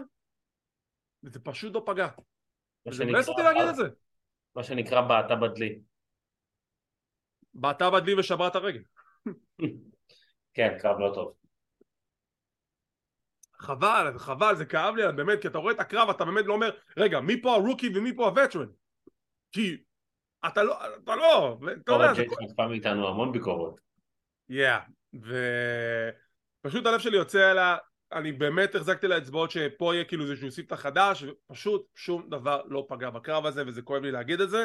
וזה 1.23 1.39
פשוט 1.39 1.75
לא 1.75 1.83
פגע. 1.85 2.07
זה 2.91 3.05
מבאס 3.05 3.29
אותי 3.29 3.41
להגיד 3.41 3.63
את 3.69 3.75
זה. 3.75 3.83
מה 4.55 4.63
שנקרא 4.63 5.01
בעטה 5.01 5.35
בדלי. 5.35 5.79
בעטה 7.53 7.89
בדלי 7.89 8.19
ושברה 8.19 8.47
את 8.47 8.55
הרגל. 8.55 8.81
כן, 10.53 10.77
קרב 10.79 10.99
לא 10.99 11.11
טוב. 11.13 11.33
חבל, 13.59 14.13
חבל, 14.17 14.55
זה 14.55 14.65
כאב 14.65 14.95
לי 14.95 15.03
באמת, 15.15 15.41
כי 15.41 15.47
אתה 15.47 15.57
רואה 15.57 15.73
את 15.73 15.79
הקרב, 15.79 16.09
אתה 16.09 16.25
באמת 16.25 16.45
לא 16.45 16.53
אומר, 16.53 16.71
רגע, 16.97 17.19
מי 17.19 17.41
פה 17.41 17.55
הרוקי 17.55 17.89
ומי 17.95 18.15
פה 18.15 18.25
הווטרן? 18.25 18.67
כי 19.51 19.77
אתה 20.47 20.63
לא, 20.63 20.77
אתה 21.03 21.15
לא, 21.15 21.57
אתה 21.81 21.91
יודע, 21.91 22.13
זה... 22.13 22.23
חטפה 22.49 22.67
מאיתנו 22.67 23.07
המון 23.07 23.31
ביקורות. 23.31 23.79
כן, 24.49 24.77
ופשוט 26.63 26.85
הלב 26.85 26.99
שלי 26.99 27.17
יוצא 27.17 27.51
אליה, 27.51 27.77
אני 28.11 28.31
באמת 28.31 28.75
החזקתי 28.75 29.07
לאצבעות 29.07 29.51
שפה 29.51 29.95
יהיה 29.95 30.05
כאילו 30.05 30.23
איזשהו 30.23 30.51
סיפתא 30.51 30.75
חדש, 30.75 31.23
ופשוט 31.23 31.85
שום 31.95 32.29
דבר 32.29 32.61
לא 32.65 32.85
פגע 32.89 33.09
בקרב 33.09 33.45
הזה, 33.45 33.63
וזה 33.67 33.81
כואב 33.81 34.01
לי 34.01 34.11
להגיד 34.11 34.41
את 34.41 34.49
זה. 34.49 34.63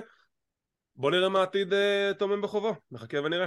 בוא 0.96 1.10
נראה 1.10 1.28
מה 1.28 1.40
העתיד 1.40 1.72
אה, 1.72 2.10
טומן 2.18 2.42
בחובו, 2.42 2.74
נחכה 2.90 3.20
ונראה. 3.20 3.46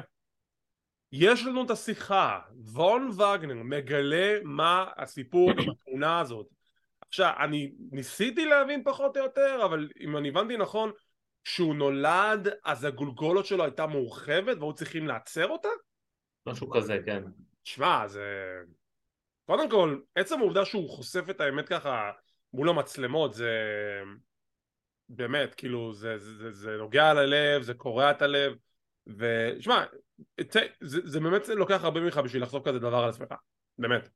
יש 1.12 1.46
לנו 1.46 1.66
את 1.66 1.70
השיחה, 1.70 2.40
וון 2.56 3.10
וגנר 3.10 3.64
מגלה 3.64 4.40
מה 4.44 4.86
הסיפור 4.98 5.52
בתמונה 5.54 6.20
הזאת. 6.20 6.48
עכשיו, 7.08 7.34
אני 7.40 7.72
ניסיתי 7.92 8.46
להבין 8.46 8.84
פחות 8.84 9.18
או 9.18 9.24
יותר, 9.24 9.62
אבל 9.66 9.90
אם 10.00 10.18
אני 10.18 10.30
הבנתי 10.30 10.58
נכון, 10.58 10.92
כשהוא 11.44 11.76
נולד 11.76 12.48
אז 12.66 12.84
הגולגולת 12.84 13.46
שלו 13.46 13.64
הייתה 13.64 13.88
מורחבת 13.88 14.58
והוא 14.58 14.74
צריכים 14.74 15.08
לעצר 15.08 15.48
אותה? 15.48 15.70
משהו 16.46 16.70
כזה, 16.70 16.98
כן. 17.06 17.24
שמע, 17.64 18.08
זה... 18.08 18.56
קודם 19.46 19.70
כל, 19.70 20.00
עצם 20.16 20.40
העובדה 20.40 20.66
שהוא 20.66 20.90
חושף 20.90 21.30
את 21.30 21.42
האמת 21.42 21.68
ככה 21.68 22.12
מול 22.54 22.70
המצלמות 22.70 23.34
זה... 23.34 23.54
באמת, 25.10 25.56
כאילו, 25.56 25.94
זה, 25.94 26.18
זה, 26.18 26.36
זה, 26.38 26.52
זה 26.52 26.78
נוגע 26.78 27.14
ללב, 27.14 27.62
זה 27.62 27.74
קורע 27.74 28.12
את 28.12 28.22
הלב 28.22 28.54
ושמע, 29.08 29.86
זה, 30.82 31.00
זה 31.04 31.20
באמת 31.20 31.48
לוקח 31.48 31.84
הרבה 31.84 32.00
ממך 32.00 32.18
בשביל 32.18 32.44
לחשוף 32.44 32.68
כזה 32.68 32.80
דבר 32.80 32.98
על 32.98 33.10
עצמך, 33.10 33.34
באמת. 33.78 34.10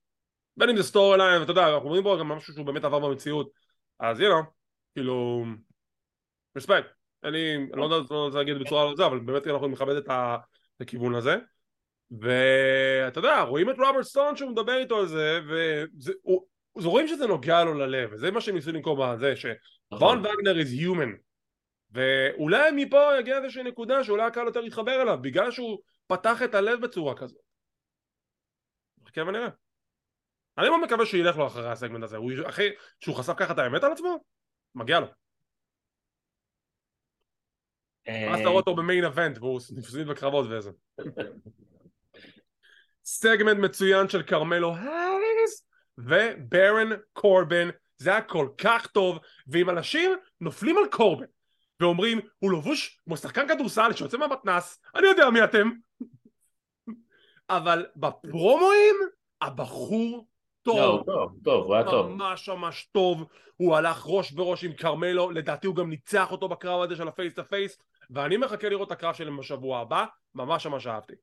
בין 0.57 0.69
אם 0.69 0.77
זה 0.77 0.83
story 0.83 1.17
line, 1.17 1.39
ואתה 1.39 1.51
יודע, 1.51 1.73
אנחנו 1.73 1.89
מדברים 1.89 2.03
פה 2.03 2.17
גם 2.19 2.27
משהו 2.27 2.53
שהוא 2.53 2.65
באמת 2.65 2.83
עבר 2.83 2.99
במציאות, 2.99 3.49
אז 3.99 4.19
you 4.19 4.23
know, 4.23 4.45
כאילו, 4.95 5.45
respect. 6.57 7.02
אני, 7.23 7.55
אני 7.55 7.69
לא 7.75 7.83
יודע 7.83 7.95
לא 8.11 8.29
להגיד 8.33 8.57
בצורה 8.59 8.85
לא 8.85 8.95
זה, 8.95 9.05
אבל 9.05 9.19
באמת 9.19 9.47
אנחנו 9.47 9.67
נכבד 9.67 9.95
את 9.95 10.09
הכיוון 10.79 11.15
הזה. 11.15 11.35
ואתה 12.21 13.19
יודע, 13.19 13.41
רואים 13.41 13.69
את 13.69 13.75
רוברט 13.77 14.03
סטון 14.03 14.35
שהוא 14.35 14.51
מדבר 14.51 14.77
איתו 14.77 14.97
על 14.97 15.05
זה, 15.05 15.39
ורואים 16.75 17.07
שזה 17.07 17.27
נוגע 17.27 17.63
לו 17.63 17.73
ללב, 17.73 18.09
וזה 18.13 18.31
מה 18.31 18.41
שהם 18.41 18.55
ניסו 18.55 18.71
למכור 18.71 19.05
בזה, 19.05 19.33
שוון 19.35 20.19
וגנר 20.19 20.61
is 20.61 20.81
human. 20.81 21.17
ואולי 21.91 22.71
מפה 22.75 23.09
יגיע 23.19 23.37
איזושהי 23.37 23.63
נקודה 23.63 24.03
שאולי 24.03 24.23
הקהל 24.23 24.45
יותר 24.45 24.65
יתחבר 24.65 25.01
אליו 25.01 25.17
בגלל 25.21 25.51
שהוא 25.51 25.79
פתח 26.07 26.43
את 26.43 26.55
הלב 26.55 26.81
בצורה 26.81 27.15
כזאת. 27.15 27.41
נחכה 29.03 29.21
ונראה. 29.21 29.49
אני 30.57 30.69
מאוד 30.69 30.81
מקווה 30.81 31.05
שילך 31.05 31.37
לו 31.37 31.47
אחרי 31.47 31.71
הסגמנט 31.71 32.03
הזה. 32.03 32.17
אחרי 32.45 32.69
שהוא 32.99 33.15
חשף 33.15 33.33
ככה 33.37 33.53
את 33.53 33.59
האמת 33.59 33.83
על 33.83 33.91
עצמו 33.91 34.23
מגיע 34.75 34.99
לו 34.99 35.07
אז 38.07 38.39
אתה 38.39 38.49
רואה 38.49 38.59
אותו 38.59 38.75
במיין 38.75 39.03
אבנט 39.03 39.37
והוא 39.37 39.61
נפסיד 39.75 40.07
בקרבות 40.07 40.45
ואיזה 40.49 40.71
סגמנט 43.05 43.57
מצוין 43.57 44.09
של 44.09 44.23
כרמלו 44.23 44.73
הייז 44.75 45.67
וברן 45.97 46.89
קורבן. 47.13 47.69
זה 47.97 48.09
היה 48.09 48.21
כל 48.21 48.47
כך 48.57 48.87
טוב 48.87 49.19
ואם 49.47 49.69
אנשים 49.69 50.11
נופלים 50.41 50.77
על 50.77 50.87
קורבן. 50.91 51.25
ואומרים 51.79 52.19
הוא 52.39 52.51
לבוש 52.51 52.99
כמו 53.05 53.17
שחקן 53.17 53.47
כדורסל 53.47 53.93
שיוצא 53.93 54.17
מהמתנס. 54.17 54.79
אני 54.95 55.07
יודע 55.07 55.29
מי 55.29 55.43
אתם. 55.43 55.71
אבל 57.49 57.85
בפרומואים 57.95 58.95
הבחור 59.41 60.27
טוב, 60.61 60.77
לא, 60.77 61.03
טוב, 61.05 61.31
טוב, 61.43 61.65
הוא 61.65 61.75
היה 61.75 61.83
טוב. 61.83 62.07
ממש 62.09 62.49
ממש 62.49 62.89
טוב, 62.91 63.25
הוא 63.57 63.75
הלך 63.75 64.03
ראש 64.05 64.31
בראש 64.31 64.63
עם 64.63 64.73
כרמלו, 64.73 65.31
לדעתי 65.31 65.67
הוא 65.67 65.75
גם 65.75 65.89
ניצח 65.89 66.31
אותו 66.31 66.49
בקרב 66.49 66.81
הזה 66.81 66.95
של 66.95 67.07
ה 67.07 67.12
face 67.12 67.33
to 67.33 67.41
face, 67.49 67.77
ואני 68.13 68.37
מחכה 68.37 68.69
לראות 68.69 68.87
את 68.87 68.91
הקרב 68.91 69.13
שלהם 69.13 69.37
בשבוע 69.37 69.79
הבא, 69.79 70.05
ממש 70.35 70.67
ממש 70.67 70.87
אהבתי. 70.87 71.13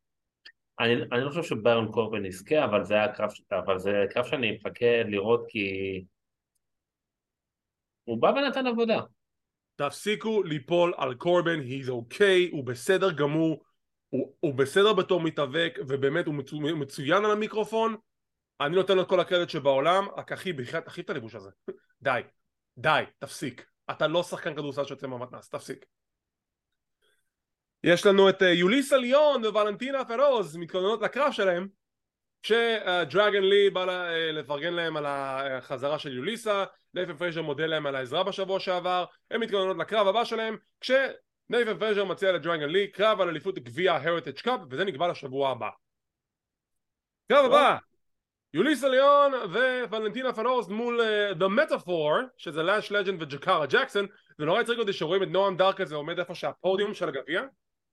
אני, 0.81 0.95
אני 1.13 1.25
לא 1.25 1.29
חושב 1.29 1.43
שברון 1.43 1.93
קורבן 1.93 2.25
יזכה, 2.25 2.65
אבל 2.65 2.85
זה 2.85 2.95
היה 2.95 3.13
קרב, 3.13 3.31
אבל 3.53 3.79
זה 3.79 3.93
קרב 4.11 4.25
שאני 4.25 4.57
מחכה 4.57 5.03
לראות 5.03 5.45
כי 5.49 6.05
הוא 8.05 8.23
בא 8.23 8.27
ונתן 8.27 8.67
עבודה. 8.67 9.01
תפסיקו 9.77 10.43
ליפול 10.43 10.95
על 10.97 11.15
קורבן, 11.15 11.61
he's 11.61 11.89
okay, 11.89 12.53
הוא 12.53 12.65
בסדר 12.65 13.13
גמור, 13.13 13.65
הוא, 14.09 14.35
הוא 14.41 14.55
בסדר 14.55 14.93
בתור 14.93 15.21
מתאבק, 15.21 15.79
ובאמת 15.89 16.27
הוא 16.27 16.35
מצו, 16.35 16.61
מצוין 16.61 17.25
על 17.25 17.31
המיקרופון, 17.31 17.97
אני 18.61 18.77
נותן 18.77 18.97
לו 18.97 19.03
את 19.03 19.09
כל 19.09 19.21
הקרדיט 19.21 19.49
שבעולם, 19.49 20.09
רק 20.17 20.33
אחי, 20.33 20.53
בחייאת, 20.53 20.85
תחי 20.85 21.01
את 21.01 21.11
הלבוש 21.11 21.35
הזה. 21.35 21.51
די, 22.03 22.21
די, 22.79 23.03
תפסיק. 23.19 23.67
אתה 23.91 24.07
לא 24.07 24.23
שחקן 24.23 24.55
כדורסל 24.55 24.85
שיוצא 24.85 25.07
מהמתנ"ס, 25.07 25.49
תפסיק. 25.49 25.87
יש 27.85 28.07
לנו 28.07 28.29
את 28.29 28.43
אה, 28.43 28.49
יוליסה 28.49 28.97
ליון 28.97 29.45
וולנטינה 29.45 30.05
פרוז 30.05 30.57
מתכוננות 30.57 31.03
לקרב 31.03 31.33
שלהם 31.33 31.69
כשדרגן 32.43 33.43
לי 33.43 33.71
בא 33.71 33.89
אה, 33.89 34.33
לפרגן 34.33 34.73
להם 34.73 34.97
על 34.97 35.07
החזרה 35.07 35.99
של 35.99 36.17
יוליסה 36.17 36.65
נייפן 36.95 37.17
פרייזר 37.17 37.43
מודה 37.43 37.67
להם 37.67 37.87
על 37.87 37.97
העזרה 37.97 38.25
בשבוע 38.25 38.61
שעבר 38.61 39.05
הם 39.31 39.41
מתכוננות 39.41 39.77
לקרב 39.77 40.07
הבא 40.07 40.25
שלהם 40.25 40.57
כשנייפן 40.81 41.79
פרייזר 41.79 42.05
מציע 42.05 42.33
לדרגן 42.33 42.69
לי 42.69 42.87
קרב 42.87 43.21
על 43.21 43.29
אליפות 43.29 43.59
גביע 43.59 43.95
Heritage 43.95 44.41
Cup 44.41 44.61
וזה 44.71 44.85
נקבע 44.85 45.09
לשבוע 45.09 45.51
הבא. 45.51 45.69
קרב 47.29 47.45
הבא 47.45 47.77
יוליסה 48.55 48.89
ליון 48.89 49.33
וולנטינה 49.91 50.33
פנורס 50.33 50.69
מול 50.69 51.01
uh, 51.01 51.35
The 51.39 51.47
Metaphor 51.47 52.27
שזה 52.37 52.63
לאש 52.63 52.93
לג'נד 52.93 53.23
וג'קארה 53.23 53.67
ג'קסון 53.67 54.07
זה 54.39 54.45
נורא 54.45 54.61
יצריק 54.61 54.79
אותי 54.79 54.93
שרואים 54.93 55.23
את 55.23 55.29
נועם 55.29 55.57
דארק 55.57 55.81
הזה 55.81 55.95
עומד 55.95 56.19
איפה 56.19 56.35
שהפודיום 56.35 56.95
של 56.95 57.09
הגביע 57.09 57.43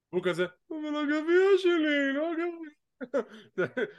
הוא 0.09 0.21
כזה 0.23 0.45
אבל 0.69 0.95
הגביע 0.95 1.57
שלי 1.57 2.13
לא 2.13 2.31
הגביע. 2.31 2.69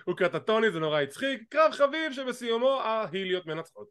הוא 0.07 0.17
קטטוני 0.17 0.71
זה 0.71 0.81
נורא 0.81 1.01
הצחיק. 1.01 1.43
קרב 1.49 1.73
חביב 1.73 2.13
שבסיומו 2.13 2.81
ההיליות 2.81 3.47
מנצחות. 3.47 3.89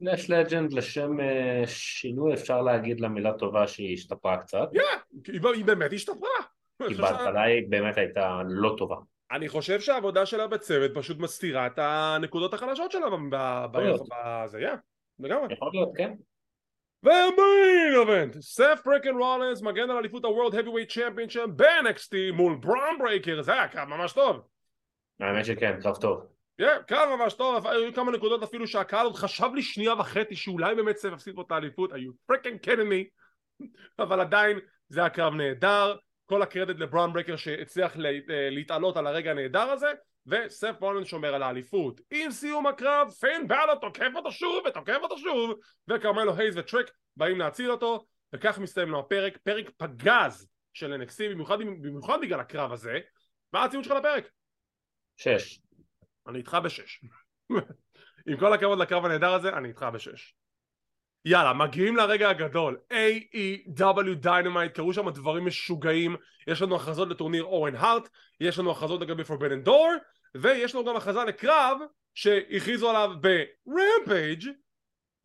נש 0.00 0.30
לג'נד 0.30 0.72
לשם 0.72 1.20
אה, 1.20 1.62
שינוי 1.66 2.34
אפשר 2.34 2.62
להגיד 2.62 3.00
לה 3.00 3.08
מילה 3.08 3.32
טובה 3.32 3.66
שהיא 3.66 3.94
השתפרה 3.94 4.36
קצת. 4.36 4.68
היא 5.54 5.64
באמת 5.64 5.92
השתפרה. 5.92 6.28
כי 6.88 6.94
בהתחלה 6.94 7.42
היא 7.42 7.62
באמת 7.68 7.98
הייתה 7.98 8.42
לא 8.48 8.74
טובה. 8.78 8.96
אני 9.30 9.48
חושב 9.48 9.80
שהעבודה 9.80 10.26
שלה 10.26 10.46
בצוות 10.46 10.90
פשוט 10.94 11.18
מסתירה 11.18 11.66
את 11.66 11.78
הנקודות 11.78 12.54
החלשות 12.54 12.92
שלה 12.92 13.06
בזה, 13.72 14.60
yeah, 14.60 14.68
לגמרי. 15.18 15.54
יכול 15.54 15.70
להיות, 15.72 15.90
כן. 15.96 16.12
וה 17.02 17.33
main 17.33 17.94
event, 18.02 18.40
סף 18.40 18.80
freakin' 18.84 19.14
רולנס 19.18 19.62
מגן 19.62 19.90
על 19.90 19.96
אליפות 19.96 20.24
ה 20.24 20.29
World 20.29 20.54
Heavyweight 20.54 20.94
Championship 20.94 21.46
ב-NXT 21.56 22.32
מול 22.32 22.56
ברון 22.60 22.98
ברייקר, 22.98 23.42
זה 23.42 23.52
היה 23.52 23.68
קרב 23.68 23.88
ממש 23.88 24.12
טוב. 24.12 24.40
האמת 25.20 25.44
שכן, 25.44 25.80
קרב 25.82 25.96
טוב. 25.96 26.26
כן, 26.58 26.76
קרב 26.86 27.08
ממש 27.16 27.34
טוב, 27.34 27.66
היו 27.66 27.94
כמה 27.94 28.12
נקודות 28.12 28.42
אפילו 28.42 28.66
שהקהל 28.66 29.06
עוד 29.06 29.16
חשב 29.16 29.48
לי 29.54 29.62
שנייה 29.62 29.94
וחצי 29.94 30.36
שאולי 30.36 30.74
באמת 30.74 30.96
סף 30.96 31.10
יפסיד 31.12 31.34
פה 31.34 31.42
את 31.42 31.52
האליפות, 31.52 31.92
היו 31.92 32.12
freakin' 32.26 32.58
קדמי, 32.58 33.08
אבל 33.98 34.20
עדיין 34.20 34.58
זה 34.88 35.00
היה 35.00 35.08
קרב 35.08 35.34
נהדר, 35.34 35.96
כל 36.26 36.42
הקרדיט 36.42 36.78
לברון 36.78 37.12
ברייקר 37.12 37.36
שהצליח 37.36 37.96
להתעלות 38.28 38.96
על 38.96 39.06
הרגע 39.06 39.30
הנהדר 39.30 39.70
הזה, 39.70 39.92
וסף 40.26 40.76
רולנס 40.80 41.08
שומר 41.08 41.34
על 41.34 41.42
האליפות. 41.42 42.00
עם 42.10 42.30
סיום 42.30 42.66
הקרב, 42.66 43.10
פיין 43.10 43.48
באלו 43.48 43.76
תוקף 43.76 44.10
אותו 44.16 44.32
שוב 44.32 44.64
ותוקף 44.66 44.98
אותו 45.02 45.18
שוב, 45.18 45.50
וכרמלו 45.88 46.34
הייז 46.36 46.56
וטריק 46.56 46.86
באים 47.16 47.38
להציל 47.38 47.70
אותו, 47.70 48.06
וכך 48.32 48.58
מסתיים 48.58 48.88
לו 48.88 48.98
הפרק, 48.98 49.38
פרק 49.42 49.70
פגז 49.76 50.48
של 50.72 51.02
NXT, 51.02 51.30
במיוחד, 51.30 51.58
במיוחד 51.58 52.18
בגלל 52.22 52.40
הקרב 52.40 52.72
הזה. 52.72 52.98
מה 53.52 53.64
הציון 53.64 53.84
שלך 53.84 53.92
לפרק? 53.92 54.28
שש. 55.16 55.60
אני 56.28 56.38
איתך 56.38 56.56
בשש. 56.64 57.00
עם 58.28 58.36
כל 58.38 58.52
הכבוד 58.52 58.78
לקרב 58.78 59.04
הנהדר 59.04 59.34
הזה, 59.34 59.48
אני 59.48 59.68
איתך 59.68 59.86
בשש. 59.92 60.34
יאללה, 61.24 61.52
מגיעים 61.52 61.96
לרגע 61.96 62.30
הגדול. 62.30 62.78
AEW 62.92 64.24
Dynamite, 64.24 64.68
קרו 64.74 64.92
שם 64.92 65.10
דברים 65.10 65.46
משוגעים. 65.46 66.16
יש 66.46 66.62
לנו 66.62 66.76
הכרזות 66.76 67.08
לטורניר 67.08 67.44
אוון 67.44 67.74
הארט, 67.74 68.08
יש 68.40 68.58
לנו 68.58 68.70
הכרזות 68.70 69.00
לגבי 69.00 69.22
Forbidden 69.22 69.68
Door, 69.68 69.98
ויש 70.34 70.74
לנו 70.74 70.84
גם 70.84 70.96
הכרזה 70.96 71.24
לקרב 71.24 71.78
שהכריזו 72.14 72.90
עליו 72.90 73.10
ברמפייג' 73.20 74.48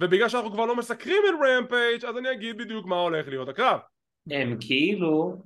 ובגלל 0.03 0.29
שאנחנו 0.29 0.51
כבר 0.51 0.65
לא 0.65 0.75
מסקרים 0.75 1.23
את 1.29 1.47
רמפייג' 1.47 2.05
אז 2.05 2.17
אני 2.17 2.31
אגיד 2.31 2.57
בדיוק 2.57 2.85
מה 2.85 2.95
הולך 2.95 3.27
להיות 3.27 3.49
הקרב. 3.49 3.79
הם 4.31 4.57
כאילו 4.59 5.41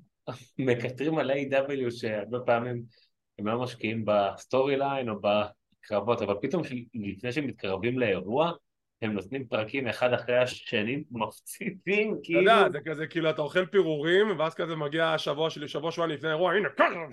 מקטרים 0.59 1.17
על 1.17 1.31
AEW 1.31 1.91
שהרבה 1.91 2.39
פעמים 2.45 2.83
הם 3.39 3.47
לא 3.47 3.61
משקיעים 3.61 4.05
ב 4.05 4.17
story 4.17 4.77
line 4.77 5.09
או 5.09 5.15
בקרבות, 5.21 6.21
אבל 6.21 6.35
פתאום 6.41 6.61
לפני 6.93 7.31
שהם 7.31 7.47
מתקרבים 7.47 7.99
לאירוע, 7.99 8.51
הם 9.01 9.13
נותנים 9.13 9.47
פרקים 9.47 9.87
אחד 9.87 10.13
אחרי 10.13 10.37
השני, 10.37 11.03
מפציצים, 11.11 12.13
אתה 12.13 12.19
כאילו... 12.23 12.39
יודע, 12.39 12.69
זה 12.69 12.79
כזה, 12.85 13.07
כאילו 13.07 13.29
אתה 13.29 13.41
אוכל 13.41 13.65
פירורים, 13.65 14.39
ואז 14.39 14.55
כזה 14.55 14.75
מגיע 14.75 15.07
השבוע 15.07 15.49
שלי, 15.49 15.67
שבוע 15.67 15.91
שבועיים 15.91 16.13
לפני 16.13 16.29
האירוע, 16.29 16.53
הנה, 16.53 16.69
ככה! 16.69 17.05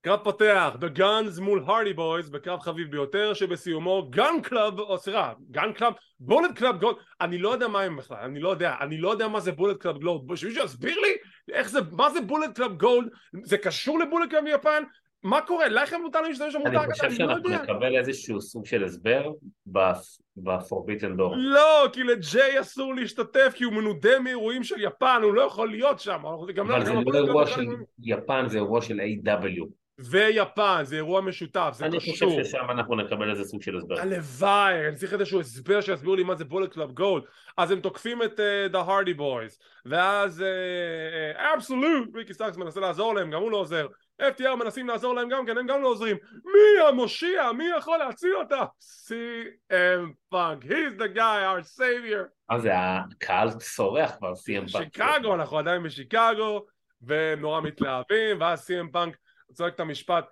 קרב 0.00 0.20
פותח, 0.24 0.76
The 0.80 0.98
Gunns 0.98 1.40
מול 1.40 1.64
הרדי 1.66 1.92
בויז 1.92 2.30
בקרב 2.30 2.60
חביב 2.60 2.90
ביותר 2.90 3.34
שבסיומו 3.34 4.10
גן 4.10 4.34
קלאב, 4.42 4.78
או 4.78 4.98
סליחה, 4.98 5.32
גן 5.50 5.72
קלאב, 5.72 5.92
בולט 6.20 6.58
קלאב 6.58 6.80
גולד, 6.80 6.96
אני 7.20 7.38
לא 7.38 7.48
יודע 7.48 7.68
מה 7.68 7.80
הם 7.80 7.96
בכלל, 7.96 8.18
אני 8.24 8.40
לא 8.40 8.48
יודע, 8.48 8.74
אני 8.80 8.98
לא 8.98 9.10
יודע 9.10 9.28
מה 9.28 9.40
זה 9.40 9.52
בולט 9.52 9.80
קלאב 9.80 9.98
גולד, 9.98 10.36
שמישהו 10.36 10.64
יסביר 10.64 11.00
לי 11.00 11.16
איך 11.52 11.68
זה, 11.68 11.78
מה 11.92 12.10
זה 12.10 12.20
Bullet 12.20 12.56
Club 12.56 12.76
Gold, 12.76 13.08
זה 13.42 13.58
קשור 13.58 13.98
ל 13.98 14.03
Bullet 14.03 14.30
Club 14.30 14.44
מיפן, 14.44 14.82
מה 15.24 15.40
קורה, 15.40 15.68
לכם 15.68 16.00
מותר 16.02 16.20
להשתמש 16.20 16.54
במותג 16.54 16.76
אני 16.76 16.92
חושב 16.92 17.10
שאנחנו 17.10 17.50
נקבל 17.50 17.96
איזשהו 17.96 18.40
סוג 18.40 18.66
של 18.66 18.84
הסבר 18.84 19.30
ב 20.36 20.44
Forbidden 20.44 21.16
Door. 21.16 21.34
לא, 21.36 21.88
כי 21.92 22.02
לג'יי 22.02 22.60
אסור 22.60 22.94
להשתתף 22.94 23.52
כי 23.54 23.64
הוא 23.64 23.72
מנודה 23.72 24.18
מאירועים 24.18 24.64
של 24.64 24.74
יפן, 24.78 25.20
הוא 25.22 25.34
לא 25.34 25.42
יכול 25.42 25.70
להיות 25.70 26.00
שם. 26.00 26.22
אבל 26.60 26.84
זה 26.84 26.92
לא 26.92 27.14
אירוע 27.14 27.46
של 27.46 27.66
יפן, 28.02 28.48
זה 28.48 28.56
אירוע 28.58 28.82
של 28.82 29.00
AEW 29.00 29.66
ויפן, 29.98 30.80
זה 30.82 30.96
אירוע 30.96 31.20
משותף, 31.20 31.70
זה 31.72 31.86
אני 31.86 31.98
קשור. 31.98 32.12
חושב 32.12 32.44
ששם 32.44 32.70
אנחנו 32.70 32.96
נקבל 32.96 33.30
איזה 33.30 33.44
סוג 33.44 33.62
של 33.62 33.76
הסבר. 33.76 34.00
הלוואי, 34.00 34.88
אני 34.88 34.96
צריך 34.96 35.12
איזשהו 35.12 35.40
הסבר 35.40 35.80
שיסבירו 35.80 36.16
לי 36.16 36.22
מה 36.22 36.34
זה 36.34 36.44
Bullet 36.44 36.72
Club 36.72 36.92
Gold. 36.92 37.22
אז 37.56 37.70
הם 37.70 37.80
תוקפים 37.80 38.22
את 38.22 38.40
uh, 38.40 38.74
The 38.74 38.88
Hardy 38.88 39.18
Boys, 39.18 39.64
ואז 39.86 40.44
Absolute, 41.54 42.08
uh, 42.14 42.16
ריקי 42.16 42.34
סטארקס 42.34 42.56
מנסה 42.56 42.80
לעזור 42.80 43.14
להם, 43.14 43.30
גם 43.30 43.40
הוא 43.40 43.50
לא 43.50 43.56
עוזר. 43.56 43.86
FTR 44.22 44.56
מנסים 44.56 44.88
לעזור 44.88 45.14
להם 45.14 45.28
גם 45.28 45.46
כן, 45.46 45.58
הם 45.58 45.66
גם 45.66 45.82
לא 45.82 45.88
עוזרים. 45.88 46.16
מי 46.44 46.88
המושיע? 46.88 47.52
מי 47.52 47.64
יכול 47.78 47.98
להציל 47.98 48.36
אותם? 48.36 48.64
CM 48.80 50.12
Punk, 50.28 50.64
he's 50.64 50.98
the 50.98 51.16
guy, 51.16 51.18
our 51.18 51.78
savior. 51.78 52.50
אה, 52.50 52.58
זה 52.58 52.72
הקהל 52.74 53.50
צורח 53.50 54.16
כבר, 54.18 54.32
CM 54.32 54.72
פאנק. 54.72 54.94
שיקגו, 54.94 55.34
אנחנו 55.34 55.58
עדיין 55.58 55.82
בשיקגו, 55.82 56.66
והם 57.02 57.40
נורא 57.40 57.60
מתלהבים, 57.60 58.40
ואז 58.40 58.70
CM 58.70 58.92
Punk 58.92 59.16
צועק 59.52 59.74
את 59.74 59.80
המשפט 59.80 60.24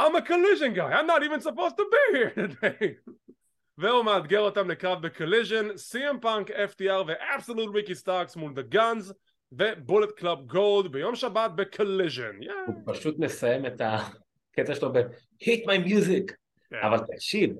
I'm 0.00 0.14
a 0.14 0.22
collision 0.22 0.72
guy, 0.72 0.92
I'm 0.92 1.06
not 1.06 1.22
even 1.22 1.40
supposed 1.40 1.76
to 1.76 1.84
be 1.94 2.18
here 2.18 2.32
today 2.34 2.94
והוא 3.78 4.04
מאתגר 4.04 4.40
אותם 4.40 4.70
לקרב 4.70 5.06
ב 5.06 5.12
Collision, 5.12 5.68
CM 5.70 6.18
Punk, 6.20 6.50
FTR 6.50 7.04
ו 7.06 7.14
Absolute 7.14 7.74
ריקי 7.74 7.94
סטארקס 7.94 8.36
מול 8.36 8.54
The 8.54 8.62
Gunns 8.62 9.14
ו 9.52 9.60
Bullet 9.60 10.10
Club 10.16 10.46
Gold 10.46 10.92
ביום 10.92 11.14
שבת 11.14 11.50
ב 11.56 11.64
Collision 11.64 12.38
הוא 12.66 12.74
פשוט 12.86 13.18
מסיים 13.18 13.66
את 13.66 13.80
הקטע 13.80 14.74
שלו 14.74 14.92
ב-hit 14.92 15.64
my 15.66 15.86
music 15.86 16.34
כן. 16.70 16.76
אבל 16.84 16.98
תקשיב 16.98 17.56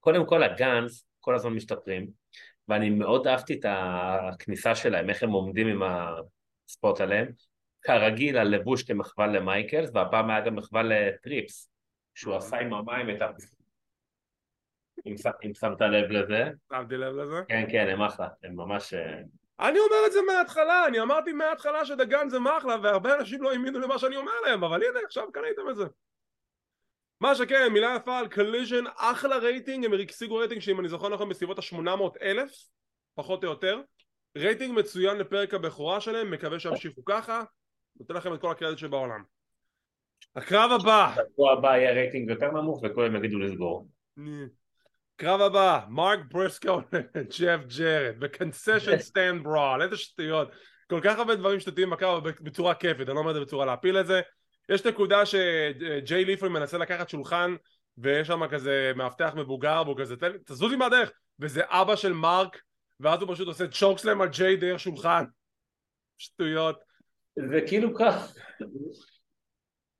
קודם 0.00 0.26
כל 0.26 0.42
ה 0.42 0.52
Gunns 0.52 1.04
כל 1.20 1.34
הזמן 1.34 1.52
משתפרים 1.52 2.10
ואני 2.68 2.90
מאוד 2.90 3.26
אהבתי 3.26 3.54
את 3.54 3.64
הכניסה 3.68 4.74
שלהם 4.74 5.10
איך 5.10 5.22
הם 5.22 5.30
עומדים 5.30 5.66
עם 5.66 5.82
ה 5.82 6.06
spot 6.06 7.00
עליהם 7.00 7.32
כרגיל 7.82 8.38
הלבוש 8.38 8.82
כמחווה 8.82 9.26
למייקלס, 9.26 9.90
והפעם 9.94 10.30
היה 10.30 10.40
גם 10.40 10.56
מחווה 10.56 10.82
לטריפס, 10.82 11.70
שהוא 12.14 12.36
עשה 12.36 12.56
עם 12.56 12.74
המים 12.74 13.16
את 13.16 13.22
ה... 13.22 13.28
אם 15.06 15.14
שמת 15.54 15.80
לב 15.80 16.10
לזה. 16.10 16.50
שמתי 16.72 16.96
לב 16.96 17.14
לזה? 17.14 17.36
כן, 17.48 17.66
כן, 17.70 17.88
הם 17.88 18.02
אחלה, 18.02 18.28
הם 18.42 18.56
ממש... 18.56 18.94
אני 19.60 19.78
אומר 19.78 20.06
את 20.06 20.12
זה 20.12 20.18
מההתחלה, 20.26 20.86
אני 20.86 21.00
אמרתי 21.00 21.32
מההתחלה 21.32 21.84
שדגן 21.84 22.28
זה 22.28 22.38
מחלה, 22.38 22.76
והרבה 22.82 23.14
אנשים 23.14 23.42
לא 23.42 23.52
האמינו 23.52 23.78
למה 23.78 23.98
שאני 23.98 24.16
אומר 24.16 24.40
להם, 24.46 24.64
אבל 24.64 24.82
הנה, 24.82 25.00
עכשיו 25.04 25.32
קניתם 25.32 25.70
את 25.70 25.76
זה. 25.76 25.84
מה 27.20 27.34
שכן, 27.34 27.72
מילה 27.72 27.96
יפה 27.96 28.18
על 28.18 28.28
Collision, 28.28 28.84
אחלה 28.96 29.36
רייטינג, 29.36 29.84
הם 29.84 29.92
השיגו 30.08 30.36
רייטינג 30.36 30.60
שאם 30.60 30.80
אני 30.80 30.88
זוכר 30.88 31.08
נכון 31.08 31.28
בסביבות 31.28 31.58
ה-800 31.58 32.22
אלף, 32.22 32.50
פחות 33.14 33.44
או 33.44 33.48
יותר. 33.48 33.80
רייטינג 34.36 34.78
מצוין 34.78 35.16
לפרק 35.16 35.54
הבכורה 35.54 36.00
שלהם, 36.00 36.30
מקווה 36.30 36.58
שימשיכו 36.58 37.04
ככה. 37.04 37.42
נותן 38.00 38.14
לכם 38.14 38.34
את 38.34 38.40
כל 38.40 38.50
הקרדיט 38.50 38.78
שבעולם. 38.78 39.22
הקרב 40.36 40.70
הבא. 40.80 41.14
בשבוע 41.16 41.52
הבא 41.52 41.68
יהיה 41.68 41.92
רייטינג 41.92 42.30
יותר 42.30 42.50
נמוך 42.50 42.80
וכולם 42.82 43.16
יגידו 43.16 43.38
לסגור. 43.38 43.86
קרב 45.20 45.40
הבא, 45.40 45.80
מרק 45.88 46.18
בריסקו 46.30 46.80
וג'ף 46.92 47.60
ג'רט 47.78 48.14
ב 48.18 48.25
Concession 48.25 48.98
Stand 49.08 49.42
Brawl, 49.42 49.82
איזה 49.82 49.96
שטויות. 49.96 50.48
כל 50.90 51.00
כך 51.02 51.18
הרבה 51.18 51.34
דברים 51.34 51.60
שטותיים 51.60 51.90
בקרב 51.90 52.28
בצורה 52.28 52.74
כיפית, 52.74 53.08
אני 53.08 53.14
לא 53.14 53.20
אומר 53.20 53.30
את 53.30 53.34
זה 53.34 53.40
בצורה 53.40 53.66
להפיל 53.66 54.00
את 54.00 54.06
זה. 54.06 54.20
יש 54.68 54.86
נקודה 54.86 55.26
שג'יי 55.26 56.24
לית'ל 56.24 56.48
מנסה 56.48 56.78
לקחת 56.78 57.08
שולחן 57.08 57.54
ויש 57.98 58.26
שם 58.26 58.48
כזה 58.48 58.92
מאבטח 58.96 59.34
מבוגר 59.36 59.82
והוא 59.84 59.98
כזה 59.98 60.14
תזוז 60.46 60.70
לי 60.70 60.76
מהדרך 60.76 61.10
וזה 61.40 61.62
אבא 61.66 61.96
של 61.96 62.12
מרק 62.12 62.58
ואז 63.00 63.22
הוא 63.22 63.34
פשוט 63.34 63.48
עושה 63.48 63.68
chokeslam 63.68 64.20
על 64.20 64.28
ג'יי 64.28 64.56
דרך 64.56 64.80
שולחן 64.80 65.24
שטויות 66.18 66.80
זה 67.36 67.60
כאילו 67.66 67.94
כך, 67.94 68.32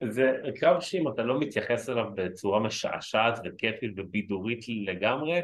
זה 0.05 0.33
קרב 0.61 0.81
שאם 0.81 1.09
אתה 1.09 1.23
לא 1.23 1.41
מתייחס 1.41 1.89
אליו 1.89 2.05
בצורה 2.15 2.61
משעשעת 2.61 3.39
וכיפית 3.45 3.93
ובידורית 3.97 4.65
לגמרי, 4.87 5.41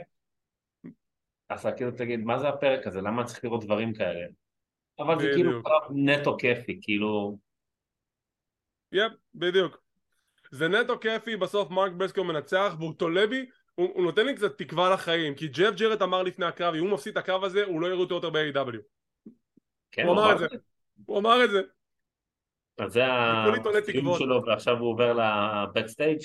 אז 1.49 1.67
אתה 1.67 1.77
כאילו 1.77 1.91
תגיד, 1.91 2.21
מה 2.21 2.39
זה 2.39 2.49
הפרק 2.49 2.87
הזה? 2.87 3.01
למה 3.01 3.25
צריך 3.25 3.45
לראות 3.45 3.65
דברים 3.65 3.95
כאלה? 3.95 4.27
אבל 4.99 5.21
זה 5.21 5.31
כאילו 5.35 5.63
קרב 5.63 5.83
נטו 5.95 6.37
כיפי, 6.39 6.79
כאילו... 6.83 7.39
יפ, 8.93 9.13
בדיוק. 9.35 9.83
זה 10.51 10.69
נטו 10.69 11.01
כיפי, 11.01 11.37
בסוף 11.37 11.71
מרק 11.71 11.93
ברסקו 11.93 12.25
מנצח 12.25 12.75
והוא 12.79 12.95
תולה 12.95 13.27
בי, 13.27 13.47
הוא, 13.75 13.91
הוא 13.95 14.05
נותן 14.05 14.27
לי 14.27 14.35
קצת 14.37 14.59
תקווה 14.59 14.91
לחיים, 14.95 15.35
כי 15.35 15.49
ג'ף 15.49 15.75
ג'רט 15.77 16.03
אמר 16.03 16.23
לפני 16.23 16.47
הקרב, 16.47 16.75
אם 16.75 16.81
הוא 16.81 16.91
מפסיד 16.91 17.13
את 17.13 17.25
הקרב 17.25 17.45
הזה, 17.45 17.65
הוא 17.65 17.81
לא 17.81 17.87
יראו 17.87 18.01
אותו 18.01 18.15
יותר 18.15 18.31
ב-AW. 18.31 18.79
כן, 19.93 20.07
הוא 20.07 20.13
אמר 20.13 20.33
את 20.33 20.39
זה. 20.39 20.47
הוא 21.07 21.19
אמר 21.19 21.45
את 21.45 21.51
זה. 21.51 21.61
אז 22.79 22.93
זה 22.93 23.05
הסיום 23.79 24.19
שלו 24.19 24.45
ועכשיו 24.47 24.79
הוא 24.79 24.91
עובר 24.91 25.13
ל 25.13 25.23
backstage? 25.23 26.21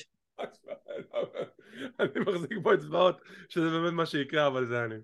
אני 1.99 2.19
מחזיק 2.27 2.57
פה 2.63 2.73
אצבעות 2.73 3.21
שזה 3.49 3.69
באמת 3.69 3.93
מה 3.93 4.05
שיקרה 4.05 4.47
אבל 4.47 4.65
זה 4.65 4.83
אני. 4.83 4.95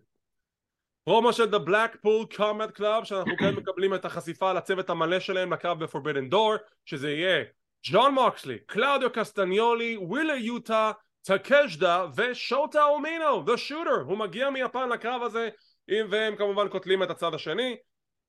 פרומו 1.03 1.33
של 1.33 1.43
The 1.43 1.67
Blackpool 1.67 2.37
Combat 2.37 2.79
Club 2.79 3.03
שאנחנו 3.03 3.37
כן 3.37 3.55
מקבלים 3.59 3.93
את 3.95 4.05
החשיפה 4.05 4.53
לצוות 4.53 4.89
המלא 4.89 5.19
שלהם 5.19 5.53
לקרב 5.53 5.83
ב-Forbidden 5.83 6.33
Door 6.33 6.59
שזה 6.85 7.11
יהיה 7.11 7.43
ג'ון 7.91 8.13
מוקסלי, 8.13 8.59
קלאודיו 8.59 9.11
קסטניולי, 9.13 9.97
ווילר 9.97 10.35
יוטה, 10.35 10.91
טקשיטה 11.21 12.05
ושוטה 12.15 12.83
אומינו, 12.83 13.45
The 13.45 13.57
Shooter, 13.69 14.01
הוא 14.05 14.17
מגיע 14.17 14.49
מיפן 14.49 14.89
לקרב 14.89 15.23
הזה 15.23 15.49
והם 16.09 16.35
כמובן 16.35 16.67
קוטלים 16.67 17.03
את 17.03 17.09
הצד 17.09 17.33
השני 17.33 17.75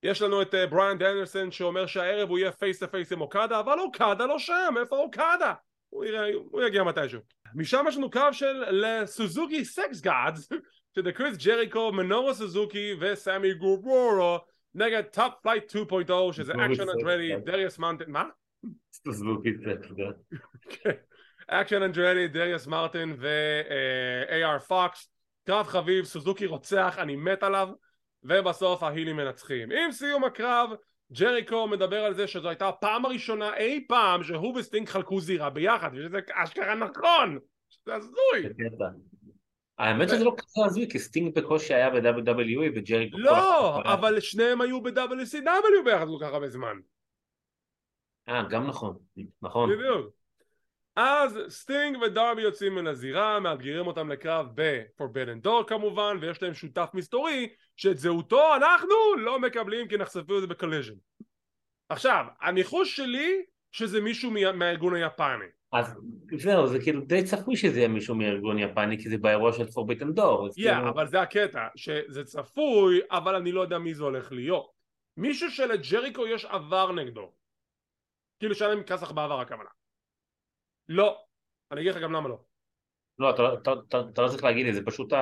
יש 0.07 0.23
לנו 0.23 0.43
את 0.43 0.55
אה, 0.55 0.67
בריאן 0.67 0.99
דניאלסון 0.99 1.51
שאומר 1.51 1.87
שהערב 1.87 2.29
הוא 2.29 2.39
יהיה 2.39 2.53
face 2.53 2.79
to 2.79 2.91
face 2.91 3.13
עם 3.13 3.21
אוקדה 3.21 3.61
אבל 3.61 3.79
אוקדה 3.79 4.27
לא 4.27 4.39
שם, 4.39 4.75
איפה 4.81 4.97
אוקדה? 4.97 5.55
הוא, 5.89 6.05
יראה, 6.05 6.31
הוא 6.51 6.63
יגיע 6.63 6.83
מתישהו. 6.83 7.21
משם 7.55 7.85
יש 7.89 7.97
לנו 7.97 8.11
קו 8.11 8.33
של 8.33 8.65
לה 8.71 8.94
סוזוקי 8.94 9.65
סקס 9.65 10.01
גאדס 10.01 10.49
שזה 10.97 11.13
קריס 11.13 11.37
ג'ריקו, 11.37 11.93
מינורו 11.93 12.35
סוזוקי 12.35 12.95
וסמי 13.01 13.55
גווארה 13.55 14.39
נגד 14.75 15.03
Top 15.03 15.33
Flight 15.43 15.77
2.0 15.77 16.13
שזה 16.33 16.53
אקשן 16.53 16.89
אנדרטי, 16.89 17.37
דריוס 17.45 17.79
מרטין, 17.79 18.11
מה? 18.11 18.25
סוזוקי 18.93 19.51
סקס 19.65 19.93
גאדס. 19.93 20.19
אקשן 21.49 21.83
אנדרדי, 21.83 22.29
דריאס 22.29 22.67
מרטין 22.67 23.17
ו-AR 23.19 24.59
פוקס 24.59 25.11
קרב 25.47 25.67
חביב, 25.67 26.05
סוזוקי 26.05 26.47
רוצח, 26.47 26.97
אני 26.99 27.17
מת 27.17 27.43
עליו 27.43 27.69
ובסוף 28.23 28.83
ה 28.83 28.88
heels 28.88 29.17
מנצחים. 29.17 29.73
עם 29.73 29.93
סיום 29.93 30.25
הקרב, 30.25 30.71
ג'ריקו 31.13 31.69
מדבר 31.69 32.05
על 32.05 32.15
זה 32.15 32.27
שזו 32.27 32.49
הייתה 32.49 32.69
הפעם 32.69 33.05
הראשונה 33.05 33.57
אי 33.57 33.85
פעם 33.89 34.23
שהוא 34.23 34.59
וסטינג 34.59 34.89
חלקו 34.89 35.21
זירה 35.21 35.51
ביחד, 35.51 35.91
ושזה 35.93 36.19
אשכרה 36.33 36.75
נכון! 36.75 37.39
שזה 37.69 37.95
הזוי! 37.95 38.49
האמת 39.79 40.09
שזה 40.09 40.25
לא 40.25 40.35
כזה 40.39 40.67
הזוי, 40.67 40.91
כי 40.91 40.99
סטינג 40.99 41.35
בקושי 41.35 41.75
היה 41.75 41.91
ב-WWE 41.91 42.71
וג'ריקו... 42.75 43.19
לא, 43.19 43.83
אבל 43.83 44.21
שניהם 44.21 44.61
היו 44.61 44.81
ב-WCW 44.83 45.85
ביחד 45.85 46.07
כל 46.07 46.19
כך 46.21 46.33
הרבה 46.33 46.49
זמן. 46.49 46.77
אה, 48.29 48.43
גם 48.51 48.67
נכון, 48.67 48.99
נכון. 49.43 49.71
בדיוק. 49.71 50.26
אז 50.97 51.39
סטינג 51.49 51.97
ודרבי 52.03 52.43
יוצאים 52.43 52.75
מן 52.75 52.87
הזירה, 52.87 53.41
מאתגרים 53.41 53.87
אותם 53.87 54.09
לקרב 54.09 54.47
ב-Forbidden 54.55 55.47
Door 55.47 55.65
כמובן, 55.67 56.19
ויש 56.21 56.43
להם 56.43 56.55
שותף 56.55 56.91
מסתורי, 56.95 57.49
שאת 57.77 57.99
זהותו 57.99 58.55
אנחנו 58.57 59.17
לא 59.19 59.41
מקבלים 59.41 59.89
כי 59.89 59.97
נחשפו 59.97 60.37
לזה 60.37 60.47
ב 60.47 60.51
Collision. 60.51 60.95
עכשיו, 61.89 62.25
הניחוש 62.41 62.97
שלי 62.97 63.43
שזה 63.73 64.01
מישהו 64.01 64.31
מהארגון 64.55 64.95
היפני. 64.95 65.47
אז 65.73 65.95
זהו, 66.39 66.67
זה 66.67 66.79
כאילו 66.81 67.01
די 67.01 67.25
צפוי 67.25 67.57
שזה 67.57 67.79
יהיה 67.79 67.89
מישהו 67.89 68.15
מארגון 68.15 68.59
יפני, 68.59 68.99
כי 68.99 69.09
זה 69.09 69.19
באירוע 69.19 69.53
של 69.53 69.65
Forbidden 69.65 70.19
Door. 70.19 70.55
כן, 70.55 70.63
yeah, 70.63 70.75
כאילו... 70.75 70.89
אבל 70.89 71.07
זה 71.07 71.21
הקטע, 71.21 71.67
שזה 71.77 72.25
צפוי, 72.25 73.01
אבל 73.11 73.35
אני 73.35 73.53
לא 73.53 73.61
יודע 73.61 73.79
מי 73.79 73.95
זה 73.95 74.05
הולך 74.05 74.33
להיות. 74.33 74.71
מישהו 75.17 75.51
שלג'ריקו 75.51 76.27
יש 76.27 76.45
עבר 76.45 76.93
נגדו. 76.93 77.33
כאילו 78.39 78.55
שהיה 78.55 78.75
להם 78.75 78.83
כסח 78.83 79.11
בעבר 79.11 79.41
הכוונה. 79.41 79.71
לא. 80.89 81.19
אני 81.73 81.81
אגיד 81.81 81.93
לך 81.95 82.03
גם 82.03 82.13
למה 82.13 82.29
לא. 82.29 82.39
לא, 83.19 83.31
אתה, 83.31 83.43
אתה, 83.55 83.73
אתה, 83.89 84.01
אתה 84.13 84.23
לא 84.23 84.29
צריך 84.29 84.45
להגיד 84.45 84.67
לי, 84.67 84.73
זה 84.73 84.85
פשוט 84.85 85.13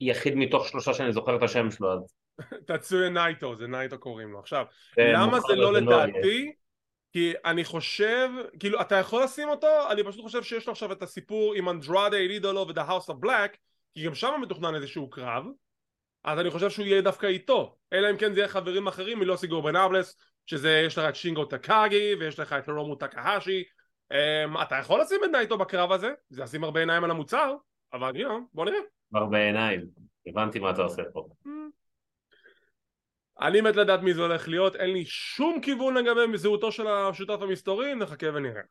היחיד 0.00 0.34
מתוך 0.34 0.68
שלושה 0.68 0.94
שאני 0.94 1.12
זוכר 1.12 1.36
את 1.36 1.42
השם 1.42 1.70
שלו 1.70 1.92
אז. 1.92 2.14
טצויה 2.66 3.10
נייטו, 3.10 3.56
זה 3.56 3.66
נייטו 3.66 3.98
קוראים 3.98 4.32
לו. 4.32 4.38
עכשיו, 4.38 4.64
למה 4.98 5.40
זה 5.40 5.54
לא 5.54 5.72
לדעתי? 5.72 6.52
כי 7.12 7.32
אני 7.44 7.64
חושב, 7.64 8.28
כאילו 8.60 8.80
אתה 8.80 8.94
יכול 8.94 9.24
לשים 9.24 9.48
אותו, 9.48 9.90
אני 9.90 10.04
פשוט 10.04 10.22
חושב 10.22 10.42
שיש 10.42 10.66
לו 10.66 10.72
עכשיו 10.72 10.92
את 10.92 11.02
הסיפור 11.02 11.54
עם 11.54 11.68
אנדרדה 11.68 12.16
אל 12.16 12.29
אידולו 12.29 12.68
ו 12.68 12.73
The 12.73 12.88
House 12.88 13.08
of 13.10 13.24
Black, 13.24 13.56
כי 13.94 14.06
גם 14.06 14.14
שם 14.14 14.40
מתוכנן 14.42 14.74
איזשהו 14.74 15.10
קרב, 15.10 15.44
אז 16.24 16.38
אני 16.38 16.50
חושב 16.50 16.70
שהוא 16.70 16.86
יהיה 16.86 17.02
דווקא 17.02 17.26
איתו, 17.26 17.76
אלא 17.92 18.10
אם 18.10 18.16
כן 18.16 18.34
זה 18.34 18.40
יהיה 18.40 18.48
חברים 18.48 18.86
אחרים 18.86 19.18
מ 19.18 19.25
Los 19.25 19.46
Ingobernables, 19.46 20.16
שזה 20.46 20.82
יש 20.86 20.98
לך 20.98 21.04
את 21.08 21.16
שינגו 21.16 21.44
טקאגי 21.44 22.14
ויש 22.20 22.40
לך 22.40 22.52
את 22.52 22.68
הירומו 22.68 22.94
טקהאשי, 22.94 23.64
אתה 24.62 24.74
יכול 24.74 25.00
לשים 25.00 25.20
את 25.24 25.30
נייטו 25.32 25.58
בקרב 25.58 25.92
הזה, 25.92 26.12
זה 26.28 26.42
ישים 26.42 26.64
הרבה 26.64 26.80
עיניים 26.80 27.04
על 27.04 27.10
המוצר, 27.10 27.54
אבל 27.92 28.16
you 28.16 28.24
know, 28.24 28.32
בוא 28.52 28.64
נראה. 28.64 28.78
הרבה 29.14 29.38
עיניים, 29.38 29.86
הבנתי 30.26 30.58
מה 30.58 30.70
אתה 30.70 30.82
עושה 30.82 31.02
פה. 31.12 31.28
Mm. 31.46 31.48
אני 33.40 33.60
מת 33.60 33.76
לדעת 33.76 34.00
מי 34.00 34.14
זה 34.14 34.22
הולך 34.22 34.48
להיות, 34.48 34.76
אין 34.76 34.90
לי 34.90 35.04
שום 35.04 35.60
כיוון 35.60 35.94
לגבי 35.94 36.38
זהותו 36.38 36.72
של 36.72 36.86
השותף 36.86 37.42
המסתורי, 37.42 37.94
נחכה 37.94 38.26
ונראה. 38.34 38.62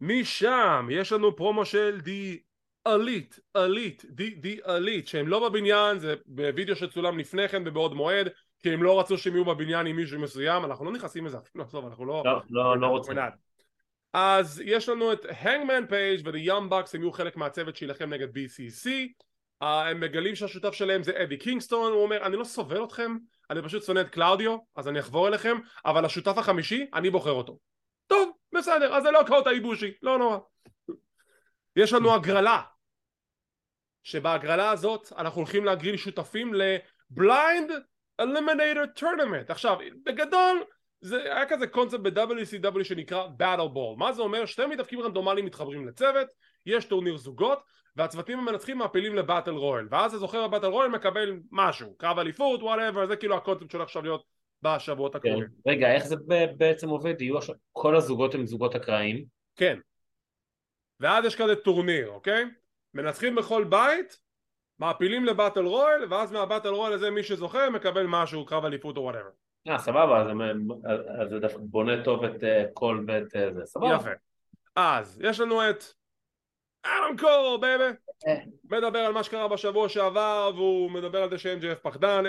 משם 0.00 0.88
יש 0.90 1.12
לנו 1.12 1.36
פרומו 1.36 1.64
של 1.64 2.00
The 2.00 2.40
Elite, 2.84 3.38
Elite, 3.54 4.04
The, 4.08 4.30
The 4.30 4.58
Elite, 4.64 5.08
שהם 5.08 5.28
לא 5.28 5.48
בבניין, 5.48 5.98
זה 5.98 6.14
בווידאו 6.26 6.76
שצולם 6.76 7.18
לפני 7.18 7.48
כן 7.48 7.62
ובעוד 7.66 7.94
מועד, 7.94 8.28
כי 8.58 8.70
הם 8.70 8.82
לא 8.82 9.00
רצו 9.00 9.18
שהם 9.18 9.34
יהיו 9.34 9.44
בבניין 9.44 9.86
עם 9.86 9.96
מישהו 9.96 10.20
מסוים, 10.20 10.64
אנחנו 10.64 10.84
לא 10.84 10.92
נכנסים 10.92 11.26
לזה 11.26 11.38
אפילו, 11.38 11.64
עזוב, 11.64 11.86
אנחנו 11.86 12.04
לא... 12.04 12.22
לא, 12.24 12.42
לא, 12.50 12.78
לא 12.78 12.86
רוצים. 12.86 13.16
אז 14.12 14.62
יש 14.64 14.88
לנו 14.88 15.12
את 15.12 15.26
הנגמן 15.28 15.86
פייג' 15.86 16.26
ו-The 16.26 16.50
Young 16.50 16.74
הם 16.94 17.02
יהיו 17.02 17.12
חלק 17.12 17.36
מהצוות 17.36 17.76
שיילחם 17.76 18.10
נגד 18.12 18.28
BCC 18.28 18.86
uh, 19.62 19.66
הם 19.66 20.00
מגלים 20.00 20.34
שהשותף 20.34 20.72
שלהם 20.72 21.02
זה 21.02 21.22
אדי 21.22 21.36
קינגסטון, 21.36 21.92
הוא 21.92 22.02
אומר 22.02 22.26
אני 22.26 22.36
לא 22.36 22.44
סובל 22.44 22.84
אתכם, 22.84 23.16
אני 23.50 23.62
פשוט 23.62 23.82
שונא 23.82 24.00
את 24.00 24.08
קלאודיו, 24.08 24.56
אז 24.76 24.88
אני 24.88 25.00
אחבור 25.00 25.28
אליכם, 25.28 25.58
אבל 25.86 26.04
השותף 26.04 26.38
החמישי, 26.38 26.86
אני 26.94 27.10
בוחר 27.10 27.30
אותו. 27.30 27.58
טוב, 28.06 28.36
בסדר, 28.54 28.94
אז 28.94 29.02
זה 29.02 29.10
לא 29.10 29.20
קוטה 29.26 29.50
איבושי, 29.50 29.92
לא 30.02 30.18
נורא. 30.18 30.38
יש 31.76 31.92
לנו 31.92 32.14
הגרלה, 32.14 32.62
שבהגרלה 34.02 34.70
הזאת 34.70 35.12
אנחנו 35.18 35.40
הולכים 35.40 35.64
להגריל 35.64 35.96
שותפים 35.96 36.52
ל 36.54 36.73
blind 36.73 37.70
eliminator 38.20 38.86
tournament. 38.86 39.50
עכשיו, 39.50 39.78
בגדול 40.04 40.64
זה 41.00 41.34
היה 41.34 41.46
כזה 41.46 41.66
קונספט 41.66 42.00
ב-WCW 42.00 42.84
שנקרא 42.84 43.26
Battle 43.38 43.74
Ball. 43.74 43.96
מה 43.96 44.12
זה 44.12 44.22
אומר? 44.22 44.46
שתי 44.46 44.66
מתאבקים 44.66 45.00
רנדומליים 45.00 45.46
מתחברים 45.46 45.88
לצוות, 45.88 46.28
יש 46.66 46.84
טורניר 46.84 47.16
זוגות, 47.16 47.58
והצוותים 47.96 48.38
המנצחים 48.38 48.78
מעפילים 48.78 49.14
ל 49.14 49.19
battle 49.19 49.50
royal 49.50 49.86
ואז 49.90 50.14
הזוכר 50.14 50.48
ב 50.48 50.51
battle 50.51 50.66
royal 50.66 50.90
מקבל 50.90 51.40
משהו 51.50 51.94
קרב 51.98 52.18
אליפות 52.18 52.62
whatever 52.62 53.06
זה 53.06 53.16
כאילו 53.16 53.36
הקונספט 53.36 53.70
שהולך 53.70 53.84
עכשיו 53.84 54.02
להיות 54.02 54.24
בשבועות 54.62 55.14
הקרובים. 55.14 55.48
כן. 55.64 55.70
רגע 55.70 55.94
איך 55.94 56.06
זה 56.06 56.16
בעצם 56.56 56.88
עובד? 56.88 57.20
יהיו 57.20 57.38
עכשיו 57.38 57.54
כל 57.72 57.96
הזוגות 57.96 58.34
הם 58.34 58.46
זוגות 58.46 58.74
אקראיים? 58.74 59.24
כן. 59.56 59.78
ואז 61.00 61.24
יש 61.24 61.36
כזה 61.36 61.56
טורניר 61.56 62.08
אוקיי? 62.08 62.44
מנצחים 62.94 63.34
בכל 63.34 63.64
בית 63.64 64.18
מעפילים 64.78 65.24
ל 65.24 65.30
battle 65.30 65.66
royal 65.66 66.06
ואז 66.10 66.32
מה 66.32 66.41
battle 66.41 66.68
royal 66.68 66.92
הזה 66.92 67.10
מי 67.10 67.22
שזוכה 67.22 67.70
מקבל 67.70 68.06
משהו 68.06 68.46
קרב 68.46 68.64
אליפות 68.64 68.96
או 68.96 69.02
whatever 69.02 69.30
אה 69.68 69.78
סבבה 69.78 70.20
אז 71.20 71.30
זה 71.30 71.38
דווקא 71.38 71.58
בונה 71.58 72.04
טוב 72.04 72.24
את 72.24 72.44
כל 72.74 73.04
אה, 73.08 73.14
ואת 73.14 73.36
אה, 73.36 73.54
זה 73.54 73.66
סבבה. 73.66 73.94
יפה. 73.94 74.10
אז 74.76 75.20
יש 75.24 75.40
לנו 75.40 75.70
את 75.70 75.84
אדם 76.82 77.16
קול 77.18 77.58
baby 77.60 77.98
מדבר 78.64 78.98
על 78.98 79.12
מה 79.12 79.22
שקרה 79.22 79.48
בשבוע 79.48 79.88
שעבר 79.88 80.50
והוא 80.54 80.90
מדבר 80.90 81.22
על 81.22 81.30
זה 81.30 81.38
ש-MJF 81.38 81.78
פחדן 81.82 82.24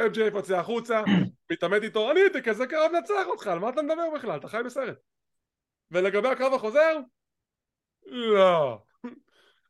MJF 0.00 0.34
יוצא 0.36 0.56
החוצה 0.56 1.02
מתעמת 1.52 1.82
איתו 1.82 2.10
אני 2.10 2.20
הייתי 2.20 2.42
כזה 2.42 2.66
קרב 2.66 2.92
לנצח 2.92 3.26
אותך 3.26 3.46
על 3.46 3.58
מה 3.58 3.68
אתה 3.68 3.82
מדבר 3.82 4.10
בכלל? 4.14 4.38
אתה 4.38 4.48
חי 4.48 4.62
בסרט. 4.64 4.98
ולגבי 5.90 6.28
הקרב 6.28 6.54
החוזר? 6.54 6.98
לא 8.06 8.78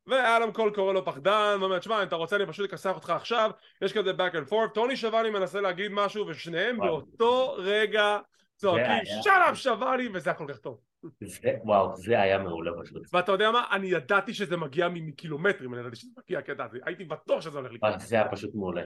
ואדם 0.07 0.53
קול 0.53 0.75
קורא 0.75 0.93
לו 0.93 1.05
פחדן 1.05 1.57
ואומר 1.61 1.79
תשמע 1.79 2.03
אם 2.03 2.09
אתה 2.09 2.17
רוצה 2.17 2.37
אני 2.37 2.47
פשוט 2.47 2.73
אכסח 2.73 2.95
אותך 2.95 3.11
עכשיו 3.11 3.51
יש 3.83 3.93
כזה 3.93 4.11
back 4.11 4.35
and 4.35 4.51
forth 4.51 4.75
טוני 4.75 4.97
שבני 4.97 5.31
מנסה 5.31 5.61
להגיד 5.61 5.93
משהו 5.93 6.27
ושניהם 6.27 6.77
באותו 6.79 7.55
רגע 7.59 8.19
צועקים 8.57 9.05
שאלה 9.23 9.55
שבני 9.55 10.09
וזה 10.13 10.31
היה 10.31 10.39
כל 10.39 10.47
כך 10.49 10.59
טוב 10.59 10.81
זה, 11.21 11.51
וואו, 11.65 11.97
זה 11.97 12.21
היה 12.21 12.39
מעולה 12.39 12.71
פשוט. 12.83 13.03
ואתה 13.13 13.33
יודע 13.33 13.51
מה? 13.51 13.67
אני 13.73 13.87
ידעתי 13.87 14.35
שזה 14.35 14.57
מגיע 14.57 14.89
מקילומטרים, 14.89 15.75
אני 15.75 15.81
ידעתי 15.81 15.97
שזה 15.97 16.11
מגיע 16.19 16.39
הקטע 16.39 16.65
הזה, 16.65 16.79
הייתי 16.85 17.05
בטוח 17.05 17.41
שזה 17.41 17.59
הולך 17.59 17.73
לקרות. 17.73 18.01
זה 18.01 18.17
היה 18.17 18.29
פשוט 18.29 18.55
מעולה. 18.55 18.83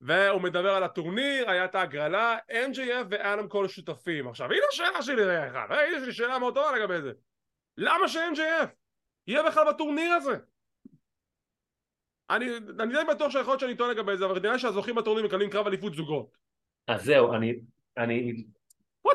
והוא 0.00 0.42
מדבר 0.42 0.70
על 0.70 0.82
הטורניר, 0.82 1.50
היה 1.50 1.64
את 1.64 1.74
ההגרלה, 1.74 2.38
NJF 2.50 3.06
ואדם 3.10 3.48
כל 3.48 3.68
שותפים. 3.68 4.28
עכשיו, 4.28 4.46
הנה 4.46 4.62
השאלה 4.72 5.02
שלי 5.02 5.24
רגע 5.24 5.48
אחד, 5.48 5.76
יש 5.92 6.02
לי 6.02 6.12
שאלה 6.12 6.38
מאוד 6.38 6.54
טובה 6.54 6.76
לגבי 6.78 7.02
זה. 7.02 7.12
למה 7.76 8.08
ש-NJF 8.08 8.68
יהיה 9.26 9.42
בכלל 9.42 9.72
בטורניר 9.72 10.12
הזה? 10.12 10.36
אני, 12.30 12.46
אני 12.80 12.92
די 12.92 13.04
בטוח 13.10 13.32
שיכול 13.32 13.52
להיות 13.52 13.60
שאני 13.60 13.76
טועה 13.76 13.90
לגבי 13.90 14.16
זה, 14.16 14.24
אבל 14.24 14.40
נראה 14.40 14.58
שהזוכים 14.58 14.94
בטורניר 14.94 15.24
מקבלים 15.24 15.50
קרב 15.50 15.66
אליפות 15.66 15.94
זוגות. 15.94 16.36
אז 16.86 17.04
זהו, 17.04 17.34
אני, 17.34 17.60
אני 17.96 18.44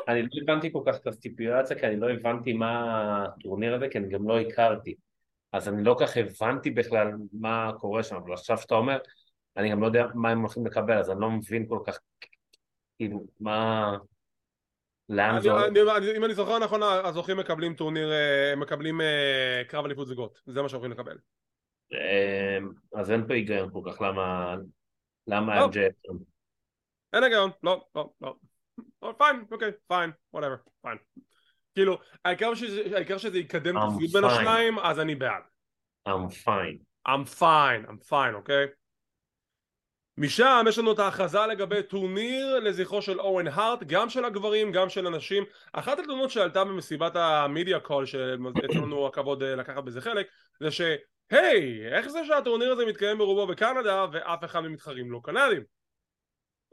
אני 0.08 0.22
לא 0.22 0.28
הבנתי 0.42 0.72
כל 0.72 0.82
כך 0.86 0.96
את 0.96 1.06
הסטיפולציה, 1.06 1.78
כי 1.78 1.86
אני 1.86 2.00
לא 2.00 2.10
הבנתי 2.10 2.52
מה 2.52 3.24
הטורניר 3.24 3.74
הזה, 3.74 3.88
כי 3.88 3.98
אני 3.98 4.08
גם 4.08 4.28
לא 4.28 4.40
הכרתי. 4.40 4.94
אז 5.52 5.68
אני 5.68 5.84
לא 5.84 5.96
כך 6.00 6.16
הבנתי 6.16 6.70
בכלל 6.70 7.12
מה 7.32 7.70
קורה 7.78 8.02
שם, 8.02 8.16
אבל 8.16 8.32
עכשיו 8.32 8.58
שאתה 8.58 8.74
אומר, 8.74 8.98
אני 9.56 9.70
גם 9.70 9.80
לא 9.80 9.86
יודע 9.86 10.06
מה 10.14 10.30
הם 10.30 10.40
הולכים 10.40 10.66
לקבל, 10.66 10.98
אז 10.98 11.10
אני 11.10 11.20
לא 11.20 11.30
מבין 11.30 11.66
כל 11.68 11.78
כך, 11.86 11.98
כאילו, 12.98 13.26
מה... 13.40 13.92
לאן 15.08 15.40
זה 15.40 15.50
הולך? 15.50 16.02
אם 16.16 16.24
אני 16.24 16.34
זוכר 16.34 16.58
נכון, 16.58 16.80
הזוכים 16.82 17.36
מקבלים 17.36 17.74
טורניר, 17.74 18.12
אה, 18.12 18.56
מקבלים 18.56 19.00
אה, 19.00 19.62
קרב 19.68 19.84
אליפות 19.84 20.06
זוגות, 20.06 20.38
זה 20.46 20.62
מה 20.62 20.68
שהולכים 20.68 20.90
לקבל. 20.90 21.18
אה, 21.92 22.58
אז 23.00 23.10
אין 23.10 23.26
פה 23.26 23.34
היגיון 23.34 23.70
כל 23.72 23.80
כך, 23.90 24.00
למה... 24.00 24.56
למה 25.26 25.60
לא. 25.60 25.66
MJ... 25.66 25.78
אין 27.12 27.22
היגיון, 27.22 27.50
לא, 27.62 27.86
לא, 27.94 28.10
לא. 28.20 28.34
fine, 29.18 29.44
אוקיי, 29.50 29.70
fine, 29.86 30.10
whatever, 30.32 30.56
fine. 30.82 30.98
כאילו, 31.74 31.98
העיקר 32.24 32.54
שזה, 32.54 33.38
יקדם 33.38 33.76
את 33.76 33.82
ה 33.94 33.98
feud 33.98 34.12
בין 34.12 34.24
השניים, 34.24 34.78
אז 34.78 35.00
אני 35.00 35.14
בעד. 35.14 35.42
I'm 36.08 36.30
fine. 36.44 36.78
I'm 37.08 37.24
fine, 37.40 37.88
I'm 37.88 38.10
fine, 38.10 38.34
אוקיי? 38.34 38.66
משם 40.18 40.64
יש 40.68 40.78
לנו 40.78 40.92
את 40.92 40.98
ההכרזה 40.98 41.46
לגבי 41.46 41.82
טורניר 41.82 42.58
לזכרו 42.58 43.02
של 43.02 43.20
אוון 43.20 43.48
הארט, 43.48 43.82
גם 43.86 44.08
של 44.10 44.24
הגברים, 44.24 44.72
גם 44.72 44.88
של 44.88 45.06
הנשים. 45.06 45.44
אחת 45.72 45.98
התלונות 45.98 46.30
שעלתה 46.30 46.64
במסיבת 46.64 47.16
ה 47.16 47.27
media 47.27 47.80
call, 47.80 48.06
שיש 48.06 48.76
לנו 48.76 49.06
הכבוד 49.06 49.42
אה, 49.42 49.54
לקחת 49.54 49.84
בזה 49.84 50.00
חלק, 50.00 50.26
זה 50.60 50.70
שהי, 50.70 51.86
איך 51.92 52.08
זה 52.08 52.24
שהטורניר 52.26 52.72
הזה 52.72 52.86
מתקיים 52.86 53.18
ברובו 53.18 53.46
בקנדה 53.46 54.06
ואף 54.12 54.44
אחד 54.44 54.60
ממתחרים 54.60 55.12
לא 55.12 55.20
קנדים? 55.24 55.62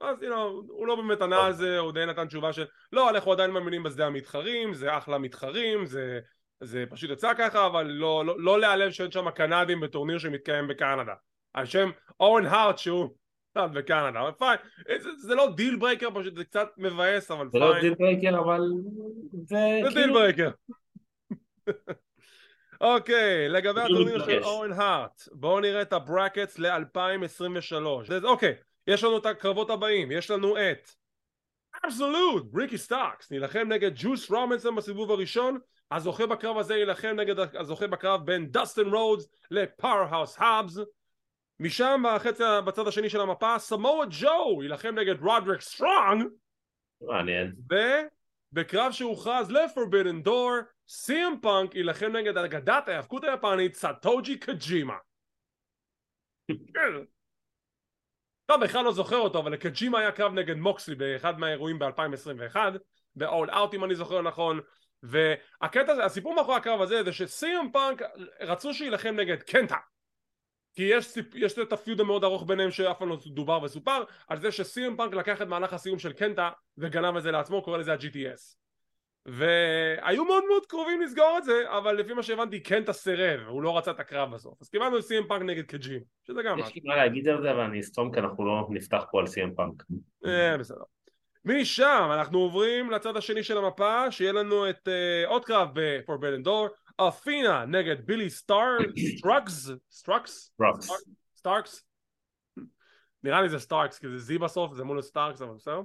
אז 0.01 0.17
you 0.21 0.25
know, 0.25 0.69
הוא 0.69 0.87
לא 0.87 0.95
באמת 0.95 1.21
ענה 1.21 1.45
על 1.45 1.53
זה, 1.53 1.79
הוא 1.79 1.91
די 1.91 2.05
נתן 2.05 2.27
תשובה 2.27 2.53
של 2.53 2.65
לא, 2.91 3.09
אנחנו 3.09 3.31
עדיין 3.31 3.51
מאמינים 3.51 3.83
בשדה 3.83 4.05
המתחרים, 4.05 4.73
זה 4.73 4.97
אחלה 4.97 5.17
מתחרים, 5.17 5.85
זה, 5.85 6.19
זה 6.59 6.85
פשוט 6.89 7.09
יצא 7.09 7.33
ככה, 7.37 7.65
אבל 7.65 7.87
לא, 7.87 8.25
לא, 8.25 8.39
לא 8.39 8.59
להיעלב 8.59 8.91
שאין 8.91 9.11
שם 9.11 9.31
קנדים 9.31 9.79
בטורניר 9.79 10.17
שמתקיים 10.17 10.67
בקנדה. 10.67 11.13
על 11.53 11.65
שם 11.65 11.91
אוון 12.19 12.45
הארט 12.45 12.77
שהוא 12.77 13.09
בקנדה, 13.55 14.21
אבל 14.21 14.31
fine, 14.31 14.59
זה, 15.01 15.09
זה 15.17 15.35
לא 15.35 15.53
deal 15.55 15.75
breaker 15.75 16.07
פשוט, 16.13 16.35
זה 16.35 16.43
קצת 16.43 16.67
מבאס, 16.77 17.31
אבל 17.31 17.49
fine. 17.49 17.63
זה 17.63 17.69
לא 17.69 17.81
deal 17.81 17.93
breaker, 17.93 18.39
אבל 18.39 18.61
זה, 19.31 19.55
זה 19.83 19.89
כאילו... 19.89 19.93
deal 19.93 20.11
breaker. 20.13 20.51
אוקיי, 22.81 23.49
לגבי 23.49 23.81
הטורניר 23.81 24.25
של 24.25 24.43
אוון 24.43 24.71
הארט, 24.71 25.21
בואו 25.31 25.59
נראה 25.59 25.81
את 25.81 25.93
ה 25.93 26.01
brackets 26.01 26.59
ל-2023. 26.59 28.23
אוקיי. 28.23 28.55
יש 28.87 29.03
לנו 29.03 29.17
את 29.17 29.25
הקרבות 29.25 29.69
הבאים, 29.69 30.11
יש 30.11 30.31
לנו 30.31 30.57
את 30.57 30.89
אבסולוט, 31.85 32.43
ריקי 32.55 32.77
סטארקס, 32.77 33.31
נילחם 33.31 33.67
נגד 33.67 33.91
ג'וס 33.95 34.31
רובינסון 34.31 34.75
בסיבוב 34.75 35.11
הראשון, 35.11 35.59
הזוכה 35.91 36.25
בקרב 36.25 36.57
הזה 36.57 36.75
יילחם 36.75 37.15
נגד 37.15 37.35
הזוכה 37.39 37.87
בקרב 37.87 38.25
בין 38.25 38.51
דסטין 38.51 38.87
רודס 38.87 39.27
לפאוורהאוס 39.51 40.35
האבס 40.39 40.77
משם 41.63 42.03
בחצי, 42.15 42.43
בצד 42.65 42.87
השני 42.87 43.09
של 43.09 43.21
המפה 43.21 43.59
סמואה 43.59 44.05
ג'ו 44.09 44.63
יילחם 44.63 44.95
נגד 44.95 45.21
רודריק 45.21 45.61
סטרונג 45.61 46.23
מעניין. 47.01 47.53
ובקרב 48.53 48.91
שהוכרז 48.91 49.51
ל 49.51 49.58
Forbidden 49.58 50.21
Door 50.21 50.51
סי.אם 50.87 51.35
פאנק 51.41 51.75
יילחם 51.75 52.11
נגד 52.15 52.37
אגדת 52.37 52.87
ההאבקות 52.87 53.23
היפנית 53.23 53.75
סטושי 53.75 54.39
קוג'ימה 54.39 54.97
אתה 58.45 58.57
בכלל 58.57 58.85
לא 58.85 58.91
זוכר 58.91 59.17
אותו 59.17 59.39
אבל 59.39 59.51
לקוג'ימה 59.51 59.99
היה 59.99 60.11
קרב 60.11 60.33
נגד 60.33 60.55
מוקסלי 60.55 60.95
באחד 60.95 61.39
מהאירועים 61.39 61.79
ב-2021 61.79 62.55
ב- 63.15 63.29
All 63.29 63.49
Out 63.49 63.75
אם 63.75 63.83
אני 63.83 63.95
זוכר 63.95 64.21
נכון. 64.21 64.59
והקטע 65.03 65.91
הזה, 65.91 66.05
הסיפור 66.05 66.35
מאחורי 66.35 66.57
הקרב 66.57 66.81
הזה 66.81 67.03
זה 67.03 67.13
שסי.אם 67.13 67.71
פאנק 67.71 68.01
רצו 68.41 68.73
שיילחם 68.73 69.15
נגד 69.15 69.43
קנטה 69.43 69.77
כי 70.73 70.83
יש, 70.83 71.05
סיפ... 71.05 71.35
יש 71.35 71.59
את 71.59 71.73
ה 71.73 71.78
feud 71.78 71.99
המאוד 71.99 72.23
ארוך 72.23 72.43
ביניהם 72.47 72.71
שאף 72.71 72.99
פעם 72.99 73.09
לא 73.09 73.17
דובר 73.25 73.61
וסופר 73.63 74.03
על 74.27 74.39
זה 74.39 74.51
שסי.אם 74.51 74.97
פאנק 74.97 75.13
לקח 75.13 75.41
את 75.41 75.47
מהלך 75.47 75.73
הסיום 75.73 75.99
של 75.99 76.13
קנטה 76.13 76.49
וגנב 76.77 77.15
את 77.15 77.23
זה 77.23 77.31
לעצמו, 77.31 77.61
קורא 77.61 77.77
לזה 77.77 77.93
ה-GTS 77.93 78.63
והיו 79.25 80.25
מאוד 80.25 80.43
מאוד 80.47 80.65
קרובים 80.65 81.01
לסגור 81.01 81.35
את 81.37 81.43
זה 81.43 81.63
אבל 81.67 81.95
לפי 81.95 82.13
מה 82.13 82.23
שהבנתי 82.23 82.59
קנטה 82.59 82.93
סירב 82.93 83.47
הוא 83.47 83.61
לא 83.61 83.77
רצה 83.77 83.91
את 83.91 83.99
הקרב 83.99 84.31
בסוף. 84.31 84.61
אז 84.61 84.69
קיבלנו 84.69 84.97
את 84.97 85.03
סי.אם 85.03 85.23
פאנק 85.27 85.41
נגד 85.41 85.65
קוג'ימה 85.65 86.01
שזה 86.27 86.43
גם 86.43 86.59
יש 86.59 86.75
לי 86.75 86.81
מה 86.83 86.95
להגיד 86.95 87.27
על 87.27 87.41
זה 87.41 87.51
אבל 87.51 87.59
אני 87.59 87.79
אסתום 87.79 88.13
כי 88.13 88.19
אנחנו 88.19 88.45
לא 88.45 88.67
נפתח 88.69 89.05
פה 89.11 89.19
על 89.19 89.27
סי.אם 89.27 89.53
פאנק. 89.55 89.83
אה 90.25 90.57
בסדר. 90.57 90.83
משם 91.45 92.09
אנחנו 92.13 92.39
עוברים 92.39 92.91
לצד 92.91 93.17
השני 93.17 93.43
של 93.43 93.57
המפה 93.57 94.11
שיהיה 94.11 94.31
לנו 94.31 94.69
את 94.69 94.87
uh, 94.87 95.27
עוד 95.27 95.45
קרב 95.45 95.69
ב-Forbidden 95.73 96.45
Door 96.45 96.82
אתינה 96.97 97.65
נגד 97.65 98.05
בילי 98.05 98.29
סטאר 98.29 98.77
סטרקס 99.19 99.71
סטרקס 99.91 100.55
סטארקס? 101.35 101.83
נראה 103.23 103.41
לי 103.41 103.49
זה 103.49 103.59
סטארקס 103.59 103.99
כי 103.99 104.07
זה 104.07 104.17
זי 104.17 104.37
בסוף 104.37 104.73
זה 104.73 104.83
מול 104.83 104.99
הסטארקס 104.99 105.41
אבל 105.41 105.53
בסדר. 105.53 105.81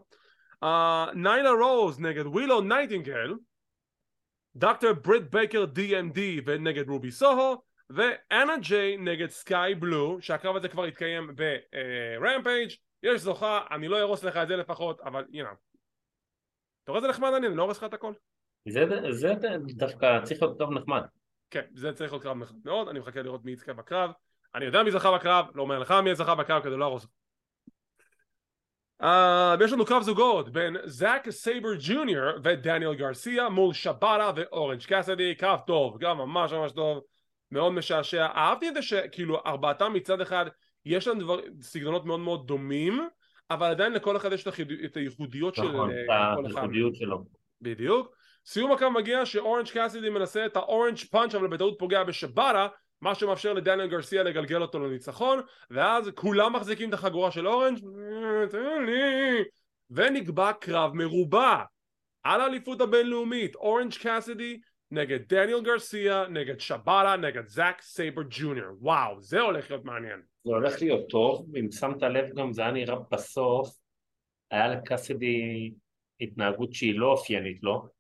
ניילה 1.14 1.50
רוז 1.50 2.00
נגד 2.00 2.26
ווילו 2.26 2.60
נייטינגל 2.60 3.34
דוקטור 4.56 4.92
בריט 4.92 5.22
בייקר 5.22 5.64
DMD 5.64 6.18
ונגד 6.46 6.88
רובי 6.88 7.10
סוהו 7.10 7.62
ואנה 7.90 8.58
ג'יי 8.60 8.96
נגד 8.96 9.30
סקאי 9.30 9.74
בלו 9.74 10.18
שהקרב 10.20 10.56
הזה 10.56 10.68
כבר 10.68 10.84
התקיים 10.84 11.30
ברמפייג' 11.34 12.70
יש 13.02 13.20
זוכה 13.20 13.60
אני 13.70 13.88
לא 13.88 14.00
אהרוס 14.00 14.24
לך 14.24 14.36
את 14.36 14.48
זה 14.48 14.56
לפחות 14.56 15.00
אבל 15.00 15.24
הנה 15.32 15.48
אתה 16.84 16.92
רואה 16.92 16.96
איזה 16.96 17.08
נחמד 17.08 17.32
אני, 17.36 17.46
אני 17.46 17.56
לא 17.56 17.62
הורס 17.62 17.78
לך 17.78 17.84
את 17.84 17.94
הכל 17.94 18.12
זה, 18.68 18.84
זה 19.10 19.34
דווקא 19.76 20.20
צריך 20.24 20.42
להיות 20.42 20.58
קרב 20.58 20.70
נחמד. 20.70 21.02
כן 21.50 21.62
זה 21.74 21.92
צריך 21.92 22.12
להיות 22.12 22.22
קרב 22.22 22.36
נחמד 22.36 22.58
מאוד 22.64 22.88
אני 22.88 22.98
מחכה 22.98 23.22
לראות 23.22 23.44
מי 23.44 23.52
יזכה 23.52 23.72
בקרב. 23.72 24.10
אני 24.54 24.64
יודע 24.64 24.82
מי 24.82 24.90
זכה 24.90 25.12
בקרב 25.12 25.46
לא 25.54 25.62
אומר 25.62 25.78
לך 25.78 25.94
מי 26.04 26.14
זכה 26.14 26.34
בקרב 26.34 26.62
כדי 26.62 26.70
לא 26.70 26.78
להרוס 26.78 27.06
Uh, 29.02 29.64
יש 29.64 29.72
לנו 29.72 29.84
קרב 29.84 30.02
זוגות 30.02 30.52
בין 30.52 30.76
זאק 30.84 31.30
סייבר 31.30 31.68
ג'וניור 31.78 32.30
ודניאל 32.44 32.94
גרסיה 32.94 33.48
מול 33.48 33.74
שיבאטה 33.74 34.32
ואורנג' 34.36 34.82
קאסידי 34.82 35.34
קרב 35.34 35.60
טוב 35.66 35.98
גם 35.98 36.18
ממש 36.18 36.52
ממש 36.52 36.72
טוב. 36.72 37.02
מאוד 37.50 37.72
משעשע. 37.72 38.26
אהבתי 38.26 38.68
את 38.68 38.74
זה 38.74 38.82
שכאילו 38.82 39.38
ארבעתם 39.46 39.92
מצד 39.92 40.20
אחד 40.20 40.46
יש 40.84 41.08
להם 41.08 41.18
דבר, 41.18 41.40
סגנונות 41.60 42.04
מאוד 42.04 42.20
מאוד 42.20 42.46
דומים 42.46 43.08
אבל 43.50 43.66
עדיין 43.66 43.92
לכל 43.92 44.16
אחד 44.16 44.32
יש 44.32 44.46
את 44.84 44.96
הייחודיות 44.96 45.58
נכון, 45.58 45.90
של 45.90 46.06
כל 46.36 46.46
אחד. 46.46 46.58
הייחודיות 46.58 46.94
שלו. 46.94 47.24
בדיוק 47.60 48.14
סיום 48.50 48.72
הקרב 48.72 48.92
מגיע 48.92 49.26
שאורנג' 49.26 49.68
קאסידי 49.68 50.10
מנסה 50.10 50.46
את 50.46 50.56
ה 50.56 50.62
Orange 50.62 50.98
Punch 51.10 51.34
אבל 51.34 51.48
בטעות 51.48 51.76
פוגע 51.78 52.04
בשיבאטה 52.04 52.68
מה 53.00 53.14
שמאפשר 53.14 53.52
לדניאל 53.52 53.86
גרסיה 53.86 54.22
לגלגל 54.22 54.62
אותו 54.62 54.78
לניצחון 54.78 55.40
ואז 55.70 56.10
כולם 56.14 56.56
מחזיקים 56.56 56.88
את 56.88 56.94
החגורה 56.94 57.30
של 57.30 57.48
אורנג' 57.48 57.78
ונקבע 59.90 60.52
קרב 60.52 60.94
מרובע. 60.94 61.62
על 62.22 62.40
האליפות 62.40 62.80
הבינלאומית 62.80 63.54
אורנג' 63.54 63.94
קאסידי 64.02 64.60
נגד 64.90 65.18
דניאל 65.28 65.60
גרסיה 65.60 66.24
נגד 66.28 66.60
שיבאטה 66.60 67.16
נגד 67.16 67.46
זאק 67.46 67.82
סייבר 67.82 68.22
ג'וניור. 68.30 68.76
וואו 68.80 69.22
זה 69.22 69.40
הולך 69.40 69.70
להיות 69.70 69.84
מעניין. 69.84 70.20
זה 70.44 70.52
הולך 70.52 70.82
להיות 70.82 71.10
טוב 71.10 71.56
אם 71.56 71.70
שמת 71.70 72.02
לב 72.02 72.34
גם 72.34 72.52
זה 72.52 72.62
היה 72.62 72.70
נראה 72.70 72.96
בסוף 73.10 73.76
היה 74.50 74.68
לקאסידי 74.68 75.72
התנהגות 76.20 76.72
שהיא 76.72 76.98
לא 76.98 77.06
אופיינית 77.06 77.62
לו 77.62 77.97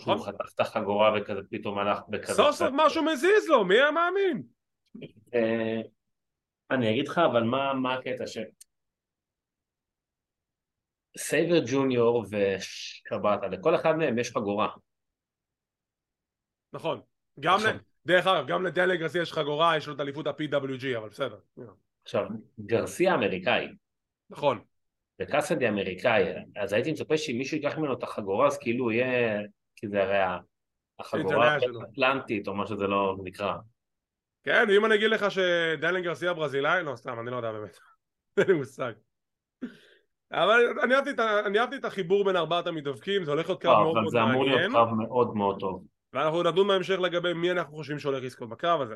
שהוא 0.00 0.14
נכון. 0.14 0.32
חתך 0.32 0.54
את 0.54 0.60
החגורה 0.60 1.12
וכזה 1.16 1.40
פתאום 1.50 1.78
הלך 1.78 1.98
בכזה... 2.08 2.34
סוף 2.34 2.56
סוף 2.56 2.70
משהו 2.72 3.04
מזיז 3.04 3.48
לו, 3.48 3.64
מי 3.64 3.74
היה 3.74 3.90
מאמין? 3.90 4.42
אה, 5.34 5.80
אני 6.70 6.90
אגיד 6.90 7.08
לך, 7.08 7.18
אבל 7.18 7.42
מה 7.74 7.94
הקטע 7.94 8.26
ש... 8.26 8.38
סייבר 11.18 11.60
ג'וניור 11.66 12.24
ושקבטה, 12.30 13.46
לכל 13.46 13.74
אחד 13.74 13.96
מהם 13.96 14.18
יש 14.18 14.30
חגורה. 14.30 14.68
נכון. 16.72 17.00
גם. 17.40 17.58
דרך 18.06 18.26
אגב, 18.26 18.46
גם 18.46 18.66
לדלג 18.66 19.00
גרסיה 19.00 19.22
יש 19.22 19.32
חגורה, 19.32 19.76
יש 19.76 19.88
לו 19.88 19.94
את 19.94 20.00
אליפות 20.00 20.26
ה-PWG, 20.26 20.98
אבל 20.98 21.08
בסדר. 21.08 21.38
עכשיו, 22.02 22.26
גרסיה 22.60 23.14
אמריקאי. 23.14 23.68
נכון. 24.30 24.62
וקאסדי 25.20 25.68
אמריקאי, 25.68 26.24
אז 26.56 26.72
הייתי 26.72 26.92
מצפה 26.92 27.18
שאם 27.18 27.38
מישהו 27.38 27.56
ייקח 27.56 27.78
ממנו 27.78 27.92
את 27.92 28.02
החגורה, 28.02 28.46
אז 28.46 28.58
כאילו 28.58 28.92
יהיה 28.92 29.40
כי 29.80 29.88
זה 29.88 30.02
הרי 30.02 30.38
החגורה 30.98 31.52
האטלנטית 31.54 32.48
או 32.48 32.54
מה 32.54 32.66
שזה 32.66 32.86
לא 32.86 33.16
נקרא. 33.24 33.54
כן, 34.44 34.64
ואם 34.68 34.84
אני 34.84 34.94
אגיד 34.94 35.10
לך 35.10 35.30
שדיילן 35.30 36.02
גרסיה 36.02 36.34
ברזילאי, 36.34 36.82
לא 36.84 36.96
סתם, 36.96 37.20
אני 37.20 37.30
לא 37.30 37.36
יודע 37.36 37.52
באמת, 37.52 37.78
אין 38.36 38.46
לי 38.46 38.52
מושג. 38.52 38.92
אבל 40.32 40.78
אני 40.82 40.94
אהבתי, 40.94 41.10
אני 41.46 41.58
אהבתי 41.58 41.76
את 41.76 41.84
החיבור 41.84 42.24
בין 42.24 42.36
ארבעת 42.36 42.66
המתאבקים, 42.66 43.24
זה 43.24 43.30
הולך 43.30 43.48
להיות 43.48 43.62
קרב 43.62 43.78
מאוד 43.82 43.94
מאוד 43.94 43.94
מעניין. 43.94 44.10
זה 44.10 44.20
אמור 44.20 44.44
להיות 44.44 44.72
קרב 44.72 44.94
מאוד 44.94 45.34
מאוד 45.34 45.60
טוב. 45.60 45.84
ואנחנו 46.12 46.42
נדון 46.42 46.68
בהמשך 46.68 46.98
לגבי 47.00 47.32
מי 47.32 47.50
אנחנו 47.50 47.76
חושבים 47.76 47.98
שהולך 47.98 48.24
לזכות 48.24 48.48
בקרב 48.48 48.80
הזה. 48.80 48.94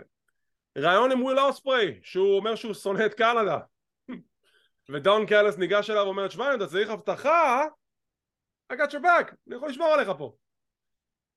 ראיון 0.78 1.12
עם 1.12 1.22
וויל 1.22 1.38
אוספרי, 1.38 2.00
שהוא 2.02 2.36
אומר 2.36 2.54
שהוא 2.54 2.74
שונא 2.74 3.06
את 3.06 3.14
קנדה. 3.14 3.58
ודון 4.90 5.26
קאליס 5.26 5.58
ניגש 5.58 5.90
אליו 5.90 6.04
ואומר, 6.04 6.28
תשמע, 6.28 6.54
אתה 6.54 6.66
צריך 6.66 6.90
הבטחה, 6.90 7.64
I 8.72 8.76
got 8.76 8.90
your 8.90 9.02
back, 9.02 9.34
אני 9.46 9.56
יכול 9.56 9.68
לשמור 9.68 9.88
עליך 9.88 10.10
פה. 10.18 10.34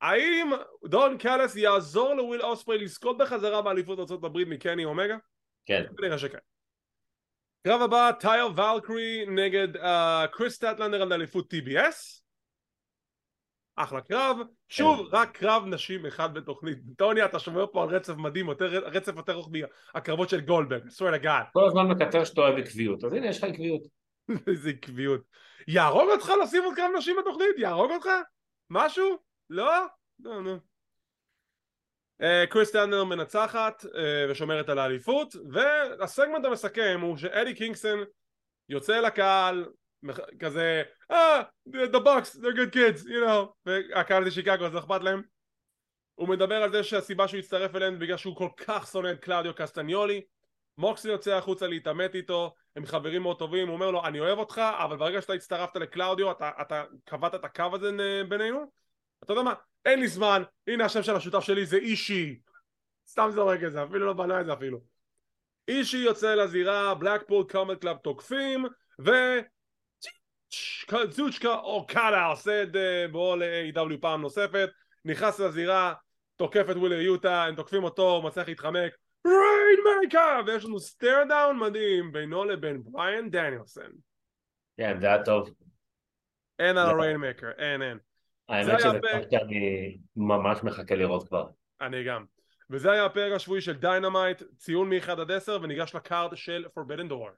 האם 0.01 0.51
דון 0.85 1.17
קאליס 1.17 1.55
יעזור 1.55 2.13
לוויל 2.13 2.41
אוספרי 2.41 2.77
לזכות 2.77 3.17
בחזרה 3.17 3.61
באליפות 3.61 4.11
ארה"ב 4.11 4.37
מקני 4.37 4.85
אומגה? 4.85 5.17
כן. 5.65 5.83
נראה 6.01 6.17
שכן. 6.17 6.37
קרב 7.67 7.81
הבא 7.81 8.11
טאיה 8.19 8.47
ולקירי 8.47 9.25
נגד 9.27 9.75
uh, 9.75 10.27
קריס 10.31 10.53
סטטלנדר 10.53 11.01
על 11.01 11.13
אליפות 11.13 11.53
TBS 11.53 12.21
אחלה 13.75 14.01
קרב 14.01 14.37
שוב 14.69 15.09
כן. 15.09 15.15
רק 15.17 15.37
קרב 15.37 15.63
נשים 15.65 16.05
אחד 16.05 16.33
בתוכנית 16.33 16.77
טוני 16.97 17.25
אתה 17.25 17.39
שומע 17.39 17.65
פה 17.71 17.83
על 17.83 17.89
רצף 17.89 18.13
מדהים 18.13 18.47
יותר, 18.47 18.65
רצף 18.65 19.15
יותר 19.15 19.33
רוחבי 19.33 19.61
הקרבות 19.95 20.29
של 20.29 20.41
גולדברג 20.41 20.83
swear 20.83 21.21
to 21.21 21.23
God 21.23 21.51
כל 21.53 21.67
הזמן 21.67 21.87
מקצר 21.87 22.23
שאתה 22.23 22.41
אוהב 22.41 22.57
עקביות 22.57 23.03
אז 23.03 23.13
הנה 23.13 23.27
יש 23.27 23.37
לך 23.37 23.43
עקביות 23.43 23.81
איזה 24.47 24.69
עקביות 24.69 25.21
יהרוג 25.67 26.09
אותך 26.09 26.31
לשים 26.43 26.63
עוד 26.63 26.75
קרב 26.75 26.89
נשים 26.97 27.15
בתוכנית? 27.19 27.57
יהרוג 27.57 27.91
אותך? 27.91 28.09
משהו? 28.69 29.26
לא? 29.49 29.85
לא, 30.19 30.41
נו. 30.41 30.59
קריס 32.49 32.71
טנדר 32.71 33.03
מנצחת 33.03 33.85
uh, 33.85 33.87
ושומרת 34.29 34.69
על 34.69 34.79
האליפות 34.79 35.35
והסגמנט 35.51 36.45
המסכם 36.45 36.99
הוא 37.01 37.17
שאדי 37.17 37.53
קינגסון 37.53 37.99
יוצא 38.69 38.99
לקהל 38.99 39.65
כזה 40.39 40.83
אה 41.11 41.41
uh, 41.41 41.71
the 41.71 41.99
bucks 41.99 42.35
they're 42.35 42.57
good 42.57 42.73
kids 42.73 43.05
you 43.05 43.27
know 43.27 43.47
והקהל 43.65 44.23
זה 44.23 44.31
שיקגו 44.31 44.65
אז 44.65 44.73
לא 44.73 44.79
אכפת 44.79 45.03
להם 45.03 45.21
הוא 46.15 46.29
מדבר 46.29 46.63
על 46.63 46.71
זה 46.71 46.83
שהסיבה 46.83 47.27
שהוא 47.27 47.39
הצטרף 47.39 47.75
אליהם 47.75 47.99
בגלל 47.99 48.17
שהוא 48.17 48.35
כל 48.35 48.49
כך 48.57 48.87
שונא 48.91 49.11
את 49.11 49.19
קלאודיו 49.19 49.53
קסטניולי 49.55 50.21
מוקסי 50.77 51.07
יוצא 51.07 51.35
החוצה 51.35 51.67
להתעמת 51.67 52.15
איתו 52.15 52.53
הם 52.75 52.85
חברים 52.85 53.21
מאוד 53.21 53.39
טובים 53.39 53.67
הוא 53.67 53.75
אומר 53.75 53.91
לו 53.91 54.05
אני 54.05 54.19
אוהב 54.19 54.37
אותך 54.37 54.61
אבל 54.83 54.97
ברגע 54.97 55.21
שאתה 55.21 55.33
הצטרפת 55.33 55.75
לקלאודיו 55.75 56.31
אתה, 56.31 56.51
אתה 56.61 56.83
קבעת 57.05 57.35
את 57.35 57.45
הקו 57.45 57.65
הזה 57.73 57.91
בינינו 58.29 58.71
אתה 59.23 59.33
יודע 59.33 59.43
מה? 59.43 59.53
אין 59.85 59.99
לי 59.99 60.07
זמן, 60.07 60.43
הנה 60.67 60.85
השם 60.85 61.03
של 61.03 61.15
השותף 61.15 61.39
שלי 61.39 61.65
זה 61.65 61.77
אישי. 61.77 62.39
סתם 63.07 63.29
זורק 63.31 63.63
את 63.63 63.71
זה, 63.71 63.83
אפילו 63.83 64.05
לא 64.05 64.13
בנה 64.13 64.41
את 64.41 64.45
זה 64.45 64.53
אפילו. 64.53 64.81
אישי 65.67 65.97
יוצא 65.97 66.35
לזירה, 66.35 66.95
בלקפול 66.95 67.45
קומט 67.51 67.81
קלאב 67.81 67.97
תוקפים 67.97 68.65
ו... 69.05 69.11
זוצ'קה 71.09 71.53
אוקאלה 71.55 72.25
עושה 72.25 72.63
את 72.63 72.71
זה 72.71 73.05
בואו 73.11 73.35
ל-AW 73.35 73.97
פעם 74.01 74.21
נוספת 74.21 74.69
נכנס 75.05 75.39
לזירה, 75.39 75.93
תוקף 76.35 76.65
את 76.71 76.75
ווילר 76.75 76.99
יוטה, 76.99 77.43
הם 77.43 77.55
תוקפים 77.55 77.83
אותו, 77.83 78.21
מצליח 78.25 78.47
להתחמק. 78.47 78.97
ריינמייקה! 79.27 80.39
ויש 80.45 80.65
לנו 80.65 80.79
סטייר 80.79 81.23
דאון 81.29 81.59
מדהים 81.59 82.11
בינו 82.11 82.45
לבין 82.45 82.83
בריאן 82.83 83.29
דניאלסון 83.29 83.91
כן, 84.77 84.99
זה 84.99 85.07
היה 85.07 85.23
טוב. 85.23 85.49
אין 86.59 86.77
על 86.77 86.89
הריינמייקר, 86.89 87.51
אין 87.57 87.81
אין 87.81 87.97
האמת 88.49 88.79
שזה 88.79 88.99
פרק 89.01 89.27
שאני 89.31 89.97
ממש 90.15 90.63
מחכה 90.63 90.95
לראות 90.95 91.27
כבר. 91.27 91.47
אני 91.81 92.03
גם. 92.03 92.25
וזה 92.69 92.91
היה 92.91 93.05
הפרק 93.05 93.33
השבועי 93.33 93.61
של 93.61 93.73
Dynamite, 93.73 94.43
ציון 94.57 94.89
מ-1 94.89 95.11
עד 95.11 95.31
10 95.31 95.59
וניגש 95.61 95.95
ל 95.95 96.04
card 96.04 96.37
של 96.37 96.65
Forbidden 96.79 97.11
Door. 97.11 97.31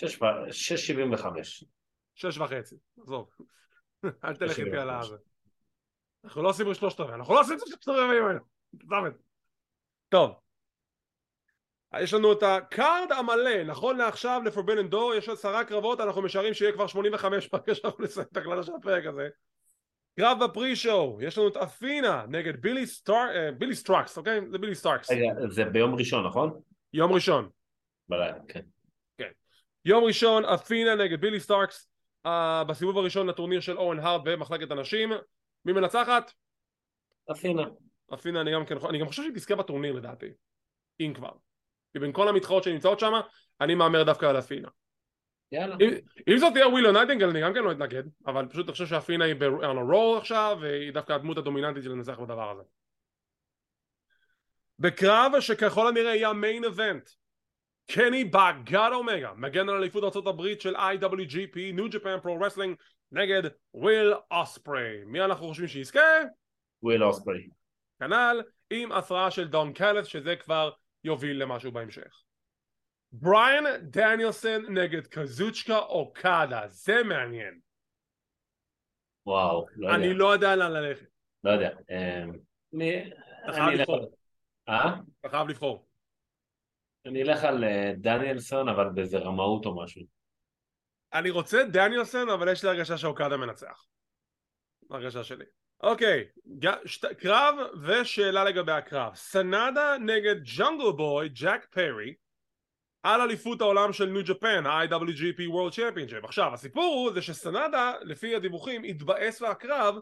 6.75. 0.00 1.64
6 2.14 2.38
וחצי, 2.38 2.76
עזוב. 3.02 3.30
אל 4.24 4.36
תלך 4.36 4.58
איתי 4.58 4.76
על 4.76 4.90
הזה. 4.90 5.16
אנחנו 6.24 6.42
לא 6.42 6.48
עושים 6.48 6.74
שלושת 6.74 7.00
רבעי, 7.00 7.14
אנחנו 7.14 7.34
לא 7.34 7.40
עושים 7.40 7.58
שלושת 7.58 7.88
רבעים 7.88 8.24
האלה. 8.24 9.10
טוב. 10.08 10.45
יש 12.00 12.14
לנו 12.14 12.32
את 12.32 12.42
ה 12.42 12.56
card 12.56 13.12
המלא, 13.18 13.64
נכון 13.64 13.96
לעכשיו 13.96 14.42
ל-Forbidden 14.44 14.92
Door 14.92 15.14
יש 15.18 15.28
עשרה 15.28 15.64
קרבות, 15.64 16.00
אנחנו 16.00 16.22
משערים 16.22 16.54
שיהיה 16.54 16.72
כבר 16.72 16.86
85 16.86 17.48
פרק 17.48 17.72
שאנחנו 17.72 18.04
נסיים 18.04 18.26
את 18.32 18.36
ההקלטה 18.36 18.62
של 18.62 18.72
הפרק 18.74 19.06
הזה 19.06 19.28
קרב 20.20 20.44
ב 20.44 20.51
pre-show, 20.51 21.18
יש 21.22 21.38
לנו 21.38 21.48
את 21.48 21.56
אתינה 21.56 22.24
נגד 22.28 22.56
בילי 22.56 22.86
סטאר... 22.86 23.28
אה, 23.34 23.52
בילי 23.52 23.74
סטראקס, 23.74 24.18
אוקיי? 24.18 24.40
זה 24.50 24.58
בילי 24.58 24.74
סטארקס. 24.74 25.10
רגע, 25.10 25.32
זה 25.48 25.64
ביום 25.64 25.94
ראשון, 25.94 26.26
נכון? 26.26 26.60
יום 26.92 27.12
ראשון. 27.12 27.48
בלילה, 28.08 28.38
כן. 28.48 28.60
יום 29.84 30.04
ראשון, 30.04 30.44
אתינה 30.44 30.94
נגד 30.94 31.20
בילי 31.20 31.40
סטארקס, 31.40 31.88
uh, 32.26 32.64
בסיבוב 32.64 32.98
הראשון 32.98 33.26
לטורניר 33.26 33.60
של 33.60 33.78
אוון 33.78 33.98
הארט 33.98 34.20
במחלקת 34.24 34.70
הנשים. 34.70 35.12
מי 35.64 35.72
מנצחת? 35.72 36.32
אתינה. 37.30 37.62
אתינה, 38.14 38.40
אני 38.40 38.52
גם, 38.52 38.66
כן, 38.66 38.74
אני 38.88 38.98
גם 38.98 39.06
חושב 39.06 39.22
שהיא 39.22 39.34
תזכה 39.34 39.54
בטורניר 39.54 39.92
לדעתי. 39.92 40.26
אם 41.00 41.12
כבר. 41.14 41.30
כי 41.96 42.00
בין 42.00 42.12
כל 42.12 42.28
המתחרות 42.28 42.64
שנמצאות 42.64 43.00
שם, 43.00 43.12
אני 43.60 43.74
מהמר 43.74 44.02
דווקא 44.02 44.26
על 44.26 44.38
אתינה. 44.38 44.68
יאללה. 45.52 45.76
אם, 45.80 45.90
אם 46.28 46.38
זאת 46.38 46.52
תהיה 46.52 46.68
ווילו 46.68 46.92
נייטינגל 46.92 47.28
אני 47.28 47.40
גם 47.40 47.54
כן 47.54 47.64
לא 47.64 47.72
אתנגד, 47.72 48.02
אבל 48.26 48.46
פשוט 48.46 48.66
אני 48.66 48.72
חושב 48.72 48.86
שאתינה 48.86 49.24
היא 49.24 49.34
on 49.60 49.76
a 49.76 49.92
roll 49.92 50.18
עכשיו, 50.18 50.58
והיא 50.60 50.92
דווקא 50.92 51.12
הדמות 51.12 51.38
הדומיננטית 51.38 51.82
של 51.82 51.90
לנצח 51.90 52.18
בדבר 52.18 52.50
הזה. 52.50 52.62
בקרב 54.78 55.32
שככל 55.40 55.88
הנראה 55.88 56.14
יהיה 56.14 56.28
ה 56.28 56.35
main 56.35 56.64
event, 56.64 57.10
קני 57.90 58.24
באגד 58.24 58.90
אומגה, 58.92 59.32
מגן 59.36 59.68
על 59.68 59.74
אליפות 59.76 60.16
ארה"ב 60.16 60.42
של 60.60 60.76
IWGP, 60.76 61.56
New 61.76 61.92
Japan 61.92 62.24
Pro 62.24 62.42
Wrestling, 62.42 62.74
נגד 63.12 63.42
וויל 63.74 64.14
אוספרי. 64.30 65.04
מי 65.06 65.24
אנחנו 65.24 65.48
חושבים 65.48 65.68
שיזכה? 65.68 66.00
וויל 66.82 67.04
אוספרי. 67.04 67.48
כנ"ל, 68.00 68.42
עם 68.70 68.92
הפרעה 68.92 69.30
של 69.30 69.48
דון 69.48 69.72
קאליס, 69.72 70.06
שזה 70.06 70.36
כבר 70.36 70.70
יוביל 71.06 71.42
למשהו 71.42 71.72
בהמשך. 71.72 72.22
בריאן 73.12 73.64
דניאלסון 73.82 74.78
נגד 74.78 75.06
קזוצ'קה 75.06 75.78
אוקדה, 75.78 76.68
זה 76.68 77.02
מעניין. 77.08 77.60
וואו, 79.26 79.66
לא 79.76 79.88
יודע. 79.88 79.98
אני 79.98 80.14
לא 80.14 80.32
יודע 80.32 80.56
לאן 80.56 80.72
ללכת. 80.72 81.06
לא 81.44 81.50
יודע. 81.50 81.68
אמ, 81.90 82.32
אני... 82.74 83.10
אתה 83.44 83.52
חייב 83.52 83.64
אני 83.68 83.76
לבחור. 83.78 83.96
על- 83.96 84.74
אה? 84.74 84.94
אתה 85.20 85.28
חייב 85.28 85.48
לבחור. 85.48 85.88
אני 87.06 87.22
אלך 87.22 87.44
על 87.44 87.64
אה, 87.64 87.92
דניאלסון, 87.96 88.68
אבל 88.68 88.88
באיזה 88.94 89.18
רמאות 89.18 89.66
או 89.66 89.82
משהו. 89.82 90.02
אני 91.12 91.30
רוצה 91.30 91.58
דניאלסון, 91.72 92.28
אבל 92.28 92.52
יש 92.52 92.64
לי 92.64 92.70
הרגשה 92.70 92.98
שאוקדה 92.98 93.36
מנצח. 93.36 93.86
הרגשה 94.90 95.24
שלי. 95.24 95.44
אוקיי, 95.80 96.24
קרב 97.18 97.54
ושאלה 97.82 98.44
לגבי 98.44 98.72
הקרב. 98.72 99.14
סנאדה 99.14 99.96
נגד 100.00 100.36
ג'ונגל 100.44 100.90
בוי, 100.96 101.28
ג'ק 101.28 101.66
פרי, 101.70 102.14
על 103.02 103.20
אליפות 103.20 103.60
העולם 103.60 103.92
של 103.92 104.06
ניו 104.06 104.22
ג'פן, 104.24 104.66
ה-IWGP 104.66 105.38
World 105.38 105.74
Championship. 105.74 106.24
עכשיו, 106.24 106.54
הסיפור 106.54 106.84
הוא 106.84 107.12
זה 107.12 107.22
שסנאדה, 107.22 107.92
לפי 108.02 108.34
הדיווחים, 108.34 108.84
התבאס 108.84 109.40
מהקרב 109.40 109.94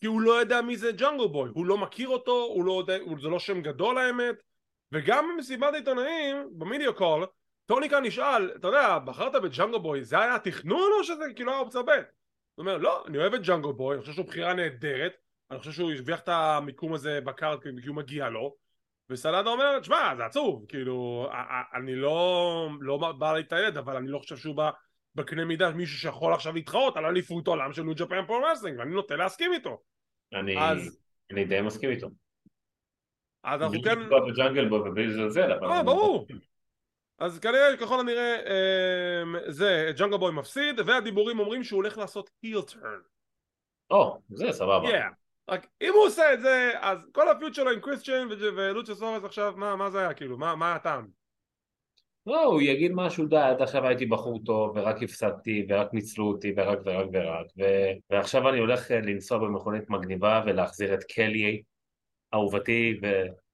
כי 0.00 0.06
הוא 0.06 0.20
לא 0.20 0.32
יודע 0.32 0.60
מי 0.60 0.76
זה 0.76 0.90
ג'ונגל 0.96 1.26
בוי. 1.26 1.50
הוא 1.54 1.66
לא 1.66 1.78
מכיר 1.78 2.08
אותו, 2.08 2.32
הוא 2.32 2.64
לא 2.64 2.78
יודע, 2.78 2.98
זה 3.22 3.28
לא 3.28 3.38
שם 3.38 3.62
גדול 3.62 3.98
האמת, 3.98 4.42
וגם 4.92 5.28
במסיבת 5.34 5.74
העיתונאים, 5.74 6.48
ב 6.52 6.59
media 6.59 6.94
call, 6.94 7.26
טוני 7.66 7.88
קאן 7.88 8.04
נשאל, 8.04 8.50
אתה 8.56 8.68
יודע, 8.68 8.98
בחרת 8.98 9.42
בג'אנגל 9.42 9.80
בוי, 9.80 10.04
זה 10.04 10.20
היה 10.20 10.34
התכנון 10.34 10.90
או 10.98 11.04
שזה 11.04 11.24
כאילו 11.36 11.52
היה 11.52 11.60
אופציה 11.60 11.82
ב'? 11.82 11.90
הוא 12.54 12.62
אומר, 12.62 12.78
לא, 12.78 13.04
אני 13.06 13.18
אוהב 13.18 13.34
את 13.34 13.42
ג'אנגל 13.42 13.72
בוי, 13.72 13.94
אני 13.94 14.00
חושב 14.00 14.12
שהוא 14.12 14.26
בחירה 14.26 14.54
נהדרת, 14.54 15.12
אני 15.50 15.58
חושב 15.58 15.72
שהוא 15.72 15.92
הרוויח 15.92 16.20
את 16.20 16.28
המיקום 16.28 16.94
הזה 16.94 17.20
ב 17.24 17.32
card 17.32 17.62
כי 17.62 17.86
הוא 17.86 17.96
מגיע 17.96 18.28
לו, 18.28 18.54
וסנאדה 19.10 19.50
אומר, 19.50 19.80
תשמע, 19.80 20.16
זה 20.16 20.24
עצוב, 20.24 20.64
כאילו, 20.68 21.28
אני 21.74 21.94
לא, 21.94 22.68
לא 22.80 23.12
בא 23.12 23.32
להתעד, 23.32 23.76
אבל 23.76 23.96
אני 23.96 24.08
לא 24.08 24.18
חושב 24.18 24.36
שהוא 24.36 24.56
בא 24.56 24.70
בקנה 25.14 25.44
מידה 25.44 25.70
מישהו 25.70 25.98
שיכול 25.98 26.34
עכשיו 26.34 26.54
להתחרות 26.54 26.96
על 26.96 27.04
אליפות 27.06 27.46
עולם 27.46 27.72
של 27.72 27.82
ניו 27.82 27.94
ג'פן 27.94 28.26
פרו 28.26 28.40
רסלינג, 28.52 28.78
ואני 28.78 28.94
נוטה 28.94 29.16
להסכים 29.16 29.52
איתו. 29.52 29.80
אני 30.32 30.58
אז- 30.58 30.98
אני 31.32 31.44
די 31.44 31.60
מסכים 31.60 31.90
איתו. 31.90 32.08
אז 33.44 33.62
אנחנו 33.62 33.80
בלי 33.80 33.82
כן... 33.82 33.98
ובלי 34.72 35.06
לזלזל, 35.06 35.52
אבל... 35.52 35.66
אה, 35.66 35.82
ברור. 35.82 36.26
אז 37.22 37.38
כנראה, 37.38 37.76
ככל 37.76 38.00
הנראה, 38.00 38.36
אמ, 38.36 39.36
זה, 39.46 39.90
ג'אנגל 39.96 40.16
בוי 40.16 40.32
מפסיד, 40.32 40.80
והדיבורים 40.86 41.38
אומרים 41.38 41.64
שהוא 41.64 41.76
הולך 41.76 41.98
לעשות 41.98 42.30
heel 42.46 42.70
turn. 42.72 43.02
או, 43.90 44.18
זה 44.28 44.52
סבבה. 44.52 44.88
כן. 44.90 45.08
רק 45.50 45.66
אם 45.82 45.92
הוא 45.94 46.06
עושה 46.06 46.34
את 46.34 46.40
זה, 46.40 46.72
אז 46.80 47.08
כל 47.12 47.28
ה 47.28 47.33
feud 47.33 47.54
שלו 47.54 47.70
עם 47.70 47.80
קריסטיאן 47.80 48.28
ו- 48.30 48.56
ולוצ'הסאורוס 48.56 49.24
עכשיו, 49.24 49.54
מה, 49.56 49.76
מה 49.76 49.90
זה 49.90 50.00
היה 50.00 50.14
כאילו? 50.14 50.38
מה, 50.38 50.56
מה 50.56 50.74
הטעם? 50.74 51.06
לא, 52.26 52.44
הוא 52.44 52.60
יגיד 52.60 52.92
משהו, 52.94 53.26
די, 53.26 53.36
עד 53.36 53.62
עכשיו 53.62 53.86
הייתי 53.86 54.06
בחור 54.06 54.40
טוב, 54.44 54.76
ורק 54.76 55.02
הפסדתי, 55.02 55.66
ורק 55.68 55.94
ניצלו 55.94 56.28
אותי, 56.28 56.54
ורק 56.56 56.78
ורק 56.84 57.06
ורק, 57.12 57.46
ו... 57.58 57.62
ועכשיו 58.10 58.48
אני 58.48 58.58
הולך 58.58 58.90
אה, 58.90 59.00
לנסוע 59.00 59.38
במכונית 59.38 59.90
מגניבה 59.90 60.42
ולהחזיר 60.46 60.94
את 60.94 61.04
קלי, 61.04 61.62
אהובתי, 62.34 62.98
ו... 63.02 63.06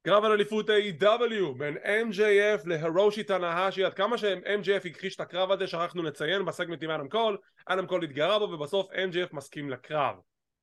קרב 0.08 0.24
על 0.24 0.32
אליפות 0.32 0.70
AEW 0.70 1.58
בין 1.58 1.76
MJF 1.76 2.68
להירושי 2.68 3.24
טנאהשי 3.24 3.84
עד 3.84 3.94
כמה 3.94 4.18
ש-MJF 4.18 4.88
הכחיש 4.88 5.14
את 5.14 5.20
הקרב 5.20 5.50
הזה 5.50 5.66
שכחנו 5.66 6.02
לציין 6.02 6.44
בסגמנט 6.44 6.82
עם 6.82 6.90
אדם 6.90 7.08
קול 7.08 7.38
אדם 7.66 7.86
קול 7.86 8.04
התגרה 8.04 8.38
בו 8.38 8.44
ובסוף 8.44 8.90
MJF 8.90 9.36
מסכים 9.36 9.70
לקרב 9.70 10.16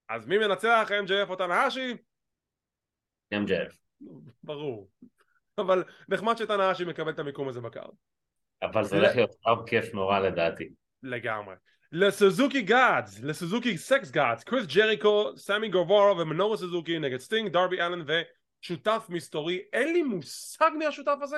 אז 0.10 0.28
מי 0.28 0.38
מנצח 0.38 0.92
MJF 1.06 1.30
או 1.30 1.36
טנאהשי? 1.36 1.94
MJF. 3.34 3.76
ברור 4.44 4.90
אבל 5.58 5.84
נחמד 6.10 6.38
שטנאהשי 6.38 6.86
מקבל 6.86 7.12
את 7.12 7.20
המיקום 7.20 7.48
הזה 7.48 7.62
בקרב 7.62 7.92
אבל 8.62 8.84
זה 8.84 8.96
הולך 8.96 9.16
להיות 9.16 9.36
קרב 9.44 9.68
כיף 9.68 9.94
נורא 9.94 10.20
לדעתי. 10.20 10.70
לגמרי. 11.04 11.56
Le 11.92 12.09
Suzuki 12.09 12.62
Gods, 12.62 13.20
Le 13.24 13.78
Suzuki 13.78 14.00
Sex 14.00 14.12
Gods, 14.12 14.44
קריס 14.44 14.66
ג'ריקו, 14.66 15.38
סמי 15.38 15.70
גווארה 15.70 16.18
ומינורו 16.18 16.58
סוזוקי 16.58 17.00
נגד 17.00 17.20
סטינג, 17.20 17.52
דרבי 17.52 17.82
אלן 17.82 18.02
ושותף 18.66 19.06
מסתורי. 19.10 19.62
אין 19.74 19.94
לי 19.94 20.04
מושג 20.04 20.72
מי 20.78 20.86
השותף 20.86 21.18
הזה, 21.22 21.38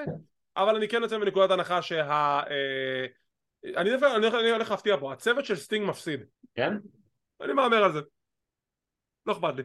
אבל 0.57 0.75
אני 0.75 0.87
כן 0.87 1.01
יוצא 1.01 1.17
מנקודת 1.17 1.51
הנחה 1.51 1.81
שה... 1.81 2.39
אה, 2.49 3.05
אני 3.77 3.89
דווקא, 3.89 4.15
אני 4.15 4.27
אני 4.27 4.49
הולך 4.51 4.71
להפתיע 4.71 4.97
פה, 4.97 5.13
הצוות 5.13 5.45
של 5.45 5.55
סטינג 5.55 5.89
מפסיד. 5.89 6.19
כן? 6.55 6.73
אני 7.41 7.53
מהמר 7.53 7.83
על 7.83 7.93
זה. 7.93 7.99
לא 9.25 9.33
אכפת 9.33 9.53
לי. 9.55 9.63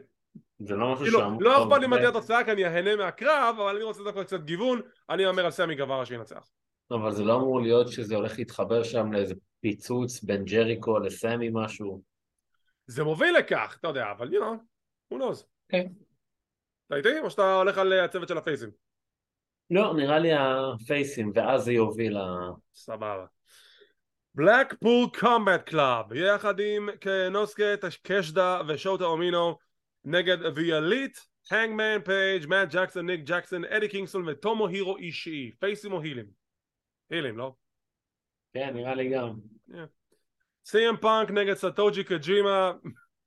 זה 0.59 0.75
לא 0.75 0.93
משהו 0.93 1.05
כאילו, 1.05 1.19
שם. 1.19 1.37
לא 1.41 1.65
אכפת 1.65 1.81
לי 1.81 1.87
מה 1.87 1.97
תהיה 1.97 2.09
התוצאה 2.09 2.45
כי 2.45 2.53
אני 2.53 2.65
אהנה 2.65 2.97
מהקרב, 2.97 3.57
אבל 3.61 3.77
אני 3.77 3.85
רוצה 3.85 4.03
דווקא 4.03 4.23
קצת 4.23 4.41
גיוון, 4.41 4.81
אני 5.11 5.27
אהמר 5.27 5.45
על 5.45 5.51
סמי 5.51 5.75
גווארה 5.75 6.07
שינצח. 6.07 6.51
אבל 6.91 7.13
זה 7.13 7.25
לא 7.25 7.37
אמור 7.37 7.61
להיות 7.61 7.89
שזה 7.89 8.17
הולך 8.17 8.39
להתחבר 8.39 8.83
שם 8.83 9.13
לאיזה 9.13 9.35
פיצוץ 9.61 10.23
בין 10.23 10.45
ג'ריקו 10.45 10.99
לסמי 10.99 11.49
משהו. 11.53 12.03
זה 12.87 13.05
מוביל 13.05 13.37
לכך, 13.39 13.77
אתה 13.81 13.89
יודע, 13.89 14.11
אבל 14.11 14.29
you 14.29 14.41
know, 14.41 15.15
who 15.15 15.19
knows. 15.19 15.45
כן. 16.93 17.01
אתה 17.01 17.09
איתי? 17.09 17.21
או 17.21 17.31
שאתה 17.31 17.55
הולך 17.55 17.79
על 17.79 17.93
אה, 17.93 18.05
הצוות 18.05 18.29
של 18.29 18.39
הפייסים? 18.39 18.71
לא, 19.71 19.95
נראה 19.97 20.19
לי 20.19 20.31
הפייסים, 20.33 21.33
ואז 21.35 21.65
זה 21.65 21.73
יוביל 21.73 22.19
ל... 22.19 22.21
סבבה. 22.75 23.27
בלקפול 24.35 25.07
קומבט 25.21 25.63
קלאב 25.63 26.13
יחד 26.13 26.61
עם 26.61 26.89
קונוסקה 27.01 27.65
טקשיטה 28.03 28.61
ושוטה 28.69 29.05
אומינו 29.05 29.59
נגד 30.05 30.39
The 30.43 30.59
Elite, 30.59 31.21
הנגמן 31.51 32.03
פייג', 32.05 32.47
מאט 32.47 32.69
ג'קסון, 32.75 33.07
ניק 33.07 33.21
ג'קסון, 33.25 33.65
אדי 33.65 33.89
קינגסון 33.89 34.29
וטומוהירו 34.29 34.97
אישיי. 34.97 35.51
פייסים 35.59 35.93
או 35.93 36.01
הילים? 36.01 36.27
הילים, 37.11 37.39
לא? 37.39 37.55
כן, 38.55 38.71
נראה 38.75 38.95
לי 38.95 39.11
גם. 39.11 39.35
סי.אם 40.65 40.97
פאנק 40.97 41.31
נגד 41.31 41.55
סטושי 41.55 42.05
קוג'ימה 42.05 42.73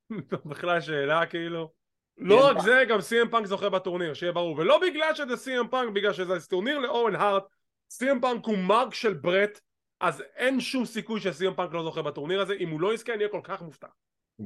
בכלל 0.50 0.82
שאלה 0.82 1.26
כאילו 1.26 1.74
לא 2.18 2.48
רק 2.48 2.60
זה 2.60 2.84
גם 2.90 3.02
סי.אם 3.02 3.30
פאנק 3.30 3.46
זוכה 3.46 3.70
בטורניר 3.70 4.14
שיהיה 4.14 4.32
ברור. 4.32 4.56
ולא 4.58 4.80
בגלל 4.82 5.16
שזה 5.16 5.38
סי.אם 5.38 5.68
פאנק 5.68 5.94
בגלל 5.94 6.14
שזה 6.14 6.48
טורניר 6.48 6.80
לאוון 6.80 7.16
הארט 7.16 7.44
סי.אם 7.90 8.20
פאנק 8.22 8.46
הוא 8.46 8.58
mark 8.58 8.94
של 8.94 9.14
ברט 9.14 9.60
אז 10.00 10.24
אין 10.36 10.60
שום 10.60 10.86
סיכוי 10.86 11.20
שסי.אם 11.20 11.54
פאנק 11.54 11.74
לא 11.74 11.84
זוכה 11.84 12.02
בטורניר 12.02 12.42
הזה. 12.42 12.54
אם 12.54 12.70
הוא 12.70 12.82
לא 12.82 12.94
יזכה 12.94 13.14
אני 13.14 13.20
אהיה 13.20 13.32
כל 13.32 13.42
כך 13.44 13.62
מופתע. 13.62 13.88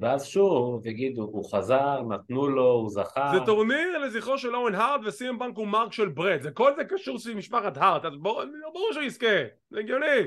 ואז 0.02 0.26
שוב, 0.26 0.88
יגידו, 0.88 1.22
הוא 1.22 1.52
חזר, 1.52 2.02
נתנו 2.02 2.48
לו, 2.48 2.72
הוא 2.72 2.90
זכה. 2.90 3.32
זה 3.34 3.46
טורניר 3.46 3.98
לזכרו 3.98 4.38
של 4.38 4.56
אוון 4.56 4.76
הארט 4.76 5.02
וסי.אם 5.06 5.40
פאנק 5.40 5.58
הוא 5.58 5.68
mark 5.68 5.94
של 5.94 6.10
ברט. 6.10 6.42
זה 6.42 6.52
כל 6.52 6.72
זה 6.76 6.84
קשור 6.84 7.20
סביב 7.20 7.38
משפחת 7.38 7.78
הארט 7.78 8.06
אז 8.06 8.14
ברור 8.18 8.94
שהוא 8.94 9.04
יזכה. 9.04 9.44
זה 9.70 9.80
הגיוני. 9.80 10.22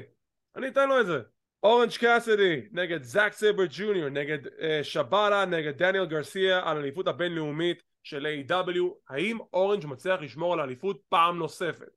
אני 0.57 0.69
אתן 0.69 0.89
לו 0.89 1.01
את 1.01 1.07
זה 1.07 1.21
אורנג' 1.63 1.97
קאסידי 2.01 2.61
נגד 2.73 3.03
זאק 3.03 3.33
סייבר 3.33 3.65
ג'וניור 3.71 4.09
נגד 4.09 4.39
אה, 4.61 4.81
שיבאטה 4.83 5.45
נגד 5.45 5.77
דניאל 5.77 6.07
גרסיה 6.07 6.61
על 6.65 6.77
האליפות 6.77 7.07
הבינלאומית 7.07 7.83
של 8.03 8.27
AEW 8.27 8.81
האם 9.09 9.39
אורנג' 9.53 9.87
מצליח 9.87 10.21
לשמור 10.21 10.53
על 10.53 10.61
האליפות 10.61 11.01
פעם 11.09 11.39
נוספת? 11.39 11.91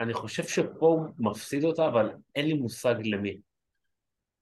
אני 0.00 0.14
חושב 0.14 0.42
שפה 0.42 0.86
הוא 0.86 1.06
מפסיד 1.18 1.64
אותה, 1.64 1.86
אבל 1.86 2.10
אין 2.34 2.46
לי 2.46 2.54
מושג 2.54 2.94
למי. 3.04 3.40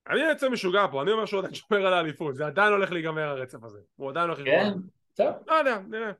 אני 0.08 0.20
יוצא 0.20 0.48
משוגע 0.48 0.86
פה, 0.90 1.02
אני 1.02 1.12
אומר 1.12 1.26
שהוא 1.26 1.38
עדיין 1.38 1.54
שומר 1.54 1.86
על 1.86 1.94
האליפות, 1.94 2.36
זה 2.36 2.46
עדיין 2.46 2.72
הולך 2.72 2.92
להיגמר 2.92 3.22
הרצף 3.22 3.64
הזה, 3.64 3.78
הוא 3.96 4.10
עדיין 4.10 4.30
הולך 4.30 4.38
כן? 4.38 4.44
להיגמר. 4.44 4.74
טוב. 5.14 5.26
לא 5.46 5.54
יודע, 5.54 5.78
נראה. 5.88 6.12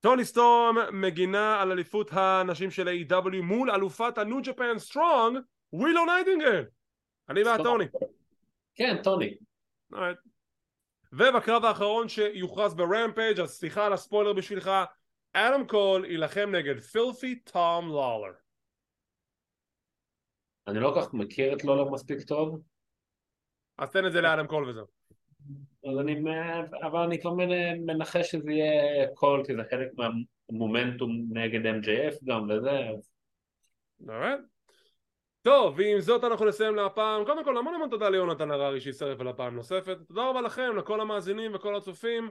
טוני 0.00 0.24
סטורם 0.24 0.76
מגינה 0.92 1.62
על 1.62 1.72
אליפות 1.72 2.10
הנשים 2.12 2.70
של 2.70 2.88
AEW 2.88 3.42
מול 3.42 3.70
אלופת 3.70 4.18
הניו 4.18 4.42
ג'פן 4.42 4.78
סטרונג, 4.78 5.38
ווילו 5.72 6.04
נייטינגל. 6.06 6.64
אני 7.28 7.44
בעד. 7.44 7.62
טוני. 7.62 7.84
כן, 8.74 9.02
טוני. 9.02 9.34
ובקרב 11.12 11.64
האחרון 11.64 12.08
שיוכרז 12.08 12.74
ברמפייג' 12.74 13.40
אז 13.40 13.50
סליחה 13.50 13.86
על 13.86 13.92
הספוילר 13.92 14.32
בשבילך 14.32 14.70
אדם 15.32 15.66
קול 15.66 16.04
יילחם 16.04 16.50
נגד 16.52 16.80
פילת'י 16.80 17.34
תום 17.34 17.88
לולר 17.88 18.32
אני 20.68 20.80
לא 20.80 20.92
כל 20.94 21.00
כך 21.00 21.14
מכיר 21.14 21.52
את 21.56 21.64
לולר 21.64 21.90
מספיק 21.90 22.20
טוב 22.20 22.62
אז 23.78 23.90
תן 23.90 24.06
את 24.06 24.12
זה 24.12 24.20
לאדם 24.20 24.46
קול 24.46 24.68
וזהו 24.68 24.86
אז 25.84 25.98
אני, 26.00 26.20
אבל 26.82 26.98
אני 26.98 27.20
כבר 27.20 27.34
מנחש 27.86 28.30
שזה 28.30 28.50
יהיה 28.52 29.06
קול 29.14 29.44
כי 29.46 29.56
זה 29.56 29.62
חלק 29.70 29.88
מהמומנטום 29.98 31.10
נגד 31.30 31.60
MJF 31.60 32.24
גם 32.24 32.50
וזה 32.50 32.70
אז... 32.70 33.12
Alright. 34.06 34.51
טוב, 35.42 35.74
ועם 35.78 36.00
זאת 36.00 36.24
אנחנו 36.24 36.46
נסיים 36.46 36.74
להפעם. 36.74 37.24
קודם 37.24 37.44
כל, 37.44 37.56
המון 37.56 37.74
המון 37.74 37.90
תודה 37.90 38.08
ליונתן 38.08 38.50
הררי 38.50 38.80
שהצטרף 38.80 39.20
אל 39.20 39.28
הפעם 39.28 39.56
נוספת. 39.56 39.96
תודה 40.08 40.28
רבה 40.28 40.40
לכם, 40.40 40.76
לכל 40.76 41.00
המאזינים 41.00 41.54
וכל 41.54 41.76
הצופים. 41.76 42.30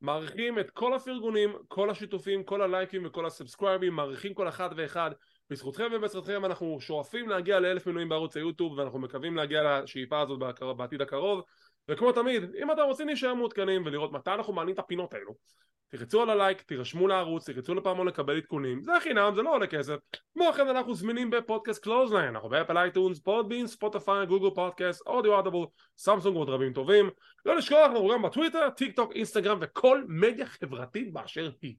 מעריכים 0.00 0.58
את 0.58 0.70
כל 0.70 0.94
הפרגונים, 0.94 1.56
כל 1.68 1.90
השיתופים, 1.90 2.44
כל 2.44 2.62
הלייקים 2.62 3.06
וכל 3.06 3.26
הסאבסקרייבים, 3.26 3.92
מעריכים 3.92 4.34
כל 4.34 4.48
אחד 4.48 4.68
ואחד. 4.76 5.10
בזכותכם 5.50 5.88
ובעזרתכם 5.92 6.44
אנחנו 6.44 6.80
שואפים 6.80 7.28
להגיע 7.28 7.60
לאלף 7.60 7.86
מנויים 7.86 8.08
בערוץ 8.08 8.36
היוטיוב 8.36 8.78
ואנחנו 8.78 8.98
מקווים 8.98 9.36
להגיע 9.36 9.80
לשאיפה 9.82 10.20
הזאת 10.20 10.38
בעתיד 10.76 11.02
הקרוב. 11.02 11.42
וכמו 11.88 12.12
תמיד, 12.12 12.42
אם 12.62 12.72
אתם 12.72 12.82
רוצים 12.82 13.06
להישאר 13.06 13.34
מעודכנים 13.34 13.82
ולראות 13.86 14.12
מתי 14.12 14.30
אנחנו 14.30 14.52
מעלים 14.52 14.74
את 14.74 14.78
הפינות 14.78 15.14
האלו, 15.14 15.34
תחצו 15.88 16.22
על 16.22 16.30
הלייק, 16.30 16.62
תירשמו 16.62 17.08
לערוץ, 17.08 17.50
תחצו 17.50 17.74
לפעמון 17.74 18.08
לקבל 18.08 18.36
עדכונים, 18.36 18.82
זה 18.82 18.92
חינם, 19.00 19.32
זה 19.34 19.42
לא 19.42 19.54
עולה 19.54 19.66
כסף. 19.66 19.96
כמו 20.34 20.52
כן 20.56 20.68
אנחנו 20.68 20.94
זמינים 20.94 21.30
בפודקאסט 21.30 21.82
Clothesline, 21.82 22.28
אנחנו 22.28 22.48
באפל 22.48 22.78
אייטונס, 22.78 23.18
Podbean, 23.18 23.66
ספוטיפיי, 23.66 24.26
גוגל 24.26 24.54
פודקאסט, 24.54 25.06
Audible, 25.06 25.66
סמסונג 25.98 26.36
ועוד 26.36 26.48
רבים 26.48 26.72
טובים. 26.72 27.10
לא 27.46 27.56
לשכוח, 27.56 27.90
אנחנו 27.90 28.08
גם 28.08 28.22
בטוויטר, 28.22 28.70
טיק 28.70 28.96
טוק, 28.96 29.12
אינסטגרם 29.12 29.58
וכל 29.60 30.04
מדיה 30.08 30.46
חברתית 30.46 31.12
באשר 31.12 31.50
היא. 31.62 31.74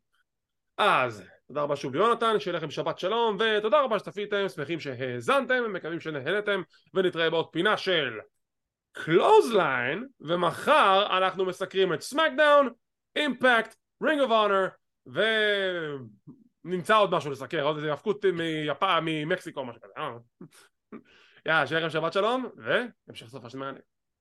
אז, 0.77 1.23
תודה 1.47 1.61
רבה 1.61 1.75
שוב 1.75 1.95
ליונתן, 1.95 2.39
שיהיה 2.39 2.57
לכם 2.57 2.69
שבת 2.69 2.99
שלום, 2.99 3.37
ותודה 3.39 3.81
רבה 3.81 3.99
שצפיתם, 3.99 4.49
שמחים 4.49 4.79
שהאזנתם, 4.79 5.73
מקווים 5.73 5.99
שנהנתם, 5.99 6.61
ונתראה 6.93 7.29
בעוד 7.29 7.47
פינה 7.51 7.77
של 7.77 8.19
Clothesline, 9.05 10.07
ומחר 10.19 11.17
אנחנו 11.17 11.45
מסקרים 11.45 11.93
את 11.93 12.01
SmackDown, 12.01 12.69
Impact, 13.15 13.75
Ring 14.03 14.21
of 14.21 14.31
Honor 14.31 14.67
ונמצא 16.65 16.97
עוד 16.97 17.11
משהו 17.11 17.31
לסקר, 17.31 17.63
עוד 17.63 17.75
איזה 17.75 17.93
הפקות 17.93 18.25
מיפן, 18.25 18.99
ממקסיקו, 19.01 19.65
משהו 19.65 19.81
כזה. 19.81 19.93
אה. 19.97 20.17
יאללה, 21.45 21.67
שיהיה 21.67 21.81
לכם 21.81 21.89
שבת 21.89 22.13
שלום, 22.13 22.49
והמשך 22.57 23.49
של 23.49 23.57
מעניין. 23.57 23.81